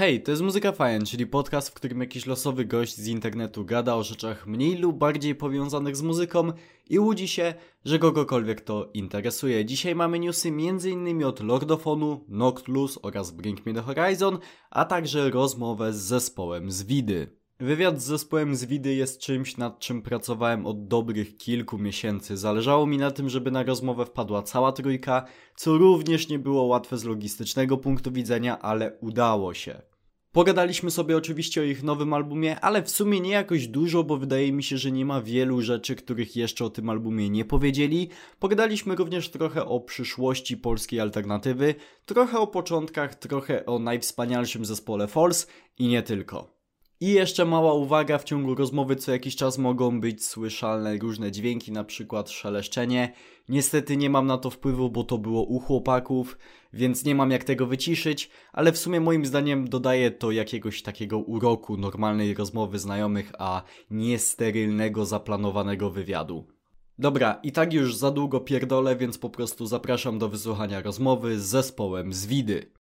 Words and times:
Hej, 0.00 0.22
to 0.22 0.30
jest 0.30 0.42
Muzyka 0.42 0.72
Fajn, 0.72 1.04
czyli 1.04 1.26
podcast, 1.26 1.68
w 1.68 1.74
którym 1.74 2.00
jakiś 2.00 2.26
losowy 2.26 2.64
gość 2.64 2.96
z 2.96 3.06
internetu 3.06 3.64
gada 3.64 3.94
o 3.94 4.02
rzeczach 4.02 4.46
mniej 4.46 4.76
lub 4.76 4.98
bardziej 4.98 5.34
powiązanych 5.34 5.96
z 5.96 6.02
muzyką 6.02 6.52
i 6.90 6.98
łudzi 6.98 7.28
się, 7.28 7.54
że 7.84 7.98
kogokolwiek 7.98 8.60
to 8.60 8.90
interesuje. 8.94 9.64
Dzisiaj 9.64 9.94
mamy 9.94 10.18
newsy 10.18 10.48
m.in. 10.48 11.24
od 11.24 11.40
Lordofonu, 11.40 12.24
Noctlus 12.28 12.98
oraz 13.02 13.30
Bring 13.30 13.66
Me 13.66 13.74
The 13.74 13.82
Horizon, 13.82 14.38
a 14.70 14.84
także 14.84 15.30
rozmowę 15.30 15.92
z 15.92 15.96
zespołem 15.96 16.70
z 16.70 16.82
Widy. 16.82 17.40
Wywiad 17.58 18.02
z 18.02 18.04
zespołem 18.04 18.56
z 18.56 18.64
Widy 18.64 18.94
jest 18.94 19.20
czymś, 19.20 19.56
nad 19.56 19.78
czym 19.78 20.02
pracowałem 20.02 20.66
od 20.66 20.86
dobrych 20.88 21.36
kilku 21.36 21.78
miesięcy. 21.78 22.36
Zależało 22.36 22.86
mi 22.86 22.98
na 22.98 23.10
tym, 23.10 23.28
żeby 23.28 23.50
na 23.50 23.62
rozmowę 23.62 24.06
wpadła 24.06 24.42
cała 24.42 24.72
trójka, 24.72 25.24
co 25.56 25.78
również 25.78 26.28
nie 26.28 26.38
było 26.38 26.62
łatwe 26.62 26.98
z 26.98 27.04
logistycznego 27.04 27.76
punktu 27.76 28.12
widzenia, 28.12 28.58
ale 28.58 28.98
udało 29.00 29.54
się. 29.54 29.89
Pogadaliśmy 30.32 30.90
sobie 30.90 31.16
oczywiście 31.16 31.60
o 31.60 31.64
ich 31.64 31.82
nowym 31.82 32.12
albumie, 32.12 32.60
ale 32.60 32.82
w 32.82 32.90
sumie 32.90 33.20
nie 33.20 33.30
jakoś 33.30 33.68
dużo, 33.68 34.04
bo 34.04 34.16
wydaje 34.16 34.52
mi 34.52 34.62
się, 34.62 34.78
że 34.78 34.90
nie 34.90 35.04
ma 35.04 35.22
wielu 35.22 35.62
rzeczy, 35.62 35.96
których 35.96 36.36
jeszcze 36.36 36.64
o 36.64 36.70
tym 36.70 36.90
albumie 36.90 37.30
nie 37.30 37.44
powiedzieli. 37.44 38.08
Pogadaliśmy 38.38 38.96
również 38.96 39.30
trochę 39.30 39.64
o 39.66 39.80
przyszłości 39.80 40.56
polskiej 40.56 41.00
alternatywy, 41.00 41.74
trochę 42.06 42.38
o 42.38 42.46
początkach, 42.46 43.14
trochę 43.14 43.66
o 43.66 43.78
najwspanialszym 43.78 44.64
zespole 44.64 45.08
False 45.08 45.46
i 45.78 45.88
nie 45.88 46.02
tylko. 46.02 46.59
I 47.02 47.12
jeszcze 47.12 47.44
mała 47.44 47.74
uwaga, 47.74 48.18
w 48.18 48.24
ciągu 48.24 48.54
rozmowy 48.54 48.96
co 48.96 49.12
jakiś 49.12 49.36
czas 49.36 49.58
mogą 49.58 50.00
być 50.00 50.24
słyszalne 50.24 50.98
różne 50.98 51.32
dźwięki, 51.32 51.72
na 51.72 51.84
przykład 51.84 52.30
szeleszczenie. 52.30 53.12
Niestety 53.48 53.96
nie 53.96 54.10
mam 54.10 54.26
na 54.26 54.38
to 54.38 54.50
wpływu, 54.50 54.90
bo 54.90 55.04
to 55.04 55.18
było 55.18 55.42
u 55.42 55.58
chłopaków, 55.60 56.38
więc 56.72 57.04
nie 57.04 57.14
mam 57.14 57.30
jak 57.30 57.44
tego 57.44 57.66
wyciszyć, 57.66 58.30
ale 58.52 58.72
w 58.72 58.78
sumie 58.78 59.00
moim 59.00 59.26
zdaniem 59.26 59.68
dodaje 59.68 60.10
to 60.10 60.30
jakiegoś 60.30 60.82
takiego 60.82 61.18
uroku 61.18 61.76
normalnej 61.76 62.34
rozmowy 62.34 62.78
znajomych, 62.78 63.32
a 63.38 63.62
nie 63.90 64.18
sterylnego, 64.18 65.06
zaplanowanego 65.06 65.90
wywiadu. 65.90 66.46
Dobra, 66.98 67.40
i 67.42 67.52
tak 67.52 67.72
już 67.72 67.96
za 67.96 68.10
długo 68.10 68.40
pierdolę, 68.40 68.96
więc 68.96 69.18
po 69.18 69.30
prostu 69.30 69.66
zapraszam 69.66 70.18
do 70.18 70.28
wysłuchania 70.28 70.82
rozmowy 70.82 71.40
z 71.40 71.44
zespołem 71.44 72.12
z 72.12 72.26
Widy. 72.26 72.79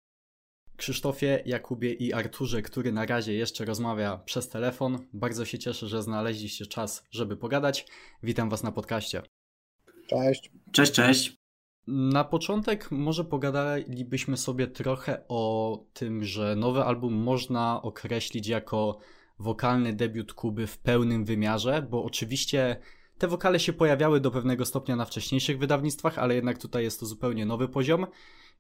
Krzysztofie, 0.80 1.44
Jakubie 1.46 1.94
i 1.94 2.14
Arturze, 2.14 2.62
który 2.62 2.92
na 2.92 3.06
razie 3.06 3.34
jeszcze 3.34 3.66
rozmawia 3.66 4.18
przez 4.18 4.50
telefon. 4.50 5.08
Bardzo 5.14 5.46
się 5.46 5.60
cieszę, 5.60 5.88
że 5.88 6.04
znaleźliście 6.04 6.66
czas, 6.66 7.08
żeby 7.12 7.38
pogadać. 7.38 7.86
Witam 8.24 8.50
Was 8.50 8.64
na 8.64 8.72
podcaście. 8.72 9.22
Cześć. 10.08 10.52
Cześć, 10.72 10.92
cześć. 10.92 11.38
Na 11.88 12.24
początek 12.24 12.92
może 12.92 13.26
pogadalibyśmy 13.26 14.38
sobie 14.38 14.68
trochę 14.68 15.24
o 15.28 15.86
tym, 15.94 16.24
że 16.24 16.56
nowy 16.56 16.84
album 16.84 17.14
można 17.14 17.82
określić 17.82 18.48
jako 18.48 18.98
wokalny 19.40 19.94
debiut 19.94 20.34
Kuby 20.34 20.68
w 20.68 20.78
pełnym 20.78 21.26
wymiarze, 21.26 21.88
bo 21.90 22.04
oczywiście 22.04 22.78
te 23.18 23.28
wokale 23.28 23.60
się 23.60 23.74
pojawiały 23.74 24.20
do 24.20 24.32
pewnego 24.32 24.66
stopnia 24.66 24.96
na 24.96 25.06
wcześniejszych 25.06 25.60
wydawnictwach, 25.60 26.20
ale 26.20 26.36
jednak 26.36 26.58
tutaj 26.58 26.84
jest 26.84 27.00
to 27.00 27.06
zupełnie 27.06 27.46
nowy 27.46 27.68
poziom. 27.68 28.08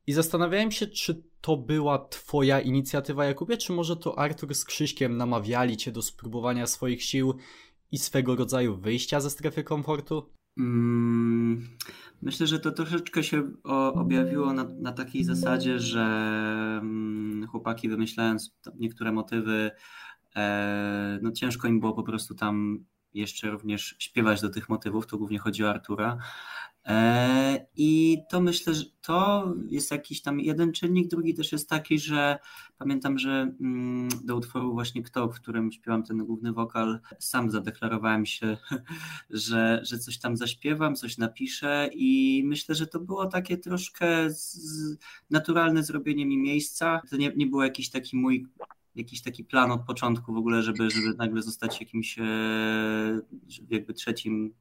I 0.09 0.13
zastanawiałem 0.13 0.71
się, 0.71 0.87
czy 0.87 1.23
to 1.41 1.57
była 1.57 2.07
twoja 2.07 2.59
inicjatywa, 2.59 3.25
Jakubie, 3.25 3.57
czy 3.57 3.73
może 3.73 3.95
to 3.95 4.19
Artur 4.19 4.55
z 4.55 4.65
Krzyśkiem 4.65 5.17
namawiali 5.17 5.77
cię 5.77 5.91
do 5.91 6.01
spróbowania 6.01 6.67
swoich 6.67 7.03
sił 7.03 7.33
i 7.91 7.97
swego 7.97 8.35
rodzaju 8.35 8.77
wyjścia 8.77 9.19
ze 9.19 9.29
strefy 9.29 9.63
komfortu? 9.63 10.29
Mm, 10.57 11.67
myślę, 12.21 12.47
że 12.47 12.59
to 12.59 12.71
troszeczkę 12.71 13.23
się 13.23 13.51
objawiło 13.93 14.53
na, 14.53 14.63
na 14.63 14.91
takiej 14.91 15.23
zasadzie, 15.23 15.79
że 15.79 16.01
mm, 16.81 17.47
chłopaki 17.47 17.89
wymyślając 17.89 18.55
niektóre 18.79 19.11
motywy, 19.11 19.71
e, 20.35 21.19
no 21.21 21.31
ciężko 21.31 21.67
im 21.67 21.79
było 21.79 21.93
po 21.93 22.03
prostu 22.03 22.35
tam 22.35 22.85
jeszcze 23.13 23.51
również 23.51 23.95
śpiewać 23.99 24.41
do 24.41 24.49
tych 24.49 24.69
motywów, 24.69 25.07
to 25.07 25.17
głównie 25.17 25.39
chodzi 25.39 25.63
o 25.63 25.69
Artura. 25.69 26.17
E, 26.85 27.65
I 27.75 28.17
to 28.29 28.41
myślę, 28.41 28.73
że 28.73 28.85
to 29.01 29.53
jest 29.69 29.91
jakiś 29.91 30.21
tam 30.21 30.39
jeden 30.39 30.71
czynnik. 30.73 31.07
Drugi 31.07 31.33
też 31.33 31.51
jest 31.51 31.69
taki, 31.69 31.99
że 31.99 32.39
pamiętam, 32.77 33.19
że 33.19 33.53
mm, 33.61 34.09
do 34.23 34.35
utworu 34.35 34.73
właśnie 34.73 35.03
Kto, 35.03 35.27
w 35.27 35.35
którym 35.35 35.71
śpiewam 35.71 36.03
ten 36.03 36.17
główny 36.17 36.53
wokal, 36.53 36.99
sam 37.19 37.51
zadeklarowałem 37.51 38.25
się, 38.25 38.57
że, 39.29 39.81
że 39.83 39.99
coś 39.99 40.19
tam 40.19 40.37
zaśpiewam, 40.37 40.95
coś 40.95 41.17
napiszę 41.17 41.89
i 41.93 42.41
myślę, 42.45 42.75
że 42.75 42.87
to 42.87 42.99
było 42.99 43.25
takie 43.25 43.57
troszkę 43.57 44.29
naturalne 45.29 45.83
zrobienie 45.83 46.25
mi 46.25 46.37
miejsca. 46.37 47.01
To 47.09 47.17
nie, 47.17 47.31
nie 47.35 47.47
był 47.47 47.61
jakiś 47.61 47.89
taki 47.89 48.17
mój 48.17 48.47
jakiś 48.95 49.21
taki 49.21 49.43
plan 49.43 49.71
od 49.71 49.85
początku 49.85 50.33
w 50.33 50.37
ogóle, 50.37 50.63
żeby, 50.63 50.89
żeby 50.89 51.13
nagle 51.17 51.41
zostać 51.41 51.79
jakimś 51.79 52.19
e, 52.19 52.23
jakby 53.69 53.93
trzecim 53.93 54.53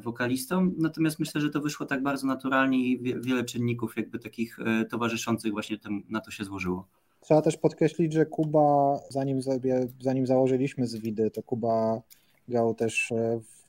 wokalistą. 0.00 0.72
Natomiast 0.78 1.18
myślę, 1.18 1.40
że 1.40 1.50
to 1.50 1.60
wyszło 1.60 1.86
tak 1.86 2.02
bardzo 2.02 2.26
naturalnie 2.26 2.78
i 2.78 2.98
wiele 3.20 3.44
czynników 3.44 3.96
jakby 3.96 4.18
takich 4.18 4.58
e, 4.58 4.84
towarzyszących 4.84 5.52
właśnie 5.52 5.78
tym, 5.78 6.02
na 6.08 6.20
to 6.20 6.30
się 6.30 6.44
złożyło. 6.44 6.86
Trzeba 7.20 7.42
też 7.42 7.56
podkreślić, 7.56 8.12
że 8.12 8.26
Kuba, 8.26 8.98
zanim, 9.10 9.42
sobie, 9.42 9.88
zanim 10.00 10.26
założyliśmy 10.26 10.86
z 10.86 10.96
Widy, 10.96 11.30
to 11.30 11.42
Kuba 11.42 12.02
grał 12.48 12.74
też 12.74 13.12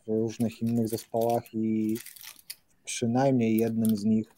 w 0.05 0.07
różnych 0.07 0.61
innych 0.61 0.87
zespołach 0.87 1.53
i 1.53 1.97
przynajmniej 2.85 3.57
jednym 3.57 3.95
z 3.95 4.03
nich 4.03 4.37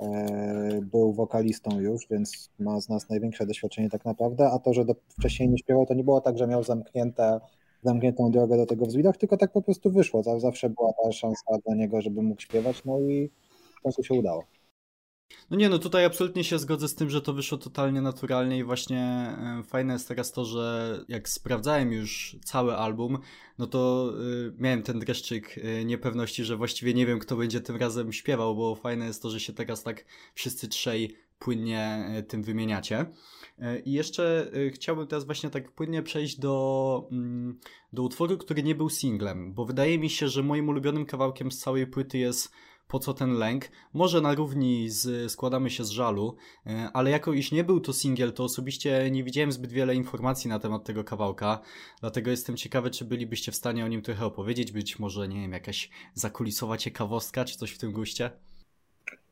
E, 0.00 0.80
był 0.82 1.12
wokalistą 1.12 1.80
już, 1.80 2.06
więc 2.10 2.50
ma 2.58 2.80
z 2.80 2.88
nas 2.88 3.08
największe 3.08 3.46
doświadczenie 3.46 3.90
tak 3.90 4.04
naprawdę, 4.04 4.50
a 4.50 4.58
to, 4.58 4.74
że 4.74 4.84
do, 4.84 4.94
wcześniej 5.08 5.48
nie 5.48 5.58
śpiewał, 5.58 5.86
to 5.86 5.94
nie 5.94 6.04
było 6.04 6.20
tak, 6.20 6.38
że 6.38 6.46
miał 6.46 6.64
zamknięte, 6.64 7.40
zamkniętą 7.84 8.30
drogę 8.30 8.56
do 8.56 8.66
tego 8.66 8.86
w 8.86 8.92
widok, 8.92 9.16
tylko 9.16 9.36
tak 9.36 9.52
po 9.52 9.62
prostu 9.62 9.90
wyszło. 9.90 10.22
Zawsze 10.40 10.70
była 10.70 10.92
ta 11.04 11.12
szansa 11.12 11.58
dla 11.66 11.74
niego, 11.74 12.02
żeby 12.02 12.22
mógł 12.22 12.40
śpiewać, 12.40 12.84
no 12.84 13.00
i 13.00 13.30
w 13.78 13.82
końcu 13.82 14.04
się 14.04 14.14
udało. 14.14 14.44
No 15.50 15.56
nie, 15.56 15.68
no 15.68 15.78
tutaj 15.78 16.04
absolutnie 16.04 16.44
się 16.44 16.58
zgodzę 16.58 16.88
z 16.88 16.94
tym, 16.94 17.10
że 17.10 17.22
to 17.22 17.32
wyszło 17.32 17.58
totalnie 17.58 18.00
naturalnie 18.00 18.58
i 18.58 18.64
właśnie 18.64 19.00
e, 19.00 19.62
fajne 19.66 19.92
jest 19.92 20.08
teraz 20.08 20.32
to, 20.32 20.44
że 20.44 20.98
jak 21.08 21.28
sprawdzałem 21.28 21.92
już 21.92 22.36
cały 22.44 22.76
album, 22.76 23.18
no 23.58 23.66
to 23.66 24.12
y, 24.48 24.52
miałem 24.58 24.82
ten 24.82 24.98
dreszczyk 24.98 25.58
y, 25.58 25.84
niepewności, 25.84 26.44
że 26.44 26.56
właściwie 26.56 26.94
nie 26.94 27.06
wiem, 27.06 27.18
kto 27.18 27.36
będzie 27.36 27.60
tym 27.60 27.76
razem 27.76 28.12
śpiewał, 28.12 28.56
bo 28.56 28.74
fajne 28.74 29.06
jest 29.06 29.22
to, 29.22 29.30
że 29.30 29.40
się 29.40 29.52
teraz 29.52 29.82
tak 29.82 30.04
wszyscy 30.34 30.68
trzej 30.68 31.16
płynnie 31.38 32.10
y, 32.18 32.22
tym 32.22 32.42
wymieniacie. 32.42 33.06
I 33.84 33.92
jeszcze 33.92 34.50
chciałbym 34.72 35.06
teraz 35.06 35.24
właśnie 35.24 35.50
tak 35.50 35.72
płynnie 35.72 36.02
przejść 36.02 36.38
do, 36.38 37.08
mm, 37.12 37.60
do 37.92 38.02
utworu, 38.02 38.38
który 38.38 38.62
nie 38.62 38.74
był 38.74 38.88
singlem, 38.88 39.54
bo 39.54 39.64
wydaje 39.64 39.98
mi 39.98 40.10
się, 40.10 40.28
że 40.28 40.42
moim 40.42 40.68
ulubionym 40.68 41.06
kawałkiem 41.06 41.52
z 41.52 41.58
całej 41.58 41.86
płyty 41.86 42.18
jest 42.18 42.52
po 42.88 42.98
co 42.98 43.14
ten 43.14 43.32
lęk. 43.32 43.68
Może 43.92 44.20
na 44.20 44.34
równi 44.34 44.90
z 44.90 45.32
Składamy 45.32 45.70
się 45.70 45.84
z 45.84 45.90
żalu, 45.90 46.36
e, 46.66 46.90
ale 46.92 47.10
jako 47.10 47.32
iż 47.32 47.52
nie 47.52 47.64
był 47.64 47.80
to 47.80 47.92
singiel, 47.92 48.32
to 48.32 48.44
osobiście 48.44 49.10
nie 49.10 49.24
widziałem 49.24 49.52
zbyt 49.52 49.72
wiele 49.72 49.94
informacji 49.94 50.50
na 50.50 50.58
temat 50.58 50.84
tego 50.84 51.04
kawałka, 51.04 51.60
dlatego 52.00 52.30
jestem 52.30 52.56
ciekawy, 52.56 52.90
czy 52.90 53.04
bylibyście 53.04 53.52
w 53.52 53.56
stanie 53.56 53.84
o 53.84 53.88
nim 53.88 54.02
trochę 54.02 54.26
opowiedzieć, 54.26 54.72
być 54.72 54.98
może, 54.98 55.28
nie 55.28 55.40
wiem, 55.40 55.52
jakaś 55.52 55.90
zakulisowa 56.14 56.76
ciekawostka, 56.76 57.44
czy 57.44 57.58
coś 57.58 57.70
w 57.70 57.78
tym 57.78 57.92
guście? 57.92 58.30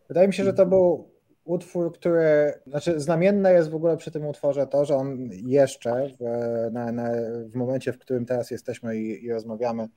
Wydaje 0.08 0.28
mi 0.28 0.34
się, 0.34 0.44
że 0.44 0.52
to 0.52 0.66
był 0.66 1.11
utwór, 1.44 1.92
który, 1.92 2.52
znaczy 2.66 3.00
znamienne 3.00 3.52
jest 3.52 3.70
w 3.70 3.74
ogóle 3.74 3.96
przy 3.96 4.10
tym 4.10 4.26
utworze 4.26 4.66
to, 4.66 4.84
że 4.84 4.96
on 4.96 5.28
jeszcze 5.32 6.08
w, 6.20 6.72
na, 6.72 6.92
na, 6.92 7.10
w 7.46 7.54
momencie, 7.54 7.92
w 7.92 7.98
którym 7.98 8.26
teraz 8.26 8.50
jesteśmy 8.50 8.96
i, 8.96 9.24
i 9.24 9.32
rozmawiamy, 9.32 9.88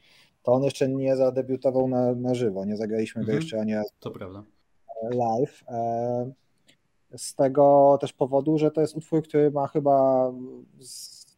to 0.43 0.53
on 0.53 0.63
jeszcze 0.63 0.89
nie 0.89 1.15
zadebiutował 1.15 1.87
na, 1.87 2.15
na 2.15 2.35
żywo, 2.35 2.65
nie 2.65 2.77
zagraliśmy 2.77 3.19
mhm. 3.19 3.37
go 3.37 3.41
jeszcze 3.41 3.59
ani 3.59 3.75
raz 3.75 3.93
to 3.99 4.11
prawda. 4.11 4.43
live. 5.11 5.63
E, 5.67 6.31
z 7.17 7.35
tego 7.35 7.97
też 8.01 8.13
powodu, 8.13 8.57
że 8.57 8.71
to 8.71 8.81
jest 8.81 8.95
utwór, 8.95 9.23
który 9.23 9.51
ma 9.51 9.67
chyba 9.67 10.31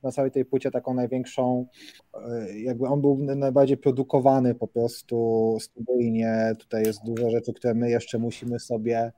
na 0.03 0.11
całej 0.11 0.31
tej 0.31 0.45
płycie 0.45 0.71
taką 0.71 0.93
największą, 0.93 1.65
e, 2.13 2.59
jakby 2.59 2.87
on 2.87 3.01
był 3.01 3.17
najbardziej 3.17 3.77
produkowany 3.77 4.55
po 4.55 4.67
prostu 4.67 5.57
studyjnie. 5.61 6.53
Tutaj 6.59 6.83
jest 6.83 6.99
dużo 7.05 7.29
rzeczy, 7.29 7.53
które 7.53 7.73
my 7.73 7.89
jeszcze 7.89 8.17
musimy 8.17 8.59
sobie 8.59 9.11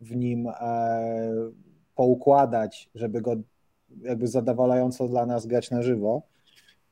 w 0.00 0.16
nim 0.16 0.48
e, 0.48 0.52
poukładać, 1.94 2.90
żeby 2.94 3.20
go 3.20 3.36
jakby 4.02 4.26
zadowalająco 4.26 5.08
dla 5.08 5.26
nas 5.26 5.46
grać 5.46 5.70
na 5.70 5.82
żywo. 5.82 6.22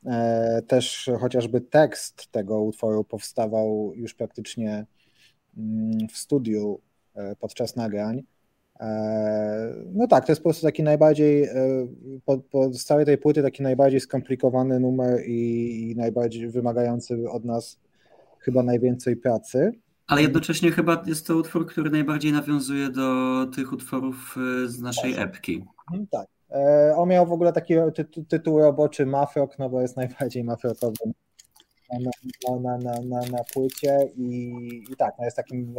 E, 0.05 0.61
też 0.67 1.09
chociażby 1.19 1.61
tekst 1.61 2.27
tego 2.31 2.61
utworu 2.61 3.03
powstawał 3.03 3.93
już 3.95 4.13
praktycznie 4.13 4.85
mm, 5.57 6.07
w 6.07 6.17
studiu 6.17 6.79
e, 7.15 7.35
podczas 7.35 7.75
nagrań. 7.75 8.23
No 9.93 10.07
tak, 10.07 10.25
to 10.25 10.31
jest 10.31 10.41
po 10.41 10.49
prostu 10.49 10.65
taki 10.65 10.83
najbardziej, 10.83 11.49
po, 12.25 12.37
po 12.37 12.73
z 12.73 12.83
całej 12.83 13.05
tej 13.05 13.17
płyty 13.17 13.43
taki 13.43 13.63
najbardziej 13.63 13.99
skomplikowany 13.99 14.79
numer 14.79 15.25
i, 15.25 15.91
i 15.91 15.95
najbardziej 15.95 16.49
wymagający 16.49 17.29
od 17.29 17.45
nas 17.45 17.79
chyba 18.39 18.63
najwięcej 18.63 19.15
pracy. 19.15 19.71
Ale 20.09 20.21
jednocześnie 20.21 20.71
chyba 20.71 21.03
jest 21.05 21.27
to 21.27 21.35
utwór, 21.35 21.67
który 21.67 21.89
najbardziej 21.89 22.31
nawiązuje 22.31 22.89
do 22.89 23.45
tych 23.55 23.73
utworów 23.73 24.35
z 24.65 24.79
naszej 24.79 25.13
epki. 25.17 25.65
Mhm, 25.91 26.07
tak, 26.07 26.27
On 26.95 27.09
miał 27.09 27.25
w 27.25 27.31
ogóle 27.31 27.53
taki 27.53 27.73
ty 27.95 28.25
tytuł 28.25 28.59
roboczy 28.59 29.05
Mafrok, 29.05 29.59
no 29.59 29.69
bo 29.69 29.81
jest 29.81 29.97
najbardziej 29.97 30.43
mafrokowym 30.43 31.13
na, 31.91 32.59
na, 32.59 32.77
na, 32.77 33.01
na, 33.01 33.19
na 33.19 33.43
płycie 33.53 33.97
i, 34.15 34.53
i 34.91 34.95
tak, 34.95 35.15
no 35.19 35.25
jest 35.25 35.37
takim 35.37 35.75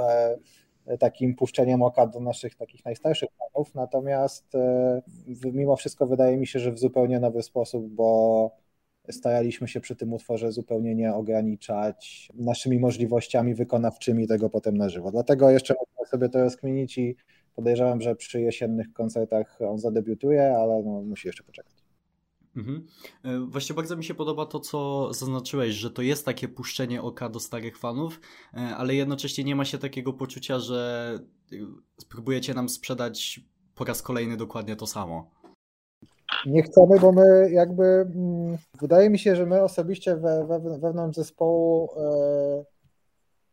takim 0.99 1.35
puszczeniem 1.35 1.83
oka 1.83 2.07
do 2.07 2.21
naszych 2.21 2.55
takich 2.55 2.85
najstarszych 2.85 3.29
fanów, 3.39 3.75
natomiast 3.75 4.53
mimo 5.45 5.77
wszystko 5.77 6.07
wydaje 6.07 6.37
mi 6.37 6.47
się, 6.47 6.59
że 6.59 6.73
w 6.73 6.79
zupełnie 6.79 7.21
nowy 7.21 7.43
sposób, 7.43 7.89
bo 7.89 8.51
staraliśmy 9.13 9.69
się 9.69 9.81
przy 9.81 9.97
tym 9.97 10.13
utworze 10.13 10.53
zupełnie 10.53 10.95
nie 10.95 11.15
ograniczać 11.15 12.29
naszymi 12.35 12.79
możliwościami 12.79 13.55
wykonawczymi 13.55 14.29
tego 14.29 14.51
potem 14.51 14.77
na 14.77 14.89
żywo. 14.89 15.11
Dlatego 15.11 15.51
jeszcze 15.51 15.75
można 15.75 16.11
sobie 16.11 16.29
to 16.29 16.41
rozkminić 16.41 16.99
i 16.99 17.17
podejrzewam, 17.57 18.01
że 18.01 18.17
przy 18.17 18.41
jesiennych 18.41 18.93
koncertach 18.93 19.59
on 19.61 19.79
zadebiutuje, 19.79 20.57
ale 20.57 20.83
no, 20.83 21.03
musi 21.03 21.29
jeszcze 21.29 21.45
poczekać. 21.45 21.73
Mhm. 22.57 22.87
E, 23.25 23.39
właśnie 23.39 23.75
bardzo 23.75 23.97
mi 23.97 24.05
się 24.05 24.15
podoba 24.15 24.47
to, 24.47 24.61
co 24.61 25.09
zaznaczyłeś, 25.15 25.75
że 25.75 25.91
to 25.91 26.03
jest 26.03 26.25
takie 26.25 26.49
puszczenie 26.49 27.03
oka 27.03 27.29
do 27.29 27.41
starych 27.41 27.79
fanów, 27.79 28.21
e, 28.55 28.59
ale 28.77 28.95
jednocześnie 28.95 29.45
nie 29.45 29.57
ma 29.57 29.65
się 29.65 29.79
takiego 29.79 30.13
poczucia, 30.13 30.59
że 30.59 31.19
e, 31.53 31.57
spróbujecie 32.01 32.55
nam 32.55 32.69
sprzedać 32.69 33.41
po 33.75 33.85
raz 33.85 34.03
kolejny 34.03 34.37
dokładnie 34.37 34.77
to 34.77 34.87
samo. 34.87 35.31
Nie 36.47 36.63
chcemy, 36.63 37.01
bo 37.01 37.13
my 37.13 37.51
jakby 37.51 37.85
mm, 37.85 38.59
wydaje 38.81 39.11
mi 39.11 39.19
się, 39.19 39.37
że 39.37 39.47
my 39.47 39.63
osobiście 39.63 40.17
we, 40.17 40.47
we, 40.47 40.79
wewnątrz 40.79 41.17
zespołu 41.17 41.89
e, 41.97 42.65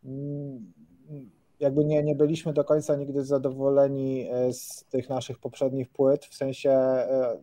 mm, 0.06 0.74
jakby 1.60 1.86
nie, 1.86 2.04
nie 2.04 2.16
byliśmy 2.16 2.54
do 2.54 2.64
końca 2.64 2.96
nigdy 2.96 3.26
zadowoleni 3.26 4.30
e, 4.32 4.54
z 4.54 4.86
tych 4.90 5.10
naszych 5.10 5.40
poprzednich 5.40 5.90
płyt, 5.90 6.26
w 6.26 6.36
sensie 6.36 6.70
e, 6.72 7.38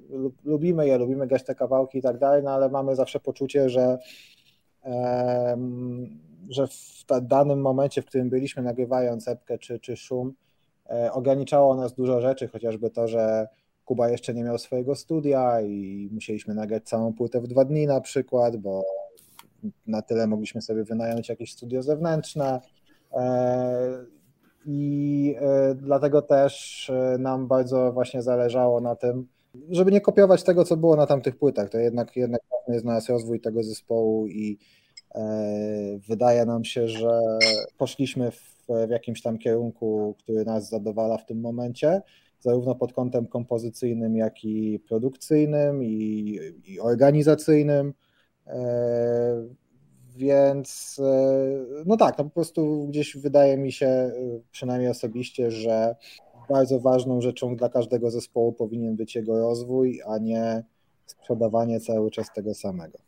lubimy 0.44 0.86
je, 0.86 0.98
lubimy 0.98 1.26
grać 1.26 1.44
te 1.44 1.54
kawałki 1.54 1.98
i 1.98 2.02
tak 2.02 2.18
dalej, 2.18 2.42
no 2.42 2.50
ale 2.50 2.68
mamy 2.68 2.96
zawsze 2.96 3.20
poczucie, 3.20 3.68
że 3.68 3.98
że 6.48 6.66
w 6.66 7.04
danym 7.22 7.60
momencie, 7.60 8.02
w 8.02 8.06
którym 8.06 8.30
byliśmy 8.30 8.62
nagrywając 8.62 9.28
epkę 9.28 9.58
czy, 9.58 9.80
czy 9.80 9.96
szum, 9.96 10.34
ograniczało 11.12 11.74
nas 11.74 11.94
dużo 11.94 12.20
rzeczy, 12.20 12.48
chociażby 12.48 12.90
to, 12.90 13.08
że 13.08 13.48
Kuba 13.84 14.10
jeszcze 14.10 14.34
nie 14.34 14.44
miał 14.44 14.58
swojego 14.58 14.94
studia 14.94 15.60
i 15.60 16.08
musieliśmy 16.12 16.54
nagrać 16.54 16.84
całą 16.84 17.12
płytę 17.12 17.40
w 17.40 17.46
dwa 17.46 17.64
dni 17.64 17.86
na 17.86 18.00
przykład, 18.00 18.56
bo 18.56 18.84
na 19.86 20.02
tyle 20.02 20.26
mogliśmy 20.26 20.62
sobie 20.62 20.84
wynająć 20.84 21.28
jakieś 21.28 21.52
studio 21.52 21.82
zewnętrzne. 21.82 22.60
E, 23.12 24.04
I 24.66 25.34
e, 25.40 25.74
dlatego 25.74 26.22
też 26.22 26.90
e, 26.90 27.18
nam 27.18 27.46
bardzo 27.46 27.92
właśnie 27.92 28.22
zależało 28.22 28.80
na 28.80 28.96
tym, 28.96 29.26
żeby 29.70 29.92
nie 29.92 30.00
kopiować 30.00 30.42
tego, 30.42 30.64
co 30.64 30.76
było 30.76 30.96
na 30.96 31.06
tamtych 31.06 31.36
płytach. 31.36 31.70
To 31.70 31.78
jednak, 31.78 32.16
jednak 32.16 32.40
jest 32.68 32.84
nas 32.84 33.08
rozwój 33.08 33.40
tego 33.40 33.62
zespołu 33.62 34.26
i 34.26 34.58
wydaje 36.08 36.46
nam 36.46 36.64
się, 36.64 36.88
że 36.88 37.20
poszliśmy 37.78 38.30
w, 38.30 38.66
w 38.88 38.90
jakimś 38.90 39.22
tam 39.22 39.38
kierunku, 39.38 40.14
który 40.18 40.44
nas 40.44 40.68
zadowala 40.68 41.18
w 41.18 41.26
tym 41.26 41.40
momencie 41.40 42.02
zarówno 42.44 42.74
pod 42.74 42.92
kątem 42.92 43.26
kompozycyjnym, 43.26 44.16
jak 44.16 44.44
i 44.44 44.78
produkcyjnym 44.78 45.84
i, 45.84 46.38
i 46.66 46.80
organizacyjnym. 46.80 47.94
E, 48.46 49.44
więc 50.16 51.00
e, 51.04 51.82
no 51.86 51.96
tak, 51.96 52.18
no 52.18 52.24
po 52.24 52.30
prostu 52.30 52.86
gdzieś 52.88 53.16
wydaje 53.16 53.56
mi 53.56 53.72
się, 53.72 53.86
e, 53.86 54.12
przynajmniej 54.50 54.90
osobiście, 54.90 55.50
że 55.50 55.96
bardzo 56.48 56.80
ważną 56.80 57.20
rzeczą 57.20 57.56
dla 57.56 57.68
każdego 57.68 58.10
zespołu 58.10 58.52
powinien 58.52 58.96
być 58.96 59.14
jego 59.14 59.38
rozwój, 59.38 60.00
a 60.06 60.18
nie 60.18 60.64
sprzedawanie 61.06 61.80
cały 61.80 62.10
czas 62.10 62.32
tego 62.34 62.54
samego. 62.54 62.98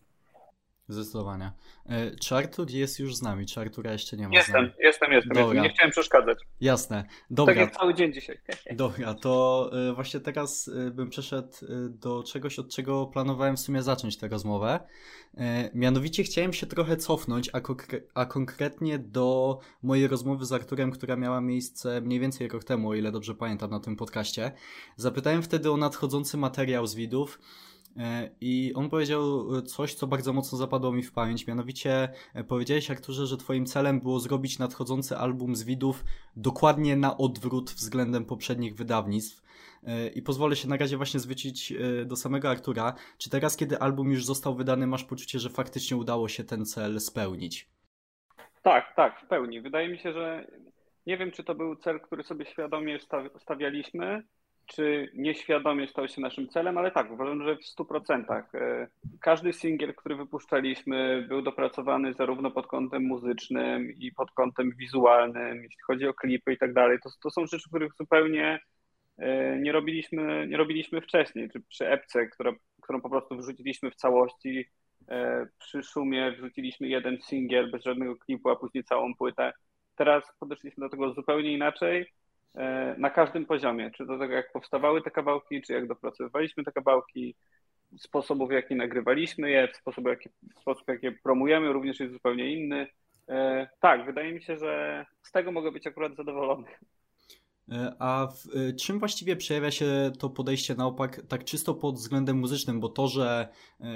Zdecydowanie. 0.88 1.52
E, 1.86 2.10
czy 2.16 2.34
Artur 2.34 2.70
jest 2.70 2.98
już 2.98 3.16
z 3.16 3.22
nami? 3.22 3.46
Czy 3.46 3.60
Artura 3.60 3.92
jeszcze 3.92 4.16
nie 4.16 4.28
ma 4.28 4.34
Jestem, 4.34 4.72
jestem, 4.80 5.12
jestem. 5.12 5.36
Dobra. 5.36 5.62
Nie 5.62 5.70
chciałem 5.70 5.90
przeszkadzać. 5.90 6.38
Jasne. 6.60 7.04
Dobra. 7.30 7.54
Tak 7.54 7.60
jak 7.60 7.76
cały 7.76 7.94
dzień 7.94 8.12
dzisiaj. 8.12 8.38
Dobra, 8.72 9.14
to 9.14 9.70
e, 9.90 9.92
właśnie 9.92 10.20
teraz 10.20 10.68
e, 10.68 10.90
bym 10.90 11.10
przeszedł 11.10 11.52
do 11.88 12.22
czegoś, 12.22 12.58
od 12.58 12.70
czego 12.74 13.06
planowałem 13.06 13.56
w 13.56 13.60
sumie 13.60 13.82
zacząć 13.82 14.16
tę 14.16 14.28
rozmowę. 14.28 14.80
Mianowicie 15.74 16.22
chciałem 16.22 16.52
się 16.52 16.66
trochę 16.66 16.96
cofnąć, 16.96 17.50
a, 17.52 17.60
konkre 17.60 18.00
a 18.14 18.26
konkretnie 18.26 18.98
do 18.98 19.58
mojej 19.82 20.08
rozmowy 20.08 20.44
z 20.44 20.52
Arturem, 20.52 20.90
która 20.90 21.16
miała 21.16 21.40
miejsce 21.40 22.00
mniej 22.00 22.20
więcej 22.20 22.48
rok 22.48 22.64
temu, 22.64 22.88
o 22.88 22.94
ile 22.94 23.12
dobrze 23.12 23.34
pamiętam, 23.34 23.70
na 23.70 23.80
tym 23.80 23.96
podcaście. 23.96 24.52
Zapytałem 24.96 25.42
wtedy 25.42 25.70
o 25.70 25.76
nadchodzący 25.76 26.36
materiał 26.36 26.86
z 26.86 26.94
widów 26.94 27.38
I 28.40 28.72
on 28.74 28.90
powiedział 28.90 29.46
coś, 29.62 29.94
co 29.94 30.06
bardzo 30.06 30.32
mocno 30.32 30.58
zapadło 30.58 30.92
mi 30.92 31.02
w 31.02 31.12
pamięć. 31.12 31.46
Mianowicie 31.46 32.08
e, 32.34 32.44
powiedziałeś, 32.44 32.90
Arturze, 32.90 33.26
że 33.26 33.36
Twoim 33.36 33.66
celem 33.66 34.00
było 34.00 34.20
zrobić 34.20 34.58
nadchodzący 34.58 35.16
album 35.16 35.56
z 35.56 35.62
widów 35.62 36.04
dokładnie 36.36 36.96
na 36.96 37.16
odwrót 37.16 37.70
względem 37.70 38.24
poprzednich 38.24 38.74
wydawnictw. 38.74 39.42
E, 39.86 40.08
I 40.08 40.22
pozwolę 40.22 40.56
się 40.56 40.68
na 40.68 40.76
razie 40.76 40.96
właśnie 40.96 41.20
zwrócić 41.20 41.72
do 42.06 42.16
samego 42.16 42.50
Artura. 42.50 42.94
Czy 43.18 43.30
teraz, 43.30 43.56
kiedy 43.56 43.78
album 43.78 44.10
już 44.10 44.24
został 44.24 44.54
wydany, 44.54 44.86
masz 44.86 45.04
poczucie, 45.04 45.38
że 45.38 45.50
faktycznie 45.50 45.96
udało 45.96 46.28
się 46.28 46.44
ten 46.44 46.64
cel 46.66 47.00
spełnić? 47.00 47.70
Tak, 48.62 48.94
tak, 48.96 49.20
w 49.20 49.28
pełni. 49.28 49.60
Wydaje 49.60 49.88
mi 49.88 49.98
się, 49.98 50.12
że 50.12 50.46
nie 51.06 51.16
wiem, 51.18 51.30
czy 51.32 51.44
to 51.44 51.54
był 51.54 51.76
cel, 51.76 52.00
który 52.00 52.24
sobie 52.24 52.46
świadomie 52.46 52.98
stawialiśmy, 53.42 54.22
czy 54.66 55.10
nieświadomie 55.14 55.88
stał 55.88 56.08
się 56.08 56.20
naszym 56.20 56.48
celem, 56.48 56.78
ale 56.78 56.90
tak, 56.90 57.10
uważam, 57.10 57.44
że 57.44 57.56
w 57.56 57.60
100%. 57.60 58.42
E, 58.54 58.88
każdy 59.20 59.52
singiel, 59.52 59.94
który 59.94 60.16
wypuszczaliśmy, 60.16 61.26
był 61.28 61.42
dopracowany 61.42 62.14
zarówno 62.14 62.50
pod 62.50 62.66
kątem 62.66 63.02
muzycznym 63.02 63.92
i 63.92 64.12
pod 64.12 64.30
kątem 64.30 64.72
wizualnym, 64.76 65.62
jeśli 65.62 65.80
chodzi 65.82 66.06
o 66.06 66.14
klipy 66.14 66.52
i 66.52 66.58
tak 66.58 66.72
dalej. 66.72 66.98
To, 67.02 67.10
to 67.22 67.30
są 67.30 67.46
rzeczy, 67.46 67.68
których 67.68 67.92
zupełnie 67.94 68.60
e, 69.18 69.58
nie 69.58 69.72
robiliśmy, 69.72 70.46
nie 70.48 70.56
robiliśmy 70.56 71.00
wcześniej, 71.00 71.50
czy 71.50 71.60
przy 71.60 71.88
epce, 71.88 72.26
która, 72.26 72.52
którą 72.82 73.00
po 73.00 73.10
prostu 73.10 73.36
wrzuciliśmy 73.36 73.90
w 73.90 73.96
całości. 73.96 74.64
E, 75.08 75.46
przy 75.58 75.82
szumie 75.82 76.32
wrzuciliśmy 76.32 76.88
jeden 76.88 77.18
singiel 77.22 77.70
bez 77.70 77.84
żadnego 77.84 78.16
klipu, 78.16 78.50
a 78.50 78.56
później 78.56 78.84
całą 78.84 79.14
płytę. 79.14 79.52
Teraz 79.96 80.24
podeszliśmy 80.40 80.84
do 80.84 80.90
tego 80.90 81.12
zupełnie 81.12 81.52
inaczej 81.52 82.06
na 82.98 83.10
każdym 83.10 83.46
poziomie, 83.46 83.90
czy 83.90 84.06
do 84.06 84.18
tego 84.18 84.34
jak 84.34 84.52
powstawały 84.52 85.02
te 85.02 85.10
kawałki, 85.10 85.62
czy 85.62 85.72
jak 85.72 85.88
dopracowywaliśmy 85.88 86.64
te 86.64 86.72
kawałki, 86.72 87.34
sposobów 87.98 88.48
w 88.48 88.52
jaki 88.52 88.74
nagrywaliśmy 88.74 89.50
je, 89.50 89.68
sposób, 89.74 90.06
jaki, 90.06 90.28
sposób 90.60 90.84
je 91.02 91.12
promujemy 91.12 91.72
również 91.72 92.00
jest 92.00 92.12
zupełnie 92.12 92.52
inny. 92.52 92.86
E, 93.28 93.68
tak, 93.80 94.06
wydaje 94.06 94.32
mi 94.32 94.42
się, 94.42 94.56
że 94.56 95.04
z 95.22 95.32
tego 95.32 95.52
mogę 95.52 95.72
być 95.72 95.86
akurat 95.86 96.16
zadowolony. 96.16 96.66
E, 97.72 97.96
a 97.98 98.26
w 98.26 98.76
czym 98.76 98.98
właściwie 98.98 99.36
przejawia 99.36 99.70
się 99.70 100.12
to 100.18 100.30
podejście 100.30 100.74
na 100.74 100.86
opak, 100.86 101.20
tak 101.28 101.44
czysto 101.44 101.74
pod 101.74 101.94
względem 101.94 102.38
muzycznym, 102.38 102.80
bo 102.80 102.88
to, 102.88 103.08
że 103.08 103.48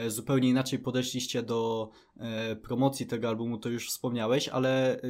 zupełnie 0.06 0.48
inaczej 0.48 0.78
podeszliście 0.78 1.42
do 1.42 1.90
promocji 2.62 3.06
tego 3.06 3.28
albumu, 3.28 3.58
to 3.58 3.68
już 3.68 3.88
wspomniałeś, 3.88 4.48
ale 4.48 5.00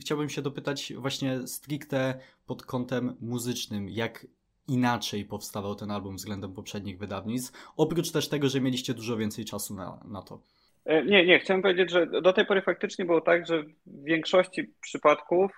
chciałbym 0.00 0.28
się 0.28 0.42
dopytać 0.42 0.92
właśnie 0.96 1.46
stricte 1.46 2.14
pod 2.46 2.62
kątem 2.62 3.16
muzycznym, 3.20 3.88
jak 3.88 4.26
inaczej 4.68 5.24
powstawał 5.24 5.74
ten 5.74 5.90
album 5.90 6.16
względem 6.16 6.52
poprzednich 6.52 6.98
wydawnictw, 6.98 7.72
oprócz 7.76 8.12
też 8.12 8.28
tego, 8.28 8.48
że 8.48 8.60
mieliście 8.60 8.94
dużo 8.94 9.16
więcej 9.16 9.44
czasu 9.44 9.74
na, 9.74 10.00
na 10.04 10.22
to. 10.22 10.40
E, 10.84 11.04
nie, 11.04 11.26
nie, 11.26 11.38
chciałem 11.38 11.62
powiedzieć, 11.62 11.90
że 11.90 12.06
do 12.06 12.32
tej 12.32 12.46
pory 12.46 12.62
faktycznie 12.62 13.04
było 13.04 13.20
tak, 13.20 13.46
że 13.46 13.62
w 13.62 14.04
większości 14.04 14.72
przypadków 14.80 15.50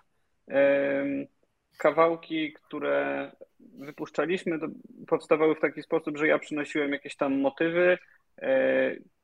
kawałki, 1.79 2.53
które 2.53 3.33
wypuszczaliśmy, 3.61 4.59
powstawały 5.07 5.55
w 5.55 5.61
taki 5.61 5.83
sposób, 5.83 6.17
że 6.17 6.27
ja 6.27 6.39
przynosiłem 6.39 6.93
jakieś 6.93 7.17
tam 7.17 7.41
motywy, 7.41 7.99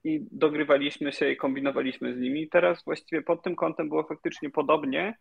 i 0.04 0.26
dogrywaliśmy 0.30 1.12
się 1.12 1.30
i 1.30 1.36
kombinowaliśmy 1.36 2.14
z 2.14 2.18
nimi. 2.18 2.48
Teraz 2.48 2.84
właściwie 2.84 3.22
pod 3.22 3.42
tym 3.42 3.56
kątem 3.56 3.88
było 3.88 4.02
faktycznie 4.02 4.50
podobnie, 4.50 5.18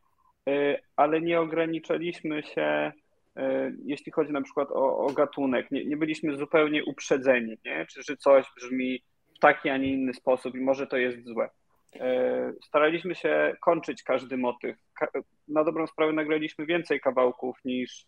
e, 0.50 0.79
ale 0.95 1.21
nie 1.21 1.41
ograniczaliśmy 1.41 2.43
się, 2.43 2.91
e, 3.36 3.71
jeśli 3.86 4.12
chodzi 4.12 4.31
na 4.31 4.41
przykład 4.41 4.71
o, 4.71 4.98
o 4.98 5.13
gatunek. 5.13 5.71
Nie, 5.71 5.86
nie, 5.86 5.98
byliśmy 5.98 6.36
zupełnie 6.36 6.86
uprzedzeni, 6.86 7.57
nie? 7.65 7.86
Czy, 7.86 8.03
że 8.03 8.17
coś 8.17 8.45
brzmi 8.55 9.03
w 9.36 9.39
taki, 9.39 9.69
a 9.69 9.77
nie 9.77 9.93
inny 9.93 10.13
sposób 10.13 10.55
i 10.55 10.62
może 10.62 10.88
to 10.88 10.98
jest 10.98 11.25
złe. 11.25 11.50
E, 12.00 12.53
staraliśmy 12.63 13.15
się 13.15 13.55
kończyć 13.62 14.03
każdy 14.03 14.38
motyw. 14.38 14.77
Na 15.48 15.63
dobrą 15.63 15.88
sprawę 15.88 16.13
nagraliśmy 16.13 16.65
więcej 16.65 17.00
kawałków 17.00 17.57
niż 17.65 18.05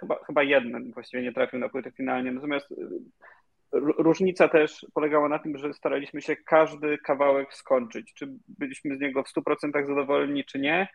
chyba, 0.00 0.24
chyba 0.24 0.42
jeden 0.42 0.92
właściwie 0.92 1.22
nie 1.22 1.32
trafił 1.32 1.58
na 1.58 1.68
płytę 1.68 1.90
finalnie. 1.90 2.32
Natomiast 2.32 2.74
Różnica 3.98 4.48
też 4.48 4.86
polegała 4.94 5.28
na 5.28 5.38
tym, 5.38 5.58
że 5.58 5.74
staraliśmy 5.74 6.22
się 6.22 6.36
każdy 6.36 6.98
kawałek 6.98 7.54
skończyć. 7.54 8.14
Czy 8.14 8.28
byliśmy 8.48 8.96
z 8.96 9.00
niego 9.00 9.22
w 9.22 9.32
100% 9.32 9.86
zadowoleni, 9.86 10.44
czy 10.44 10.58
nie, 10.58 10.88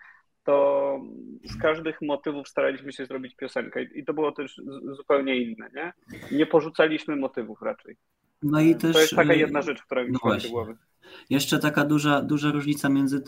to 0.43 0.99
z 1.43 1.61
każdych 1.61 2.01
motywów 2.01 2.47
staraliśmy 2.47 2.93
się 2.93 3.05
zrobić 3.05 3.35
piosenkę 3.35 3.83
i 3.83 4.05
to 4.05 4.13
było 4.13 4.31
też 4.31 4.61
zupełnie 4.97 5.37
inne, 5.37 5.69
nie? 5.75 5.93
Nie 6.31 6.45
porzucaliśmy 6.45 7.15
motywów 7.15 7.61
raczej. 7.61 7.95
No 8.43 8.61
i 8.61 8.75
też, 8.75 8.93
to 8.93 9.01
jest 9.01 9.15
taka 9.15 9.33
jedna 9.33 9.61
rzecz, 9.61 9.83
która 9.83 10.03
mi 10.03 10.11
no 10.11 10.19
przychodzi 10.19 10.47
do 10.47 10.51
głowy. 10.53 10.77
Jeszcze 11.29 11.59
taka 11.59 11.85
duża, 11.85 12.21
duża 12.21 12.51
różnica 12.51 12.89
między 12.89 13.17
y, 13.17 13.21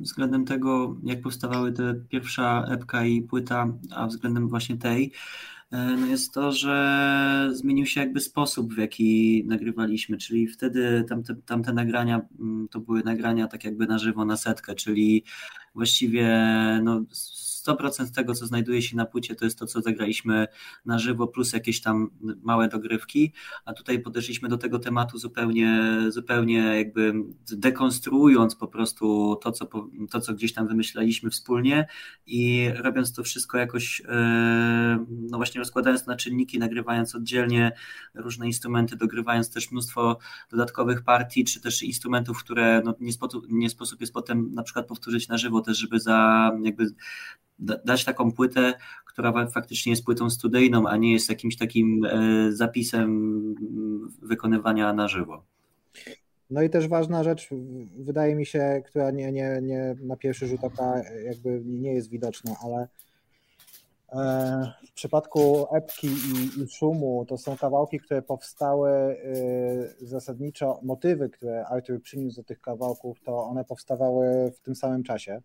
względem 0.00 0.44
tego, 0.44 0.96
jak 1.04 1.20
powstawały 1.20 1.72
te 1.72 1.94
pierwsza 2.08 2.64
epka 2.70 3.04
i 3.04 3.22
płyta, 3.22 3.66
a 3.96 4.06
względem 4.06 4.48
właśnie 4.48 4.76
tej, 4.76 5.12
E, 5.12 5.57
no 5.70 6.06
jest 6.06 6.34
to, 6.34 6.52
że 6.52 7.50
zmienił 7.52 7.86
się 7.86 8.00
jakby 8.00 8.20
sposób, 8.20 8.74
w 8.74 8.78
jaki 8.78 9.44
nagrywaliśmy, 9.46 10.16
czyli 10.16 10.46
wtedy 10.46 11.04
tamte, 11.08 11.34
tamte 11.46 11.72
nagrania 11.72 12.20
mm, 12.40 12.68
to 12.68 12.80
były 12.80 13.02
nagrania 13.02 13.48
tak 13.48 13.64
jakby 13.64 13.86
na 13.86 13.98
żywo, 13.98 14.24
na 14.24 14.36
setkę, 14.36 14.74
czyli 14.74 15.24
właściwie 15.74 16.28
no, 16.82 17.02
100% 17.66 18.10
tego, 18.10 18.34
co 18.34 18.46
znajduje 18.46 18.82
się 18.82 18.96
na 18.96 19.06
płycie, 19.06 19.34
to 19.34 19.44
jest 19.44 19.58
to, 19.58 19.66
co 19.66 19.80
zagraliśmy 19.80 20.46
na 20.86 20.98
żywo, 20.98 21.26
plus 21.26 21.52
jakieś 21.52 21.80
tam 21.80 22.10
małe 22.42 22.68
dogrywki, 22.68 23.32
a 23.64 23.72
tutaj 23.72 24.00
podeszliśmy 24.00 24.48
do 24.48 24.58
tego 24.58 24.78
tematu 24.78 25.18
zupełnie, 25.18 25.98
zupełnie 26.08 26.58
jakby 26.58 27.14
dekonstruując 27.52 28.54
po 28.54 28.68
prostu 28.68 29.36
to 29.42 29.52
co, 29.52 29.68
to, 30.10 30.20
co 30.20 30.34
gdzieś 30.34 30.52
tam 30.52 30.68
wymyślaliśmy 30.68 31.30
wspólnie. 31.30 31.86
I 32.26 32.70
robiąc 32.74 33.12
to 33.12 33.22
wszystko 33.22 33.58
jakoś, 33.58 34.02
e, 34.08 35.04
no 35.08 35.36
właśnie 35.36 35.58
rozkładając 35.58 36.06
na 36.06 36.16
czynniki, 36.16 36.58
nagrywając 36.58 37.14
oddzielnie 37.14 37.72
różne 38.14 38.46
instrumenty, 38.46 38.96
dogrywając 38.96 39.50
też 39.50 39.70
mnóstwo 39.70 40.18
dodatkowych 40.50 41.02
partii, 41.02 41.44
czy 41.44 41.60
też 41.60 41.82
instrumentów, 41.82 42.44
które 42.44 42.82
no, 42.84 42.94
nie, 43.00 43.12
sposób, 43.12 43.46
nie 43.50 43.70
sposób 43.70 44.00
jest 44.00 44.12
potem 44.12 44.54
na 44.54 44.62
przykład 44.62 44.86
powtórzyć 44.86 45.28
na 45.28 45.38
żywo 45.38 45.60
też, 45.60 45.78
żeby 45.78 46.00
za 46.00 46.50
jakby 46.62 46.86
dać 47.58 48.04
taką 48.04 48.32
płytę, 48.32 48.74
która 49.04 49.46
faktycznie 49.46 49.92
jest 49.92 50.04
płytą 50.04 50.30
studyjną, 50.30 50.88
a 50.88 50.96
nie 50.96 51.12
jest 51.12 51.28
jakimś 51.28 51.56
takim 51.56 52.04
e, 52.04 52.52
zapisem 52.52 53.54
wykonywania 54.22 54.92
na 54.92 55.08
żywo. 55.08 55.42
No 56.50 56.62
i 56.62 56.70
też 56.70 56.88
ważna 56.88 57.24
rzecz, 57.24 57.48
wydaje 57.98 58.34
mi 58.34 58.46
się, 58.46 58.82
która 58.86 59.10
nie, 59.10 59.32
nie, 59.32 59.58
nie 59.62 59.96
na 60.00 60.16
pierwszy 60.16 60.46
rzut 60.46 60.64
oka 60.64 61.02
jakby 61.24 61.62
nie 61.64 61.94
jest 61.94 62.10
widoczna, 62.10 62.56
ale 62.64 62.88
e, 64.12 64.72
w 64.86 64.92
przypadku 64.92 65.66
epki 65.76 66.06
i, 66.06 66.62
i, 66.62 66.68
szumu 66.68 67.24
to 67.28 67.38
są 67.38 67.56
kawałki, 67.56 68.00
które 68.00 68.22
powstały 68.22 68.90
e, 68.90 69.16
zasadniczo, 70.06 70.80
motywy, 70.82 71.28
które 71.28 71.66
Arthur 71.66 72.02
przyniósł 72.02 72.36
do 72.36 72.44
tych 72.44 72.60
kawałków, 72.60 73.20
to 73.20 73.44
one 73.44 73.64
powstawały 73.64 74.52
w 74.56 74.60
tym 74.60 74.74
samym 74.74 75.02
czasie. 75.02 75.42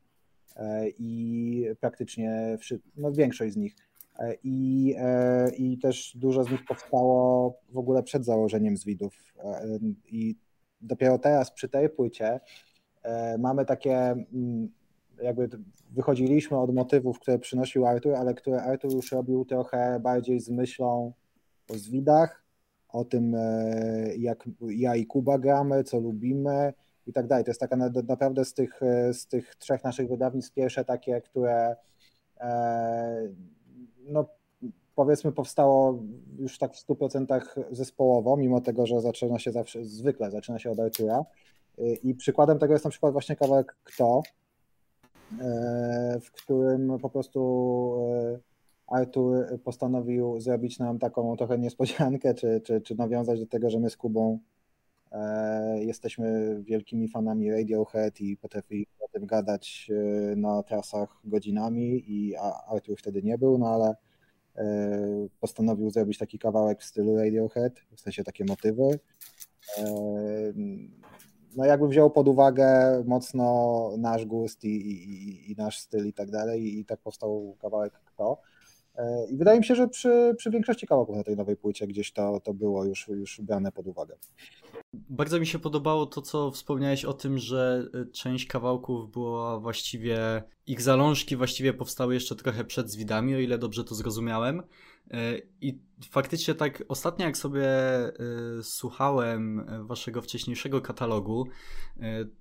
E, 0.55 0.89
i 0.89 1.65
praktycznie 1.79 2.57
no 2.97 3.11
większość 3.11 3.53
z 3.53 3.57
nich. 3.57 3.75
E, 4.19 4.35
I, 4.43 4.95
e, 4.97 5.49
I 5.55 5.77
też 5.77 6.17
dużo 6.17 6.43
z 6.43 6.51
nich 6.51 6.65
powstało 6.65 7.53
w 7.69 7.77
ogóle 7.77 8.03
przed 8.03 8.25
założeniem 8.25 8.77
zwidów. 8.77 9.33
I 10.05 10.35
dopiero 10.81 11.17
teraz 11.17 11.51
przy 11.51 11.69
tej 11.69 11.89
płycie 11.89 12.39
mamy 13.39 13.65
takie, 13.65 13.97
mm, 13.97 14.69
jakby 15.21 15.49
wychodziliśmy 15.91 16.57
od 16.57 16.73
motywów, 16.73 17.19
które 17.19 17.39
przynosił 17.39 17.85
Artur, 17.85 18.15
ale 18.15 18.33
które 18.33 18.63
Artur 18.63 18.93
już 18.93 19.11
robił 19.11 19.45
trochę 19.45 19.99
bardziej 19.99 20.39
z 20.39 20.49
myślą 20.49 21.13
o 21.69 21.73
zwidach, 21.73 22.43
o 22.89 23.05
tym, 23.05 23.35
jak 24.17 24.49
ja 24.61 24.95
i 24.95 25.05
Kuba 25.05 25.37
gramy, 25.39 25.83
co 25.83 25.99
lubimy, 25.99 26.73
i 27.07 27.13
tak 27.13 27.27
dalej. 27.27 27.43
To 27.43 27.49
jest 27.49 27.59
taka 27.59 27.75
naprawdę 28.07 28.45
z 28.45 28.53
tych, 28.53 28.79
z 29.11 29.27
tych 29.27 29.55
trzech 29.55 29.83
naszych 29.83 30.09
wydawnictw 30.09 30.53
pierwsze 30.53 30.85
takie, 30.85 31.21
które 31.21 31.75
e, 32.39 33.27
no 34.07 34.25
powiedzmy 34.95 35.31
powstało 35.31 35.99
już 36.39 36.57
tak 36.57 36.73
w 36.73 36.87
100% 36.87 37.41
zespołowo, 37.71 38.37
mimo 38.37 38.61
tego, 38.61 38.87
że 38.87 39.01
zaczyna 39.01 39.39
się 39.39 39.51
zawsze, 39.51 39.85
zwykle 39.85 40.31
zaczyna 40.31 40.59
się 40.59 40.71
od 40.71 40.79
Artura. 40.79 41.25
I 42.03 42.15
przykładem 42.15 42.59
tego 42.59 42.73
jest 42.73 42.85
na 42.85 42.91
przykład 42.91 43.13
właśnie 43.13 43.35
kawałek 43.35 43.75
Kto, 43.83 44.21
e, 45.41 46.19
w 46.21 46.31
którym 46.31 46.99
po 46.99 47.09
prostu 47.09 47.95
e, 48.09 48.39
Artur 48.87 49.59
postanowił 49.63 50.39
zrobić 50.39 50.79
nam 50.79 50.99
taką 50.99 51.37
trochę 51.37 51.57
niespodziankę, 51.57 52.33
czy, 52.33 52.61
czy, 52.61 52.81
czy 52.81 52.95
nawiązać 52.95 53.39
do 53.39 53.47
tego, 53.47 53.69
że 53.69 53.79
my 53.79 53.89
z 53.89 53.97
Kubą 53.97 54.39
E, 54.39 54.52
jesteśmy 55.79 56.57
wielkimi 56.63 57.07
fanami 57.07 57.51
Radiohead 57.51 58.21
i 58.21 58.37
potrafili 58.37 58.87
o 58.99 59.07
tym 59.07 59.25
gadać 59.25 59.87
e, 59.91 60.35
na 60.35 60.63
trasach 60.63 61.21
godzinami 61.25 62.03
i 62.07 62.35
Artur 62.67 62.99
wtedy 62.99 63.23
nie 63.23 63.37
był, 63.37 63.57
no 63.57 63.67
ale 63.67 63.95
e, 64.55 65.27
postanowił 65.39 65.89
zrobić 65.89 66.17
taki 66.17 66.39
kawałek 66.39 66.81
w 66.81 66.83
stylu 66.83 67.17
Radiohead, 67.17 67.79
w 67.95 68.01
sensie 68.01 68.23
takie 68.23 68.45
motywy. 68.45 68.99
No 71.55 71.65
jakby 71.65 71.87
wziął 71.87 72.11
pod 72.11 72.27
uwagę 72.27 73.03
mocno 73.05 73.89
nasz 73.97 74.25
gust 74.25 74.63
i, 74.63 74.67
i, 74.67 75.51
i 75.51 75.55
nasz 75.55 75.79
styl 75.79 76.07
i 76.07 76.13
tak 76.13 76.31
dalej 76.31 76.79
i 76.79 76.85
tak 76.85 76.99
powstał 76.99 77.55
kawałek 77.59 77.93
Kto. 78.05 78.41
I 79.31 79.37
wydaje 79.37 79.59
mi 79.59 79.65
się, 79.65 79.75
że 79.75 79.87
przy, 79.87 80.35
przy 80.37 80.49
większości 80.49 80.87
kawałków 80.87 81.15
na 81.15 81.23
tej 81.23 81.35
nowej 81.35 81.57
płycie 81.57 81.87
gdzieś 81.87 82.11
to, 82.11 82.39
to 82.39 82.53
było 82.53 82.85
już, 82.85 83.07
już 83.07 83.41
brane 83.41 83.71
pod 83.71 83.87
uwagę. 83.87 84.15
Bardzo 84.93 85.39
mi 85.39 85.47
się 85.47 85.59
podobało 85.59 86.05
to, 86.05 86.21
co 86.21 86.51
wspomniałeś 86.51 87.05
o 87.05 87.13
tym, 87.13 87.37
że 87.37 87.85
y, 87.95 88.11
część 88.11 88.45
kawałków 88.45 89.11
była 89.11 89.59
właściwie, 89.59 90.43
ich 90.67 90.81
zalążki 90.81 91.35
właściwie 91.35 91.73
powstały 91.73 92.13
jeszcze 92.13 92.35
trochę 92.35 92.63
przed 92.63 92.91
Zwidami, 92.91 93.35
o 93.35 93.39
ile 93.39 93.57
dobrze 93.57 93.83
to 93.83 93.95
zrozumiałem. 93.95 94.59
Y, 94.59 95.47
I 95.61 95.79
faktycznie 96.09 96.55
tak 96.55 96.83
ostatnio 96.87 97.25
jak 97.25 97.37
sobie 97.37 97.69
słuchałem 98.61 99.65
waszego 99.87 100.21
wcześniejszego 100.21 100.81
katalogu, 100.81 101.47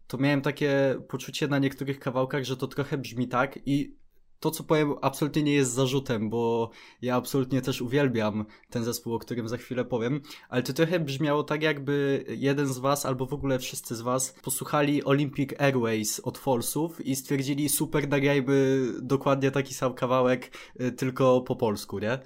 to 0.06 0.18
miałem 0.18 0.40
takie 0.40 0.96
poczucie 1.08 1.48
na 1.48 1.58
niektórych 1.58 1.98
kawałkach, 1.98 2.44
że 2.44 2.56
to 2.56 2.66
trochę 2.66 2.98
brzmi 2.98 3.28
tak 3.28 3.58
i 3.66 4.01
to, 4.42 4.50
co 4.50 4.64
powiem, 4.64 4.94
absolutnie 5.00 5.42
nie 5.42 5.52
jest 5.52 5.72
zarzutem, 5.72 6.30
bo 6.30 6.70
ja 7.02 7.16
absolutnie 7.16 7.62
też 7.62 7.82
uwielbiam 7.82 8.44
ten 8.70 8.84
zespół, 8.84 9.14
o 9.14 9.18
którym 9.18 9.48
za 9.48 9.56
chwilę 9.56 9.84
powiem, 9.84 10.20
ale 10.48 10.62
to 10.62 10.72
trochę 10.72 11.00
brzmiało 11.00 11.42
tak, 11.42 11.62
jakby 11.62 12.24
jeden 12.28 12.66
z 12.66 12.78
was, 12.78 13.06
albo 13.06 13.26
w 13.26 13.32
ogóle 13.32 13.58
wszyscy 13.58 13.96
z 13.96 14.00
was 14.00 14.34
posłuchali 14.44 15.04
Olympic 15.04 15.60
Airways 15.60 16.20
od 16.20 16.38
Falsów 16.38 17.06
i 17.06 17.16
stwierdzili, 17.16 17.68
super, 17.68 18.08
nagrajmy 18.08 18.86
dokładnie 19.02 19.50
taki 19.50 19.74
sam 19.74 19.94
kawałek, 19.94 20.50
y, 20.80 20.92
tylko 20.92 21.40
po 21.40 21.56
polsku, 21.56 21.98
nie? 21.98 22.18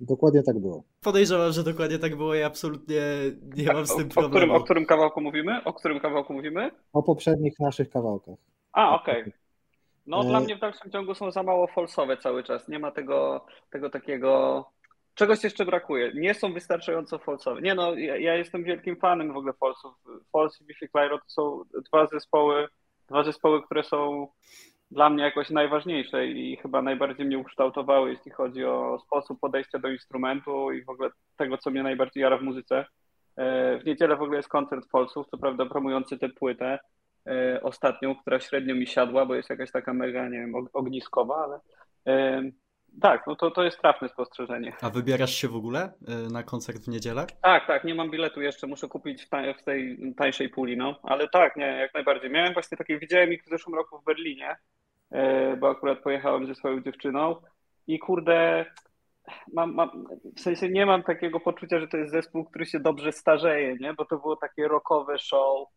Dokładnie 0.00 0.42
tak 0.42 0.58
było. 0.58 0.84
Podejrzewam, 1.00 1.52
że 1.52 1.62
dokładnie 1.62 1.98
tak 1.98 2.16
było 2.16 2.34
i 2.34 2.42
absolutnie 2.42 3.02
nie 3.56 3.72
mam 3.72 3.86
z 3.86 3.96
tym 3.96 4.08
problemu. 4.08 4.26
O 4.26 4.30
którym, 4.30 4.50
o 4.50 4.64
którym 4.64 4.86
kawałku 4.86 5.20
mówimy? 5.20 5.64
O 5.64 5.72
którym 5.72 6.00
kawałku 6.00 6.32
mówimy? 6.32 6.70
O 6.92 7.02
poprzednich 7.02 7.60
naszych 7.60 7.90
kawałkach. 7.90 8.36
A, 8.72 8.94
okej. 8.94 9.20
Okay. 9.20 9.41
No, 10.06 10.20
e... 10.20 10.24
dla 10.24 10.40
mnie 10.40 10.56
w 10.56 10.60
dalszym 10.60 10.90
ciągu 10.90 11.14
są 11.14 11.30
za 11.30 11.42
mało 11.42 11.66
falsowe 11.66 12.16
cały 12.16 12.44
czas. 12.44 12.68
Nie 12.68 12.78
ma 12.78 12.90
tego, 12.90 13.46
tego 13.70 13.90
takiego. 13.90 14.64
Czegoś 15.14 15.44
jeszcze 15.44 15.64
brakuje. 15.64 16.12
Nie 16.14 16.34
są 16.34 16.52
wystarczająco 16.52 17.18
falsowe. 17.18 17.60
Nie 17.60 17.74
no, 17.74 17.94
ja, 17.94 18.16
ja 18.16 18.34
jestem 18.34 18.64
wielkim 18.64 18.96
fanem 18.96 19.32
w 19.32 19.36
ogóle 19.36 19.52
falsów. 19.52 19.94
False 20.32 20.64
i 20.64 20.66
Biffy 20.66 20.88
Clyro 20.88 21.18
to 21.18 21.24
są 21.28 21.62
dwa 21.90 22.06
zespoły, 22.06 22.68
dwa 23.08 23.24
zespoły, 23.24 23.62
które 23.62 23.84
są 23.84 24.28
dla 24.90 25.10
mnie 25.10 25.24
jakoś 25.24 25.50
najważniejsze 25.50 26.26
i 26.26 26.56
chyba 26.56 26.82
najbardziej 26.82 27.26
mnie 27.26 27.38
ukształtowały, 27.38 28.10
jeśli 28.10 28.30
chodzi 28.30 28.64
o 28.64 28.98
sposób 29.06 29.40
podejścia 29.40 29.78
do 29.78 29.88
instrumentu 29.88 30.72
i 30.72 30.84
w 30.84 30.88
ogóle 30.88 31.10
tego, 31.36 31.58
co 31.58 31.70
mnie 31.70 31.82
najbardziej 31.82 32.22
jara 32.22 32.38
w 32.38 32.42
muzyce. 32.42 32.86
E, 33.36 33.78
w 33.78 33.84
niedzielę 33.84 34.16
w 34.16 34.22
ogóle 34.22 34.36
jest 34.36 34.48
koncert 34.48 34.90
Falsów, 34.90 35.26
co 35.26 35.38
prawda 35.38 35.66
promujący 35.66 36.18
tę 36.18 36.28
płytę. 36.28 36.78
E, 37.26 37.62
ostatnią, 37.62 38.14
która 38.14 38.40
średnio 38.40 38.74
mi 38.74 38.86
siadła, 38.86 39.26
bo 39.26 39.34
jest 39.34 39.50
jakaś 39.50 39.70
taka 39.70 39.94
mega, 39.94 40.28
nie 40.28 40.38
wiem, 40.38 40.54
ogniskowa, 40.72 41.44
ale 41.44 41.60
e, 42.06 42.42
tak, 43.00 43.26
no 43.26 43.36
to, 43.36 43.50
to 43.50 43.64
jest 43.64 43.80
trafne 43.80 44.08
spostrzeżenie. 44.08 44.72
A 44.80 44.90
wybierasz 44.90 45.34
się 45.34 45.48
w 45.48 45.56
ogóle 45.56 45.92
e, 46.08 46.32
na 46.32 46.42
koncert 46.42 46.84
w 46.84 46.88
niedzielę? 46.88 47.26
Tak, 47.42 47.66
tak, 47.66 47.84
nie 47.84 47.94
mam 47.94 48.10
biletu 48.10 48.42
jeszcze, 48.42 48.66
muszę 48.66 48.88
kupić 48.88 49.28
w, 49.58 49.64
tej 49.64 49.98
tańszej 50.16 50.48
puli, 50.48 50.76
no, 50.76 51.00
ale 51.02 51.28
tak, 51.28 51.56
nie, 51.56 51.66
jak 51.66 51.94
najbardziej. 51.94 52.30
Miałem 52.30 52.52
właśnie 52.52 52.78
takie, 52.78 52.98
widziałem 52.98 53.32
ich 53.32 53.44
w 53.44 53.48
zeszłym 53.48 53.74
roku 53.74 53.98
w 53.98 54.04
Berlinie, 54.04 54.56
bo 55.58 55.70
akurat 55.70 55.98
pojechałem 55.98 56.46
ze 56.46 56.54
swoją 56.54 56.80
dziewczyną 56.80 57.36
i 57.86 57.98
kurde, 57.98 58.66
mam, 59.52 59.74
mam, 59.74 60.06
w 60.36 60.40
sensie 60.40 60.68
nie 60.68 60.86
mam 60.86 61.02
takiego 61.02 61.40
poczucia, 61.40 61.80
że 61.80 61.88
to 61.88 61.96
jest 61.96 62.12
zespół, 62.12 62.44
który 62.44 62.66
się 62.66 62.80
dobrze 62.80 63.12
starzeje, 63.12 63.76
nie, 63.80 63.94
bo 63.94 64.04
to 64.04 64.18
było 64.18 64.36
takie 64.36 64.68
rockowe 64.68 65.18
show, 65.18 65.68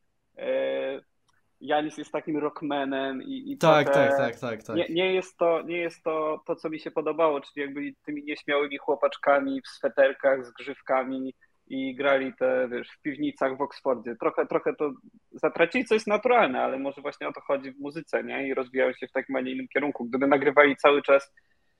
Janis 1.61 1.97
jest 1.97 2.11
takim 2.11 2.37
rockmanem 2.37 3.23
i, 3.23 3.51
i 3.51 3.57
tak, 3.57 3.93
tak, 3.93 4.17
tak, 4.17 4.39
tak, 4.39 4.63
tak. 4.63 4.75
Nie, 4.75 4.87
nie, 4.89 5.13
jest 5.13 5.37
to, 5.37 5.61
nie 5.61 5.77
jest 5.77 6.03
to 6.03 6.43
to, 6.45 6.55
co 6.55 6.69
mi 6.69 6.79
się 6.79 6.91
podobało, 6.91 7.41
czyli 7.41 7.65
jakby 7.65 7.93
tymi 8.05 8.23
nieśmiałymi 8.23 8.77
chłopaczkami 8.77 9.61
w 9.61 9.67
sweterkach 9.67 10.45
z 10.45 10.51
grzywkami 10.51 11.33
i 11.67 11.95
grali 11.95 12.33
te, 12.33 12.67
wiesz, 12.71 12.89
w 12.89 13.01
piwnicach 13.01 13.57
w 13.57 13.61
Oksfordzie. 13.61 14.15
Trochę, 14.19 14.45
trochę 14.47 14.75
to 14.75 14.91
zatracili, 15.31 15.85
co 15.85 15.93
jest 15.93 16.07
naturalne, 16.07 16.61
ale 16.61 16.79
może 16.79 17.01
właśnie 17.01 17.27
o 17.27 17.33
to 17.33 17.41
chodzi 17.41 17.71
w 17.71 17.79
muzyce, 17.79 18.23
nie? 18.23 18.47
I 18.47 18.53
rozwijają 18.53 18.93
się 18.93 19.07
w 19.07 19.11
takim, 19.11 19.35
a 19.35 19.41
nie 19.41 19.51
innym 19.51 19.67
kierunku. 19.67 20.05
Gdyby 20.05 20.27
nagrywali 20.27 20.75
cały 20.75 21.01
czas 21.01 21.33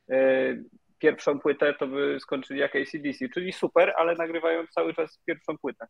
yy, 0.08 0.63
pierwszą 1.00 1.39
płytę, 1.39 1.74
to 1.74 1.88
by 1.88 2.17
skończyli 2.20 2.60
jak 2.60 2.75
ACDC, 2.75 3.29
czyli 3.34 3.53
super, 3.53 3.94
ale 3.98 4.15
nagrywają 4.15 4.67
cały 4.67 4.94
czas 4.94 5.20
pierwszą 5.25 5.58
płytę. 5.58 5.88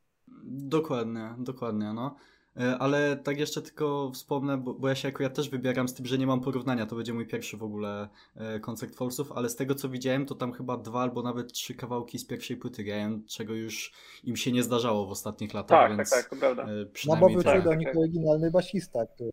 Dokładnie, 0.47 1.33
dokładnie, 1.37 1.93
no. 1.93 2.15
E, 2.57 2.77
ale 2.77 3.17
tak 3.17 3.39
jeszcze 3.39 3.61
tylko 3.61 4.11
wspomnę, 4.13 4.57
bo, 4.57 4.73
bo 4.73 4.87
ja 4.87 4.95
się 4.95 5.07
akurat 5.07 5.33
też 5.33 5.49
wybieram 5.49 5.87
z 5.87 5.93
tym, 5.93 6.05
że 6.05 6.17
nie 6.17 6.27
mam 6.27 6.41
porównania. 6.41 6.85
To 6.85 6.95
będzie 6.95 7.13
mój 7.13 7.27
pierwszy 7.27 7.57
w 7.57 7.63
ogóle 7.63 8.09
e, 8.35 8.59
koncert 8.59 8.95
Falsów, 8.95 9.31
ale 9.31 9.49
z 9.49 9.55
tego 9.55 9.75
co 9.75 9.89
widziałem, 9.89 10.25
to 10.25 10.35
tam 10.35 10.53
chyba 10.53 10.77
dwa 10.77 11.01
albo 11.01 11.21
nawet 11.21 11.53
trzy 11.53 11.75
kawałki 11.75 12.19
z 12.19 12.25
pierwszej 12.25 12.57
płyty 12.57 12.83
grają, 12.83 13.21
czego 13.27 13.53
już 13.53 13.93
im 14.23 14.35
się 14.35 14.51
nie 14.51 14.63
zdarzało 14.63 15.05
w 15.05 15.11
ostatnich 15.11 15.53
latach. 15.53 15.79
Tak, 15.79 15.89
tak 15.89 15.97
więc, 15.97 16.09
tak, 16.09 16.19
tak, 16.21 16.29
to 16.29 16.35
prawda. 16.35 16.63
e, 16.63 16.67
No 16.67 16.85
bo 16.85 16.93
Przynajmniej 16.93 17.43
tak. 17.43 17.63
do 17.63 17.75
nich 17.75 17.97
oryginalny 17.97 18.51
basista, 18.51 19.05
który 19.05 19.31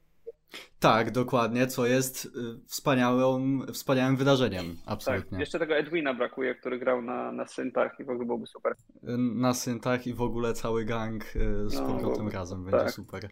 tak, 0.80 1.11
dokładnie, 1.11 1.66
co 1.66 1.87
jest 1.87 2.25
y, 2.25 2.30
wspaniałym, 2.66 3.66
wspaniałym 3.73 4.16
wydarzeniem, 4.16 4.66
Tak, 4.76 4.82
absolutnie. 4.92 5.40
jeszcze 5.40 5.59
tego 5.59 5.76
Edwina 5.76 6.14
brakuje, 6.14 6.54
który 6.54 6.78
grał 6.78 7.02
na, 7.02 7.32
na 7.32 7.47
syntach 7.47 8.00
i 8.00 8.04
w 8.04 8.11
ogóle 8.11 8.26
byłoby 8.26 8.47
super. 8.47 8.73
Y, 8.73 8.76
Na 9.18 9.54
syntach 9.54 10.06
i 10.06 10.14
w 10.14 10.23
ogóle 10.23 10.52
cały 10.52 10.85
gang 10.85 11.25
y, 11.37 11.71
z 11.71 11.80
No, 11.80 11.87
powrotem 11.87 12.28
razem 12.28 12.64
będzie 12.64 12.78
tak. 12.85 12.90
super. 12.90 13.28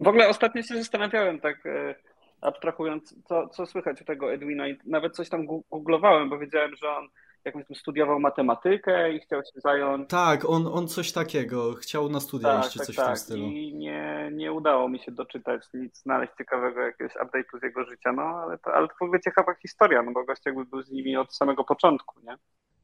W 0.00 0.08
ogóle 0.08 0.28
ostatnio 0.28 0.62
się 0.62 0.76
zastanawiałem, 0.76 1.40
tak 1.40 1.64
abstrahując, 2.40 3.14
co, 3.24 3.48
co 3.48 3.66
słychać 3.66 4.02
u 4.02 4.04
tego 4.04 4.32
Edwina 4.32 4.68
i 4.68 4.78
nawet 4.86 5.14
coś 5.16 5.28
tam 5.28 5.46
googlowałem, 5.70 6.30
bo 6.30 6.38
wiedziałem, 6.38 6.76
że 6.76 6.88
on 6.88 7.08
tam 7.52 7.62
studiował 7.74 8.20
matematykę 8.20 9.12
i 9.12 9.20
chciał 9.20 9.40
się 9.40 9.60
zająć. 9.60 10.08
Tak, 10.08 10.44
on, 10.44 10.66
on 10.66 10.88
coś 10.88 11.12
takiego 11.12 11.74
chciał 11.74 12.08
na 12.08 12.20
studia 12.20 12.60
iść, 12.60 12.70
czy 12.70 12.78
tak, 12.78 12.86
coś 12.86 12.96
tak, 12.96 13.04
w 13.04 13.06
tym 13.06 13.14
tak. 13.14 13.18
stylu. 13.18 13.46
I 13.46 13.74
nie, 13.74 14.30
nie 14.32 14.52
udało 14.52 14.88
mi 14.88 14.98
się 14.98 15.12
doczytać 15.12 15.62
nic, 15.74 16.02
znaleźć 16.02 16.32
ciekawego 16.38 16.80
jakiegoś 16.80 17.12
update'u 17.12 17.60
z 17.60 17.62
jego 17.62 17.84
życia, 17.84 18.12
no 18.12 18.22
ale 18.22 18.58
to, 18.58 18.74
ale 18.74 18.88
to 18.88 18.94
w 19.00 19.02
ogóle 19.02 19.20
ciekawa 19.20 19.54
historia, 19.54 20.02
no 20.02 20.12
bo 20.12 20.24
gość 20.24 20.42
jakby 20.46 20.64
był 20.64 20.82
z 20.82 20.90
nimi 20.90 21.16
od 21.16 21.34
samego 21.34 21.64
początku, 21.64 22.20
nie? 22.20 22.36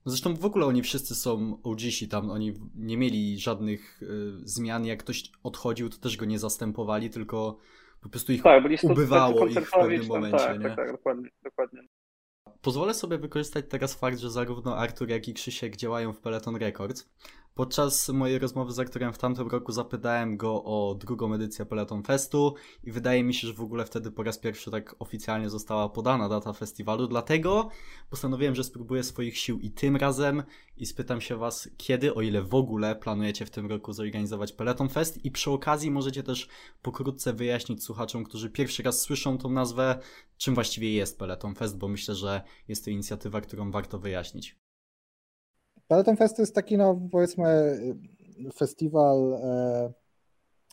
Zresztą 0.05 0.35
w 0.35 0.45
ogóle 0.45 0.67
oni 0.67 0.83
wszyscy 0.83 1.15
są 1.15 1.59
OGsi 1.63 2.09
tam, 2.09 2.31
oni 2.31 2.55
nie 2.75 2.97
mieli 2.97 3.39
żadnych 3.39 4.03
y, 4.03 4.07
zmian, 4.45 4.85
jak 4.85 4.99
ktoś 4.99 5.23
odchodził, 5.43 5.89
to 5.91 5.99
też 5.99 6.17
go 6.17 6.25
nie 6.27 6.39
zastępowali, 6.39 7.11
tylko 7.11 7.59
po 8.03 8.09
prostu 8.09 8.33
ich 8.33 8.43
Tak, 8.43 8.63
byli 8.63 8.77
ubywało 8.83 9.47
ich 9.47 9.69
w 9.69 9.71
pewnym 9.71 10.07
momencie, 10.07 10.39
tak, 10.39 10.59
nie? 10.59 10.67
Tak, 10.67 10.77
tak, 10.77 10.93
dokładnie, 10.93 11.29
dokładnie. 11.43 11.83
Pozwolę 12.63 12.95
sobie 12.95 13.19
wykorzystać 13.19 13.65
teraz 13.69 13.95
fakt, 13.95 14.19
że 14.19 14.31
zarówno 14.31 14.77
Artur, 14.77 15.09
jak 15.09 15.29
i 15.29 15.35
Krzysiek 15.35 15.77
działają 15.77 16.13
w 16.13 16.21
Peloton 16.21 16.57
Records. 16.57 17.09
Podczas 17.61 18.09
mojej 18.09 18.39
rozmowy 18.39 18.73
z 18.73 18.79
Arturem 18.79 19.13
w 19.13 19.19
tamtym 19.19 19.49
roku 19.49 19.73
zapytałem 19.73 20.37
go 20.37 20.65
o 20.65 20.95
drugą 20.95 21.35
edycję 21.35 21.67
Peloton 21.67 22.03
Festu 22.03 22.55
i 22.85 22.93
wydaje 22.93 23.25
mi 23.25 23.35
się, 23.35 23.49
że 23.49 23.55
w 23.55 23.61
ogóle 23.61 23.85
wtedy 23.85 24.11
po 24.11 24.23
raz 24.23 24.39
pierwszy 24.39 24.71
tak 24.71 24.97
oficjalnie 24.99 25.51
została 25.51 25.89
podana 25.89 26.29
data 26.29 26.53
festiwalu, 26.53 27.07
dlatego 27.07 27.69
postanowiłem, 28.11 28.55
że 28.55 28.65
spróbuję 28.65 29.05
swoich 29.05 29.39
sił 29.39 29.59
i 29.59 29.71
tym 29.71 29.97
razem 29.97 30.43
i 30.77 30.87
spytam 30.87 31.21
się 31.21 31.37
Was, 31.37 31.69
kiedy, 31.77 32.15
o 32.15 32.23
ile 32.23 32.43
w 32.43 32.55
ogóle 32.55 32.97
planujecie 32.97 33.47
w 33.47 33.51
tym 33.51 33.67
roku 33.67 33.93
zorganizować 33.93 34.53
Peloton 34.53 34.89
Fest 34.89 35.25
i 35.25 35.31
przy 35.31 35.51
okazji 35.51 35.91
możecie 35.91 36.23
też 36.23 36.49
pokrótce 36.83 37.33
wyjaśnić 37.33 37.85
słuchaczom, 37.85 38.25
którzy 38.25 38.51
pierwszy 38.51 38.83
raz 38.83 39.01
słyszą 39.01 39.39
tą 39.39 39.51
nazwę, 39.51 39.99
czym 40.37 40.55
właściwie 40.55 40.93
jest 40.93 41.19
Peloton 41.19 41.55
Fest, 41.55 41.79
bo 41.79 41.89
myślę, 41.89 42.15
że 42.15 42.43
jest 42.69 42.85
to 42.85 42.91
inicjatywa, 42.91 43.41
którą 43.41 43.71
warto 43.71 43.99
wyjaśnić. 43.99 44.70
Peloton 45.91 46.17
Fest 46.17 46.37
to 46.37 46.43
jest 46.43 46.55
taki, 46.55 46.77
no 46.77 47.01
powiedzmy, 47.11 47.79
festiwal 48.55 49.35
e, 49.35 49.93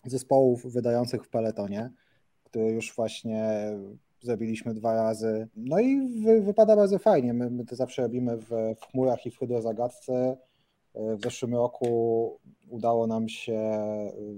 zespołów 0.06 0.74
wydających 0.74 1.26
w 1.26 1.30
peletonie, 1.30 1.92
który 2.44 2.66
już 2.66 2.96
właśnie 2.96 3.72
zrobiliśmy 4.22 4.74
dwa 4.74 4.94
razy. 4.94 5.48
No 5.56 5.80
i 5.80 6.22
wy, 6.24 6.42
wypada 6.42 6.76
bardzo 6.76 7.00
fajnie. 7.00 7.34
My, 7.34 7.50
my 7.50 7.66
to 7.66 7.76
zawsze 7.76 8.02
robimy 8.02 8.38
w, 8.38 8.50
w 8.80 8.86
chmurach 8.92 9.26
i 9.26 9.32
w 9.32 9.38
hydrozagadce. 9.40 10.38
E, 10.94 11.16
W 11.16 11.22
zeszłym 11.22 11.56
roku 11.56 12.40
udało 12.70 13.08
nam 13.08 13.30
się 13.30 13.80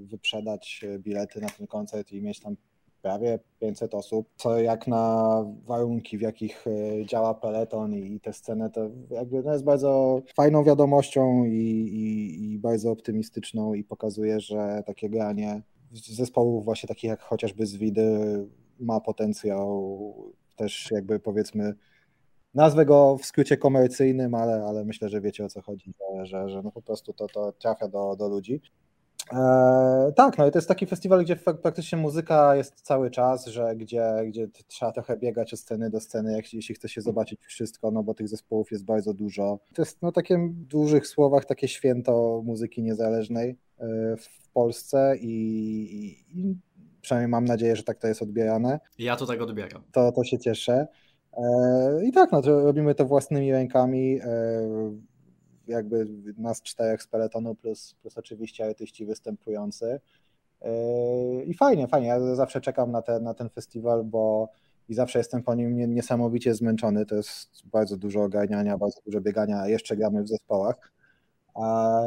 wyprzedać 0.03 0.86
bilety 1.00 1.41
na 1.41 1.49
ten 1.49 1.67
koncert 1.67 2.12
i 2.12 2.21
mieć 2.21 2.39
tam 2.39 2.56
prawie 3.01 3.39
500 3.59 3.93
osób, 3.93 4.29
co 4.35 4.59
jak 4.59 4.88
na 4.88 5.45
warunki, 5.65 6.17
w 6.17 6.21
jakich 6.21 6.65
e, 6.67 7.05
działa 7.05 7.33
Peloton 7.33 7.93
i, 7.93 8.13
i 8.13 8.19
tę 8.19 8.33
scenę, 8.33 8.69
to 8.69 8.89
jakby 9.09 9.43
no 9.43 9.51
jest 9.51 9.63
bardzo 9.63 10.21
fajną 10.35 10.63
wiadomością 10.63 11.45
i, 11.45 11.51
i, 11.51 12.43
i 12.53 12.59
bardzo 12.59 12.91
optymistyczną 12.91 13.73
i 13.73 13.83
pokazuje, 13.83 14.39
że 14.39 14.83
takie 14.85 15.09
granie 15.09 15.62
zespołów 15.91 16.65
właśnie 16.65 16.88
takich 16.88 17.09
jak 17.09 17.21
chociażby 17.21 17.65
z 17.65 17.75
Widy 17.75 18.47
ma 18.79 18.99
potencjał 18.99 20.33
też 20.55 20.91
jakby 20.91 21.19
powiedzmy 21.19 21.73
nazwę 22.53 22.85
go 22.85 23.17
w 23.17 23.25
skrócie 23.25 23.57
komercyjnym, 23.57 24.35
ale, 24.35 24.63
ale 24.63 24.85
myślę, 24.85 25.09
że 25.09 25.21
wiecie 25.21 25.45
o 25.45 25.49
co 25.49 25.62
chodzi, 25.62 25.93
że, 25.99 26.25
że, 26.25 26.49
że 26.49 26.62
no 26.62 26.71
po 26.71 26.81
prostu 26.81 27.13
to, 27.13 27.27
to 27.27 27.51
trafia 27.51 27.88
do, 27.88 28.15
do 28.15 28.27
ludzi. 28.27 28.62
E, 29.33 30.11
tak, 30.15 30.37
no 30.37 30.47
i 30.47 30.51
to 30.51 30.57
jest 30.57 30.67
taki 30.67 30.85
festiwal, 30.85 31.23
gdzie 31.23 31.35
praktycznie 31.35 31.97
muzyka 31.97 32.55
jest 32.55 32.81
cały 32.81 33.11
czas, 33.11 33.47
że 33.47 33.75
gdzie, 33.75 34.03
gdzie 34.27 34.47
trzeba 34.67 34.91
trochę 34.91 35.17
biegać 35.17 35.53
od 35.53 35.59
sceny 35.59 35.89
do 35.89 35.99
sceny, 35.99 36.33
jak, 36.35 36.53
jeśli 36.53 36.75
chce 36.75 36.89
się 36.89 37.01
zobaczyć 37.01 37.39
wszystko, 37.45 37.91
no 37.91 38.03
bo 38.03 38.13
tych 38.13 38.27
zespołów 38.27 38.71
jest 38.71 38.85
bardzo 38.85 39.13
dużo. 39.13 39.59
To 39.73 39.81
jest 39.81 40.01
no 40.01 40.11
takie 40.11 40.37
w 40.37 40.53
dużych 40.53 41.07
słowach 41.07 41.45
takie 41.45 41.67
święto 41.67 42.41
muzyki 42.45 42.83
niezależnej 42.83 43.49
e, 43.79 43.85
w 44.17 44.49
Polsce 44.53 45.15
i, 45.17 45.31
i, 46.31 46.55
przynajmniej 47.01 47.29
mam 47.29 47.45
nadzieję, 47.45 47.75
że 47.75 47.83
tak 47.83 47.97
to 47.97 48.07
jest 48.07 48.21
odbierane 48.21 48.79
Ja 48.97 49.15
to 49.15 49.25
tak 49.25 49.41
odbieram. 49.41 49.83
to, 49.91 50.11
to 50.11 50.23
się 50.23 50.39
cieszę. 50.39 50.87
E, 51.33 52.05
I 52.05 52.11
tak, 52.11 52.31
no 52.31 52.41
to 52.41 52.63
robimy 52.63 52.95
to 52.95 53.05
własnymi 53.05 53.51
rękami. 53.51 54.19
Jakby 55.69 56.05
nas 56.38 56.62
czterech 56.62 57.03
z 57.03 57.08
peletonu, 57.08 57.55
plus, 57.55 57.95
plus 58.01 58.17
oczywiście 58.17 58.65
artyści 58.65 59.05
występujący. 59.05 59.99
E, 60.62 61.43
I 61.43 61.53
fajnie, 61.53 61.88
fajnie. 61.88 62.08
Ja 62.08 62.36
zawsze 62.36 62.62
czekam 62.62 62.91
na, 62.91 63.01
te, 63.01 63.19
na 63.19 63.34
ten 63.34 63.49
festiwal, 63.49 64.03
bo 64.03 64.49
i 64.89 64.93
zawsze 64.93 65.19
jestem 65.19 65.43
po 65.43 65.55
nim 65.55 65.75
nie- 65.75 65.88
niesamowicie 65.88 66.55
zmęczony. 66.55 67.05
To 67.05 67.15
jest 67.15 67.49
bardzo 67.65 67.97
dużo 67.97 68.23
ogarniania, 68.23 68.77
bardzo 68.77 69.01
dużo 69.05 69.21
biegania, 69.21 69.60
a 69.60 69.67
jeszcze 69.67 69.97
gramy 69.97 70.23
w 70.23 70.27
zespołach. 70.27 70.91
A 71.53 72.01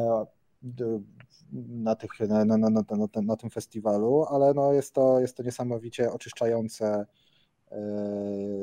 na, 1.68 1.94
tych, 1.96 2.20
na, 2.20 2.44
na, 2.44 2.56
na, 2.58 2.84
na, 3.22 3.36
tym 3.36 3.50
festiwalu, 3.50 4.24
ale 4.24 4.54
no 4.54 4.72
jest, 4.72 4.94
to, 4.94 5.20
jest 5.20 5.36
to 5.36 5.42
niesamowicie 5.42 6.12
oczyszczające 6.12 7.06
e, 7.70 7.78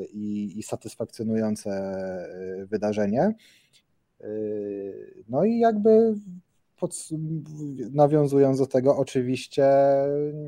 i, 0.04 0.58
i 0.58 0.62
satysfakcjonujące 0.62 1.70
e, 1.70 2.66
wydarzenie. 2.66 3.34
No 5.28 5.44
i 5.44 5.58
jakby 5.58 6.14
pod, 6.76 7.08
nawiązując 7.92 8.58
do 8.58 8.66
tego, 8.66 8.96
oczywiście 8.96 9.68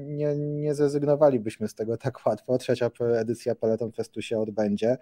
nie, 0.07 0.37
nie 0.37 0.75
zrezygnowalibyśmy 0.75 1.69
z 1.69 1.75
tego 1.75 1.97
tak 1.97 2.27
łatwo. 2.27 2.59
Trzecia 2.59 2.91
edycja 3.19 3.55
Peloton 3.55 3.93
Festu 3.93 4.23
się 4.23 4.39
odbędzie. 4.39 4.99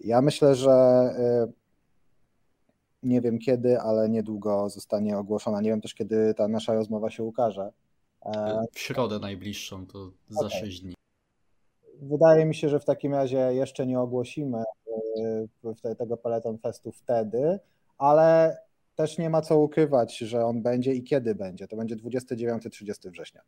Ja 0.00 0.22
myślę, 0.22 0.54
że 0.54 0.70
e, 0.70 1.52
nie 3.02 3.20
wiem 3.20 3.38
kiedy, 3.38 3.80
ale 3.80 4.08
niedługo 4.08 4.68
zostanie 4.68 5.18
ogłoszona. 5.18 5.60
Nie 5.60 5.70
wiem 5.70 5.80
też, 5.80 5.94
kiedy 5.94 6.34
ta 6.34 6.48
nasza 6.48 6.74
rozmowa 6.74 7.10
się 7.10 7.22
ukaże. 7.22 7.72
E, 8.24 8.64
W 8.72 8.78
środę 8.78 9.18
najbliższą, 9.18 9.86
to 9.86 10.10
za 10.28 10.46
Okej. 10.46 10.60
6 10.60 10.80
dni. 10.80 10.94
Wydaje 12.02 12.44
mi 12.46 12.54
się, 12.54 12.68
że 12.68 12.80
w 12.80 12.84
takim 12.84 13.14
razie 13.14 13.38
jeszcze 13.38 13.86
nie 13.86 14.00
ogłosimy 14.00 14.62
y, 15.90 15.94
tego 15.98 16.16
Peloton 16.16 16.58
Festu 16.58 16.92
wtedy, 16.92 17.58
ale 18.02 18.58
też 18.94 19.18
nie 19.18 19.30
ma 19.30 19.42
co 19.42 19.58
ukrywać, 19.58 20.18
że 20.18 20.46
on 20.46 20.62
będzie 20.62 20.94
i 20.94 21.04
kiedy 21.04 21.34
będzie. 21.34 21.68
To 21.68 21.76
będzie 21.76 21.96
29-30 21.96 23.10
września. 23.10 23.42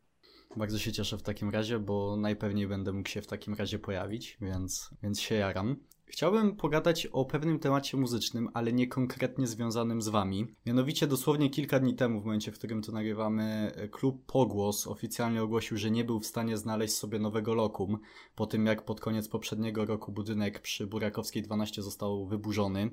Bardzo 0.55 0.79
się 0.79 0.91
cieszę 0.91 1.17
w 1.17 1.23
takim 1.23 1.49
razie, 1.49 1.79
bo 1.79 2.17
najpewniej 2.17 2.67
będę 2.67 2.93
mógł 2.93 3.09
się 3.09 3.21
w 3.21 3.27
takim 3.27 3.53
razie 3.53 3.79
pojawić, 3.79 4.37
więc, 4.41 4.89
więc 5.03 5.21
się 5.21 5.35
jaram. 5.35 5.75
Chciałbym 6.07 6.55
pogadać 6.55 7.05
o 7.05 7.25
pewnym 7.25 7.59
temacie 7.59 7.97
muzycznym, 7.97 8.49
ale 8.53 8.73
nie 8.73 8.87
konkretnie 8.87 9.47
związanym 9.47 10.01
z 10.01 10.07
wami. 10.07 10.47
Mianowicie 10.65 11.07
dosłownie 11.07 11.49
kilka 11.49 11.79
dni 11.79 11.95
temu, 11.95 12.21
w 12.21 12.25
momencie, 12.25 12.51
w 12.51 12.57
którym 12.57 12.81
to 12.81 12.91
nagrywamy, 12.91 13.71
klub 13.91 14.25
Pogłos 14.25 14.87
oficjalnie 14.87 15.43
ogłosił, 15.43 15.77
że 15.77 15.91
nie 15.91 16.03
był 16.03 16.19
w 16.19 16.25
stanie 16.25 16.57
znaleźć 16.57 16.93
sobie 16.93 17.19
nowego 17.19 17.53
lokum, 17.53 17.97
po 18.35 18.45
tym 18.45 18.65
jak 18.65 18.85
pod 18.85 19.01
koniec 19.01 19.27
poprzedniego 19.27 19.85
roku 19.85 20.11
budynek 20.11 20.59
przy 20.59 20.87
Burakowskiej 20.87 21.43
12 21.43 21.81
został 21.81 22.25
wyburzony. 22.25 22.91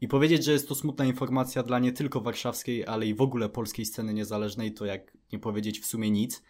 I 0.00 0.08
powiedzieć, 0.08 0.44
że 0.44 0.52
jest 0.52 0.68
to 0.68 0.74
smutna 0.74 1.04
informacja 1.04 1.62
dla 1.62 1.78
nie 1.78 1.92
tylko 1.92 2.20
warszawskiej, 2.20 2.86
ale 2.86 3.06
i 3.06 3.14
w 3.14 3.20
ogóle 3.20 3.48
polskiej 3.48 3.84
sceny 3.84 4.14
niezależnej, 4.14 4.74
to 4.74 4.84
jak 4.84 5.12
nie 5.32 5.38
powiedzieć 5.38 5.80
w 5.80 5.86
sumie 5.86 6.10
nic. 6.10 6.42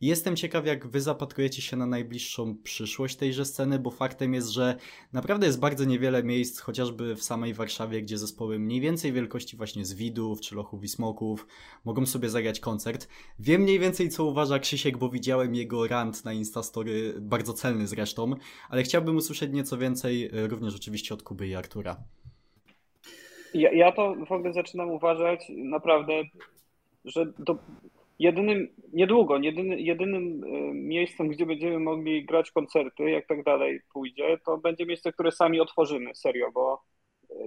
Jestem 0.00 0.36
ciekaw, 0.36 0.66
jak 0.66 0.86
wy 0.86 1.00
zapatrujecie 1.00 1.62
się 1.62 1.76
na 1.76 1.86
najbliższą 1.86 2.56
przyszłość 2.62 3.16
tejże 3.16 3.44
sceny, 3.44 3.78
bo 3.78 3.90
faktem 3.90 4.34
jest, 4.34 4.48
że 4.48 4.76
naprawdę 5.12 5.46
jest 5.46 5.60
bardzo 5.60 5.84
niewiele 5.84 6.22
miejsc, 6.22 6.60
chociażby 6.60 7.14
w 7.14 7.22
samej 7.22 7.54
Warszawie, 7.54 8.02
gdzie 8.02 8.18
zespoły 8.18 8.58
mniej 8.58 8.80
więcej 8.80 9.12
wielkości 9.12 9.56
właśnie 9.56 9.84
z 9.84 9.94
Widów 9.94 10.40
czy 10.40 10.54
Lochów 10.54 10.84
i 10.84 10.88
Smoków 10.88 11.46
mogą 11.84 12.06
sobie 12.06 12.28
zagrać 12.28 12.60
koncert. 12.60 13.08
Wiem 13.38 13.62
mniej 13.62 13.78
więcej, 13.78 14.08
co 14.08 14.24
uważa 14.24 14.58
Krzysiek, 14.58 14.98
bo 14.98 15.08
widziałem 15.08 15.54
jego 15.54 15.86
rant 15.86 16.24
na 16.24 16.32
Instastory, 16.32 17.14
bardzo 17.20 17.52
celny 17.52 17.86
zresztą, 17.86 18.34
ale 18.70 18.82
chciałbym 18.82 19.16
usłyszeć 19.16 19.52
nieco 19.52 19.78
więcej 19.78 20.24
e, 20.24 20.46
również 20.46 20.74
oczywiście 20.74 21.14
od 21.14 21.22
Kuby 21.22 21.48
i 21.48 21.54
Artura. 21.54 21.96
Ja, 23.54 23.72
ja 23.72 23.92
to 23.92 24.14
w 24.28 24.32
ogóle 24.32 24.52
zaczynam 24.52 24.90
uważać 24.90 25.40
naprawdę, 25.48 26.12
że 27.04 27.26
do, 27.38 27.58
jedynym, 28.18 28.68
niedługo, 28.92 29.38
jedyny, 29.38 29.80
jedynym 29.80 30.44
e, 30.44 30.74
miejscem, 30.74 31.28
gdzie 31.28 31.46
będziemy 31.46 31.78
mogli 31.78 32.24
grać 32.24 32.50
koncerty, 32.50 33.10
jak 33.10 33.26
tak 33.26 33.42
dalej 33.42 33.80
pójdzie, 33.92 34.38
to 34.46 34.58
będzie 34.58 34.86
miejsce, 34.86 35.12
które 35.12 35.32
sami 35.32 35.60
otworzymy, 35.60 36.14
serio, 36.14 36.50
bo 36.52 36.82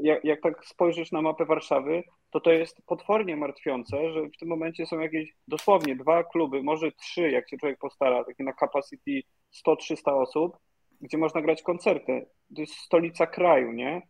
jak, 0.02 0.24
jak 0.24 0.42
tak 0.42 0.66
spojrzysz 0.66 1.12
na 1.12 1.22
mapę 1.22 1.46
Warszawy, 1.46 2.04
to 2.32 2.40
to 2.40 2.52
jest 2.52 2.86
potwornie 2.86 3.38
martwiące, 3.38 4.12
że 4.12 4.22
w 4.22 4.38
tym 4.38 4.50
momencie 4.50 4.86
są 4.86 5.00
jakieś 5.00 5.34
dosłownie 5.48 5.96
dwa 5.96 6.24
kluby, 6.24 6.64
może 6.64 6.92
trzy, 6.92 7.32
jak 7.32 7.50
się 7.50 7.58
człowiek 7.58 7.80
postara, 7.80 8.24
takie 8.24 8.44
na 8.44 8.54
capacity 8.54 9.22
100-300 9.68 10.22
osób, 10.22 10.58
gdzie 11.02 11.18
można 11.18 11.42
grać 11.42 11.62
koncerty. 11.62 12.26
To 12.56 12.62
jest 12.62 12.74
stolica 12.74 13.28
kraju, 13.28 13.72
nie? 13.72 14.02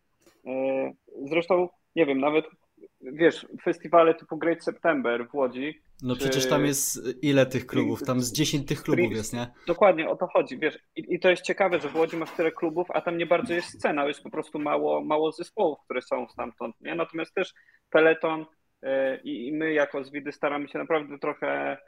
E, 0.46 0.92
zresztą, 1.24 1.68
nie 1.96 2.06
wiem, 2.06 2.20
nawet 2.20 2.44
wiesz, 3.02 3.46
festiwale 3.62 4.14
typu 4.14 4.36
Great 4.36 4.64
September 4.64 5.28
w 5.28 5.34
Łodzi. 5.34 5.82
No 6.02 6.14
czy... 6.14 6.20
przecież 6.20 6.48
tam 6.48 6.66
jest 6.66 7.00
ile 7.22 7.46
tych 7.46 7.66
klubów? 7.66 8.02
Tam 8.02 8.20
z 8.20 8.32
10 8.32 8.68
tych 8.68 8.82
klubów 8.82 9.12
jest, 9.12 9.32
nie? 9.32 9.46
Dokładnie, 9.66 10.08
o 10.08 10.16
to 10.16 10.26
chodzi, 10.26 10.58
wiesz. 10.58 10.78
I, 10.96 11.14
I, 11.14 11.20
to 11.20 11.30
jest 11.30 11.42
ciekawe, 11.42 11.80
że 11.80 11.88
w 11.88 11.96
Łodzi 11.96 12.16
masz 12.16 12.30
tyle 12.30 12.52
klubów, 12.52 12.88
a 12.90 13.00
tam 13.00 13.18
nie 13.18 13.26
bardzo 13.26 13.54
jest 13.54 13.68
scena, 13.68 14.06
jest 14.06 14.22
po 14.22 14.30
prostu 14.30 14.58
mało, 14.58 15.04
mało 15.04 15.32
zespołów, 15.32 15.78
które 15.84 16.02
są 16.02 16.28
stamtąd, 16.28 16.80
nie? 16.80 16.94
Natomiast 16.94 17.34
też 17.34 17.54
Peloton 17.90 18.46
yy, 18.82 18.88
i 19.24 19.52
my 19.52 19.72
jako 19.72 20.04
Zwidy 20.04 20.32
staramy 20.32 20.68
się 20.68 20.78
naprawdę 20.78 21.18
trochę 21.18 21.78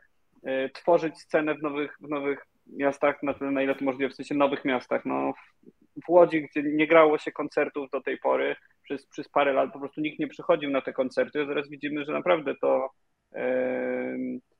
yy, 0.42 0.70
tworzyć 0.70 1.18
scenę 1.20 1.54
w 1.54 1.62
nowych, 1.62 1.96
w 2.00 2.08
nowych 2.08 2.46
miastach, 2.66 3.22
na 3.22 3.34
tyle 3.34 3.50
na 3.50 3.62
ile 3.62 3.74
to 3.74 3.84
możliwe, 3.84 4.10
w 4.10 4.14
sensie 4.14 4.34
nowych 4.34 4.64
miastach. 4.64 5.04
No, 5.04 5.32
w 6.06 6.10
Łodzi, 6.10 6.42
gdzie 6.42 6.62
nie 6.62 6.86
grało 6.86 7.18
się 7.18 7.32
koncertów 7.32 7.90
do 7.90 8.00
tej 8.00 8.18
pory, 8.18 8.56
przez, 8.82 9.06
przez 9.06 9.28
parę 9.28 9.52
lat 9.52 9.72
po 9.72 9.78
prostu 9.78 10.00
nikt 10.00 10.18
nie 10.18 10.28
przychodził 10.28 10.70
na 10.70 10.80
te 10.80 10.92
koncerty. 10.92 11.46
Zaraz 11.46 11.68
widzimy, 11.68 12.04
że 12.04 12.12
naprawdę 12.12 12.54
to 12.60 12.90
e, 13.34 14.16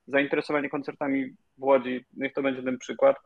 zainteresowanie 0.07 0.68
koncertami 0.68 1.31
w 1.59 1.64
Łodzi, 1.64 2.05
niech 2.16 2.33
to 2.33 2.42
będzie 2.42 2.62
ten 2.62 2.79
przykład, 2.79 3.16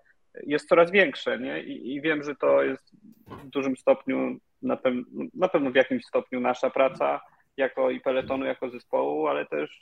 jest 0.43 0.69
coraz 0.69 0.91
większe, 0.91 1.39
nie? 1.39 1.63
I, 1.63 1.95
I, 1.95 2.01
wiem, 2.01 2.23
że 2.23 2.35
to 2.37 2.63
jest 2.63 2.93
w 3.27 3.49
dużym 3.49 3.77
stopniu, 3.77 4.37
na, 4.63 4.77
pew 4.77 4.95
na 5.35 5.49
pewno 5.49 5.71
w 5.71 5.75
jakimś 5.75 6.05
stopniu 6.05 6.41
nasza 6.41 6.71
praca 6.71 7.21
jako 7.57 7.91
i 7.91 8.01
peletonu, 8.01 8.45
jako 8.45 8.71
zespołu, 8.71 9.27
ale 9.27 9.47
też 9.47 9.81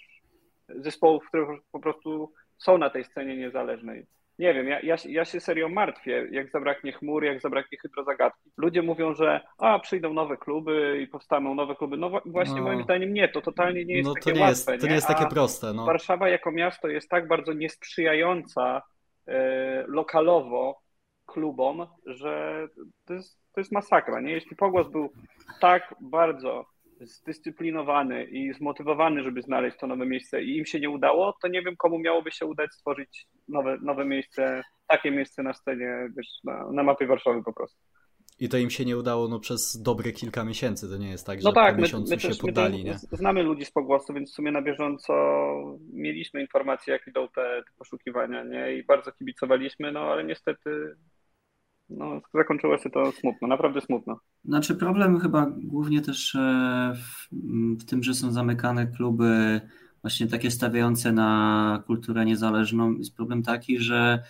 zespołów, 0.69 1.29
które 1.29 1.47
po 1.73 1.81
prostu 1.81 2.33
są 2.59 2.79
na 2.79 2.91
tej 2.91 3.05
scenie 3.05 3.37
niezależnej. 3.37 4.07
Nie 4.39 4.55
wiem, 4.55 4.69
ja, 4.69 4.81
ja, 4.81 4.97
ja 5.09 5.25
się 5.25 5.41
serio 5.41 5.69
martwię, 5.69 6.29
jak 6.31 6.51
zabraknie 6.51 6.93
chmur, 6.93 7.25
jak 7.25 7.41
zabraknie 7.41 7.79
hydrozagadki. 7.79 8.51
Ludzie 8.57 8.83
mówią, 8.83 9.15
że 9.15 9.41
a, 9.59 9.79
przyjdą 9.79 10.13
nowe 10.13 10.37
kluby 10.37 11.01
i 11.03 11.07
powstaną 11.07 11.55
nowe 11.55 11.75
kluby. 11.75 11.97
No 11.97 12.11
właśnie 12.27 12.57
no. 12.57 12.63
moim 12.63 12.83
zdaniem 12.83 13.15
nie, 13.15 13.29
to 13.29 13.41
totalnie 13.41 13.85
nie 13.85 13.97
jest 13.97 14.09
no, 14.09 14.15
to 14.15 14.21
takie 14.21 14.33
nie 14.33 14.41
łatwe. 14.41 14.73
Jest, 14.73 14.83
to 14.83 14.89
nie 14.89 14.95
jest 14.95 15.07
takie 15.07 15.27
proste. 15.27 15.73
No. 15.73 15.85
Warszawa 15.85 16.29
jako 16.29 16.53
miasto 16.53 16.89
jest 16.89 17.09
tak 17.09 17.29
bardzo 17.29 17.53
niesprzyjająca 17.53 18.83
e, 19.27 19.85
lokalowo 19.89 20.81
klubom, 21.27 21.87
że 22.07 22.67
to 23.05 23.15
jest, 23.15 23.39
to 23.53 23.61
jest 23.61 23.73
masakra. 23.73 24.21
Nie? 24.21 24.33
Jeśli 24.33 24.57
pogłos 24.57 24.89
był 24.89 25.13
tak 25.61 25.95
bardzo 26.01 26.74
zdyscyplinowany 27.07 28.25
i 28.25 28.55
zmotywowany, 28.55 29.23
żeby 29.23 29.43
znaleźć 29.43 29.77
to 29.77 29.87
nowe 29.87 30.07
miejsce 30.07 30.43
i 30.43 30.57
im 30.57 30.67
się 30.67 30.81
nie 30.81 30.91
udało, 30.91 31.35
to 31.43 31.49
nie 31.49 31.63
wiem, 31.63 31.77
komu 31.77 31.99
miałoby 31.99 32.31
się 32.31 32.47
udać 32.47 32.75
stworzyć 32.75 33.27
nowe, 33.49 33.79
nowe 33.83 34.05
miejsce, 34.05 34.63
takie 34.89 35.11
miejsce 35.11 35.43
na 35.43 35.55
scenie, 35.55 36.09
wiesz, 36.17 36.29
na, 36.45 36.71
na 36.71 36.83
mapie 36.83 37.07
Warszawy 37.07 37.43
po 37.43 37.53
prostu. 37.53 37.79
I 38.41 38.49
to 38.49 38.57
im 38.57 38.71
się 38.71 38.85
nie 38.85 38.97
udało 38.97 39.29
no, 39.29 39.41
przez 39.41 39.83
dobre 39.83 40.13
kilka 40.13 40.45
miesięcy, 40.45 40.89
to 40.89 40.97
nie 40.97 41.11
jest 41.11 41.27
tak, 41.27 41.41
że 41.41 41.45
no 41.45 41.53
tak, 41.53 41.75
po 41.75 41.83
miesiącu 41.83 42.11
my, 42.11 42.17
my 42.17 42.23
się 42.23 42.29
też, 42.29 42.39
poddali, 42.39 42.85
nie? 42.85 42.99
Znamy 43.13 43.43
ludzi 43.43 43.65
z 43.65 43.71
pogłosu, 43.71 44.13
więc 44.13 44.33
w 44.33 44.35
sumie 44.35 44.53
na 44.53 44.63
bieżąco 44.63 45.15
mieliśmy 45.93 46.41
informacje, 46.41 46.93
jak 46.93 47.07
idą 47.07 47.29
te, 47.29 47.63
te 47.67 47.73
poszukiwania, 47.79 48.45
nie? 48.45 48.77
I 48.77 48.85
bardzo 48.85 49.13
kibicowaliśmy, 49.13 49.93
no 49.93 50.01
ale 50.01 50.25
niestety 50.25 50.97
no, 51.89 52.21
zakończyło 52.35 52.79
się 52.79 52.91
to 52.91 53.13
smutno, 53.13 53.49
naprawdę 53.49 53.81
smutno. 53.81 54.21
Znaczy 54.45 54.75
problem 54.75 55.21
chyba 55.21 55.47
głównie 55.57 56.01
też 56.01 56.35
e, 56.35 56.93
w, 56.97 57.29
w 57.81 57.85
tym, 57.85 58.03
że 58.03 58.15
są 58.15 58.33
zamykane 58.33 58.87
kluby 58.87 59.61
właśnie 60.03 60.27
takie 60.27 60.51
stawiające 60.51 61.13
na 61.13 61.83
kulturę 61.87 62.25
niezależną. 62.25 62.93
Jest 62.93 63.17
problem 63.17 63.43
taki, 63.43 63.79
że 63.79 64.23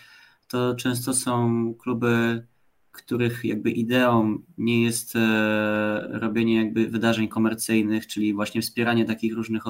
to 0.49 0.75
często 0.75 1.15
są 1.15 1.75
kluby 1.75 2.47
których 2.95 3.45
jakby 3.45 3.71
ideą 3.71 4.39
nie 4.59 4.83
jest 4.83 5.17
e, 5.17 6.09
robienie 6.13 6.57
jakby 6.57 6.89
wydarzeń 6.89 7.29
komercyjnych, 7.29 8.07
czyli 8.07 8.35
właśnie 8.35 8.63
wspieranie 8.63 9.05
takich 9.05 9.35
różnych 9.35 9.63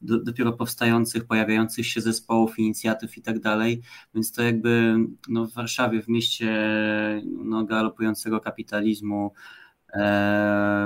dopiero 0.00 0.52
powstających, 0.52 1.24
pojawiających 1.24 1.86
się 1.86 2.00
zespołów, 2.00 2.58
inicjatyw 2.58 3.18
i 3.18 3.22
tak 3.22 3.38
dalej, 3.40 3.82
więc 4.14 4.32
to 4.32 4.42
jakby 4.42 4.96
no 5.28 5.46
w 5.46 5.52
Warszawie, 5.52 6.02
w 6.02 6.08
mieście 6.08 6.52
no, 7.24 7.64
galopującego 7.64 8.40
kapitalizmu, 8.40 9.32
E, 9.32 9.65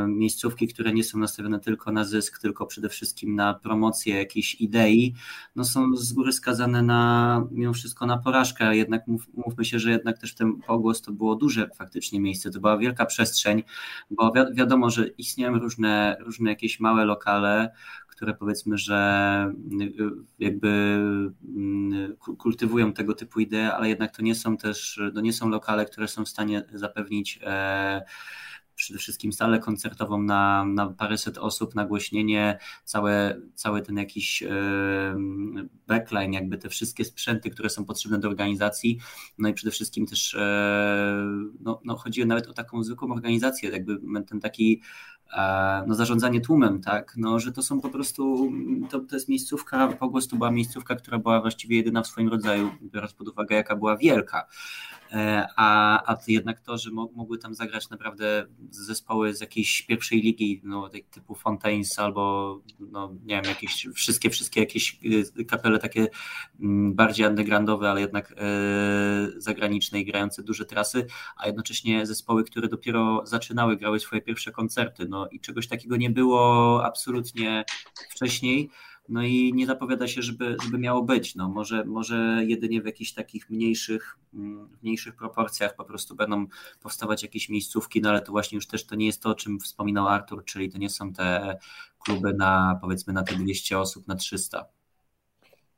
miejscówki, 0.09 0.69
które 0.69 0.93
nie 0.93 1.05
są 1.05 1.19
nastawione 1.19 1.61
tylko 1.61 1.93
na 1.93 2.05
zysk, 2.05 2.39
tylko 2.39 2.67
przede 2.67 2.89
wszystkim 2.89 3.35
na 3.35 3.55
promocję 3.55 4.17
jakiejś 4.17 4.55
idei, 4.55 5.15
no 5.57 5.65
są 5.65 5.97
z 5.97 6.13
góry 6.13 6.33
skazane 6.33 6.83
na 6.83 7.45
mimo 7.51 7.73
wszystko 7.73 8.07
na 8.07 8.19
porażkę. 8.19 8.77
Jednak 8.77 9.07
mów, 9.07 9.29
mówmy 9.35 9.65
się, 9.65 9.79
że 9.79 9.91
jednak 9.91 10.19
też 10.19 10.35
ten 10.35 10.61
pogłos 10.67 11.03
to 11.03 11.13
było 11.13 11.37
duże 11.37 11.71
faktycznie 11.77 12.21
miejsce, 12.21 12.51
to 12.51 12.61
była 12.61 12.79
wielka 12.79 13.07
przestrzeń, 13.07 13.63
bo 14.11 14.33
wi 14.33 14.41
wiadomo, 14.55 14.91
że 14.91 15.09
istnieją 15.09 15.59
różne, 15.59 16.17
różne 16.21 16.51
jakieś 16.51 16.81
małe 16.81 17.05
lokale, 17.05 17.73
które 18.21 18.35
powiedzmy, 18.35 18.79
że 18.79 19.53
y, 19.83 19.93
jakby 20.39 20.69
mm, 21.57 22.17
kultywują 22.17 22.93
tego 22.93 23.15
typu 23.15 23.41
idee, 23.41 23.73
ale 23.73 23.89
jednak 23.89 24.17
to 24.17 24.23
nie 24.23 24.35
są 24.35 24.57
też, 24.57 25.01
to 25.15 25.21
nie 25.21 25.33
są 25.33 25.49
lokale, 25.49 25.85
które 25.85 26.09
są 26.09 26.25
w 26.25 26.29
stanie 26.29 26.63
zapewnić 26.73 27.41
e, 27.43 28.03
przede 28.81 28.99
wszystkim 28.99 29.33
salę 29.33 29.59
koncertową 29.59 30.23
na, 30.23 30.65
na 30.65 30.87
paręset 30.87 31.39
osób, 31.39 31.75
nagłośnienie, 31.75 32.59
całe, 32.85 33.41
cały 33.55 33.83
ten 33.83 33.97
jakiś 33.97 34.45
backline, 35.87 36.33
jakby 36.33 36.59
te 36.59 36.69
wszystkie 36.69 37.05
sprzęty, 37.05 37.51
które 37.51 37.71
są 37.71 37.85
potrzebne 37.85 38.19
do 38.19 38.29
organizacji, 38.29 38.99
no 39.39 39.49
i 39.49 39.55
przede 39.55 39.71
wszystkim 39.71 40.07
też 40.07 40.35
e, 40.35 41.25
no, 41.61 41.81
no 41.85 41.97
chodziło 41.97 42.27
nawet 42.27 42.47
o 42.47 42.53
taką 42.53 42.83
zwykłą 42.83 43.13
organizację, 43.13 43.71
jakby 43.71 44.01
ten 44.27 44.41
taki 44.41 44.83
no, 45.87 45.95
zarządzanie 45.95 46.41
tłumem, 46.41 46.81
tak, 46.81 47.15
no, 47.17 47.39
że 47.39 47.53
to 47.53 47.63
są 47.63 47.81
po 47.81 47.91
prostu, 47.91 48.53
to, 48.91 49.01
to 49.01 49.17
jest 49.17 49.29
miejscówka, 49.29 49.89
Pogłos 49.89 50.29
to 50.29 50.37
była 50.37 50.51
miejscówka, 50.51 50.95
która 50.95 51.19
była 51.19 51.41
właściwie 51.41 51.77
jedyna 51.77 52.03
w 52.03 52.07
swoim 52.07 52.29
rodzaju, 52.29 52.71
biorąc 52.83 53.13
pod 53.13 53.29
uwagę, 53.29 53.57
jaka 53.57 53.77
była 53.77 53.97
wielka, 53.97 54.39
e, 54.41 55.00
a, 55.57 56.13
a 56.13 56.17
jednak 56.29 56.61
to, 56.61 56.79
że 56.79 56.91
mogły 56.91 57.39
tam 57.39 57.55
zagrać 57.55 57.91
naprawdę 57.91 58.47
zespoły 58.71 59.35
z 59.35 59.41
jakiejś 59.41 59.83
pierwszej 59.83 60.21
ligi, 60.21 60.61
no, 60.65 60.91
typu 61.11 61.35
Fontaines 61.35 61.99
albo, 61.99 62.61
no, 62.81 63.15
nie 63.25 63.35
wiem, 63.35 63.45
jakieś 63.45 63.89
wszystkie, 63.95 64.31
wszystkie 64.31 64.61
jakieś 64.61 65.01
y, 65.39 65.45
kapele 65.45 65.79
takie 65.79 66.07
mm, 66.61 66.95
bardziej 66.95 67.27
undergroundowe, 67.27 67.91
ale 67.91 68.01
jednak 68.01 68.35
e, 68.37 68.37
zagraniczne 69.37 70.01
i 70.01 70.05
grające 70.05 70.43
duże 70.43 70.65
trasy, 70.65 71.07
a 71.37 71.47
jednocześnie 71.47 72.07
zespoły, 72.07 72.45
które 72.45 72.69
dopiero 72.69 73.27
zaczynały, 73.27 73.77
grały 73.77 74.01
swoje 74.01 74.23
pierwsze 74.23 74.53
koncerty, 74.53 75.09
no 75.09 75.29
i 75.29 75.41
czegoś 75.41 75.69
takiego 75.69 75.97
nie 75.97 76.11
było 76.11 76.85
absolutnie 76.85 77.65
wcześniej. 78.11 78.71
No 79.11 79.23
i 79.23 79.53
nie 79.55 79.67
zapowiada 79.67 80.09
się, 80.09 80.23
żeby, 80.23 80.57
żeby 80.65 80.79
miało 80.79 81.03
być. 81.03 81.35
No 81.35 81.49
może, 81.49 81.85
może 81.85 82.43
jedynie 82.47 82.83
w 82.83 82.87
jakichś 82.87 83.13
takich 83.13 83.51
mniejszych, 83.51 84.19
mm, 84.35 84.69
mniejszych 84.83 85.17
proporcjach 85.17 85.77
po 85.77 85.85
prostu 85.85 86.15
będą 86.15 86.47
powstawać 86.83 87.23
jakieś 87.23 87.49
miejscówki, 87.49 88.01
no 88.01 88.09
ale 88.11 88.21
to 88.23 88.33
właśnie 88.33 88.57
już 88.57 88.67
też 88.67 88.87
to 88.87 88.95
nie 88.95 89.07
jest 89.07 89.23
to, 89.23 89.29
o 89.29 89.35
czym 89.35 89.61
wspominał 89.61 90.09
Artur, 90.09 90.45
czyli 90.45 90.71
to 90.71 90.79
nie 90.79 90.91
są 90.91 91.13
te 91.13 91.59
kluby 91.99 92.35
na 92.35 92.79
powiedzmy 92.81 93.13
na 93.13 93.23
te 93.23 93.35
200 93.35 93.79
osób, 93.79 94.09
na 94.09 94.15
300. 94.15 94.69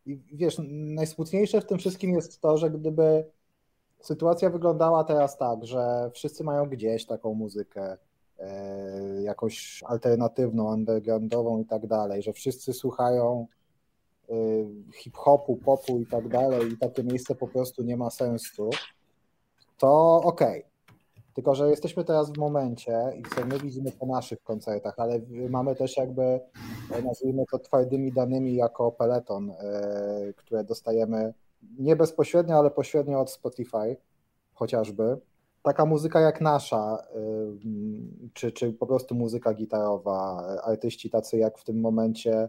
I 0.06 0.18
wiesz, 0.32 0.56
najsmutniejsze 0.68 1.60
w 1.60 1.66
tym 1.66 1.78
wszystkim 1.78 2.14
jest 2.14 2.40
to, 2.40 2.58
że 2.58 2.70
gdyby 2.70 3.24
sytuacja 4.00 4.50
wyglądała 4.50 5.04
teraz 5.04 5.38
tak, 5.38 5.64
że 5.64 6.10
wszyscy 6.14 6.44
mają 6.44 6.66
gdzieś 6.66 7.06
taką 7.06 7.34
muzykę, 7.34 7.98
jakąś 9.22 9.82
alternatywną, 9.86 10.72
undergroundową 10.72 11.60
i 11.60 11.64
tak 11.64 11.86
dalej, 11.86 12.22
że 12.22 12.32
wszyscy 12.32 12.72
słuchają 12.72 13.46
hip-hopu, 14.94 15.56
popu 15.56 15.98
i 15.98 16.06
tak 16.06 16.28
dalej, 16.28 16.72
i 16.72 16.78
takie 16.78 17.04
miejsce 17.04 17.34
po 17.34 17.48
prostu 17.48 17.82
nie 17.82 17.96
ma 17.96 18.10
sensu, 18.10 18.70
to 19.78 20.20
okej. 20.24 20.60
Okay. 20.60 20.72
Tylko, 21.34 21.54
że 21.54 21.70
jesteśmy 21.70 22.04
teraz 22.04 22.32
w 22.32 22.38
momencie 22.38 22.98
i 23.18 23.22
co 23.22 23.46
my 23.46 23.58
widzimy 23.58 23.92
po 23.92 24.06
naszych 24.06 24.42
koncertach, 24.42 24.94
ale 24.96 25.20
mamy 25.50 25.74
też 25.74 25.96
jakby, 25.96 26.22
e, 26.22 27.02
nazwijmy 27.04 27.44
to 27.50 27.58
twardymi 27.58 28.12
danymi 28.12 28.54
jako 28.54 28.92
peleton, 28.92 29.50
e, 29.50 30.32
które 30.36 30.64
dostajemy 30.64 31.34
nie 31.78 31.96
bezpośrednio, 31.96 32.58
ale 32.58 32.70
pośrednio 32.70 33.20
od 33.20 33.30
Spotify 33.30 33.96
chociażby. 34.54 35.16
Taka 35.62 35.86
muzyka 35.86 36.20
jak 36.20 36.40
nasza, 36.40 37.06
e, 37.14 37.18
czy, 38.32 38.52
czy 38.52 38.72
po 38.72 38.86
prostu 38.86 39.14
muzyka 39.14 39.54
gitarowa, 39.54 40.46
artyści 40.62 41.10
tacy 41.10 41.38
jak 41.38 41.58
w 41.58 41.64
tym 41.64 41.80
momencie 41.80 42.48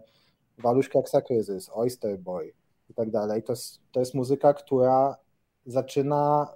Waluszka 0.58 1.00
Kryzys, 1.26 1.70
Oyster 1.72 2.18
Boy 2.18 2.52
i 2.90 2.94
tak 2.94 3.10
dalej, 3.10 3.42
to 3.42 3.52
jest, 3.52 3.80
to 3.92 4.00
jest 4.00 4.14
muzyka, 4.14 4.54
która 4.54 5.16
zaczyna 5.66 6.48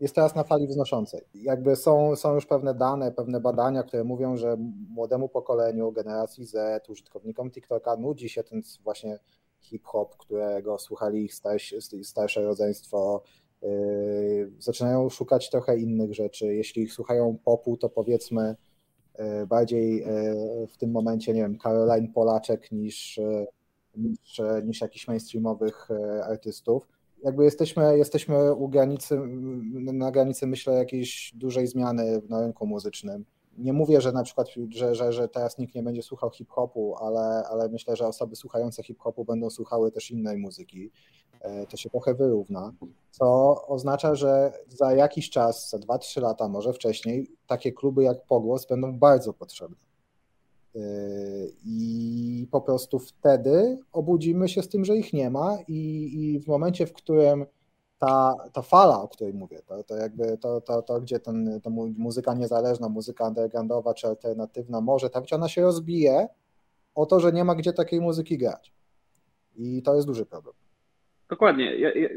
jest 0.00 0.14
teraz 0.14 0.34
na 0.34 0.44
fali 0.44 0.66
wznoszącej. 0.66 1.20
Jakby 1.34 1.76
są, 1.76 2.16
są 2.16 2.34
już 2.34 2.46
pewne 2.46 2.74
dane, 2.74 3.12
pewne 3.12 3.40
badania, 3.40 3.82
które 3.82 4.04
mówią, 4.04 4.36
że 4.36 4.56
młodemu 4.88 5.28
pokoleniu, 5.28 5.92
generacji 5.92 6.44
Z, 6.46 6.88
użytkownikom 6.88 7.50
TikToka 7.50 7.96
nudzi 7.96 8.28
się 8.28 8.44
ten 8.44 8.62
właśnie 8.84 9.18
hip-hop, 9.60 10.16
którego 10.16 10.78
słuchali 10.78 11.24
ich 11.24 11.34
starsi, 11.34 11.76
starsze 12.02 12.44
rodzeństwo. 12.44 13.22
Yy, 13.62 14.52
zaczynają 14.58 15.08
szukać 15.08 15.50
trochę 15.50 15.78
innych 15.78 16.14
rzeczy. 16.14 16.54
Jeśli 16.54 16.88
słuchają 16.88 17.38
popu, 17.44 17.76
to 17.76 17.88
powiedzmy 17.88 18.56
yy, 19.18 19.46
bardziej 19.46 19.96
yy, 19.96 20.66
w 20.66 20.76
tym 20.76 20.90
momencie, 20.90 21.32
nie 21.32 21.42
wiem, 21.42 21.58
Caroline 21.58 22.12
Polaczek 22.12 22.72
niż, 22.72 23.20
niż, 23.96 24.40
niż 24.64 24.80
jakichś 24.80 25.08
mainstreamowych 25.08 25.88
artystów 26.22 26.88
jakby 27.24 27.44
jesteśmy, 27.44 27.98
jesteśmy 27.98 28.54
u 28.54 28.68
granicy, 28.68 29.20
na 29.72 30.10
granicy 30.10 30.46
myślę 30.46 30.74
jakiejś 30.74 31.32
dużej 31.34 31.66
zmiany 31.66 32.22
na 32.28 32.40
rynku 32.40 32.66
muzycznym. 32.66 33.24
Nie 33.60 33.72
mówię, 33.72 34.00
że 34.00 34.12
na 34.12 34.22
przykład, 34.22 34.48
że, 34.68 34.94
że, 34.94 35.12
że 35.12 35.28
teraz 35.28 35.58
nikt 35.58 35.74
nie 35.74 35.82
będzie 35.82 36.02
słuchał 36.02 36.30
hip-hopu, 36.30 36.96
ale, 36.96 37.42
ale 37.50 37.68
myślę, 37.68 37.96
że 37.96 38.06
osoby 38.06 38.36
słuchające 38.36 38.82
hip-hopu 38.82 39.24
będą 39.24 39.50
słuchały 39.50 39.92
też 39.92 40.10
innej 40.10 40.38
muzyki. 40.38 40.90
E, 41.40 41.66
to 41.66 41.76
się 41.76 41.90
trochę 41.90 42.14
wyrówna, 42.14 42.72
co 43.10 43.56
oznacza, 43.66 44.14
że 44.14 44.52
za 44.68 44.94
jakiś 44.94 45.30
czas, 45.30 45.70
za 45.70 45.78
2-3 45.78 46.22
lata, 46.22 46.48
może 46.48 46.72
wcześniej, 46.72 47.30
takie 47.46 47.72
kluby 47.72 48.02
jak 48.04 48.26
Pogłos 48.26 48.66
będą 48.66 48.98
bardzo 48.98 49.32
potrzebne. 49.32 49.76
I 51.64 52.48
po 52.50 52.60
prostu 52.60 52.98
wtedy 52.98 53.78
obudzimy 53.92 54.48
się 54.48 54.62
z 54.62 54.68
tym, 54.68 54.84
że 54.84 54.96
ich 54.96 55.12
nie 55.12 55.30
ma, 55.30 55.58
i, 55.68 56.10
i 56.14 56.40
w 56.40 56.46
momencie, 56.46 56.86
w 56.86 56.92
którym 56.92 57.46
ta, 58.00 58.34
ta 58.52 58.62
fala, 58.62 59.02
o 59.02 59.08
której 59.08 59.34
mówię, 59.34 59.58
to, 59.66 59.84
to 59.84 59.96
jakby 59.96 60.38
to, 60.38 60.60
to, 60.60 60.82
to 60.82 61.00
gdzie 61.00 61.20
ten, 61.20 61.60
ta 61.60 61.70
muzyka 61.98 62.34
niezależna, 62.34 62.88
muzyka 62.88 63.28
undergroundowa 63.28 63.94
czy 63.94 64.06
alternatywna 64.06 64.80
może 64.80 65.10
trafić, 65.10 65.32
ona 65.32 65.48
się 65.48 65.62
rozbije 65.62 66.28
o 66.94 67.06
to, 67.06 67.20
że 67.20 67.32
nie 67.32 67.44
ma 67.44 67.54
gdzie 67.54 67.72
takiej 67.72 68.00
muzyki 68.00 68.38
grać. 68.38 68.72
I 69.56 69.82
to 69.82 69.94
jest 69.94 70.06
duży 70.06 70.26
problem. 70.26 70.54
Dokładnie. 71.28 71.76
Ja, 71.76 71.92
ja, 71.94 72.08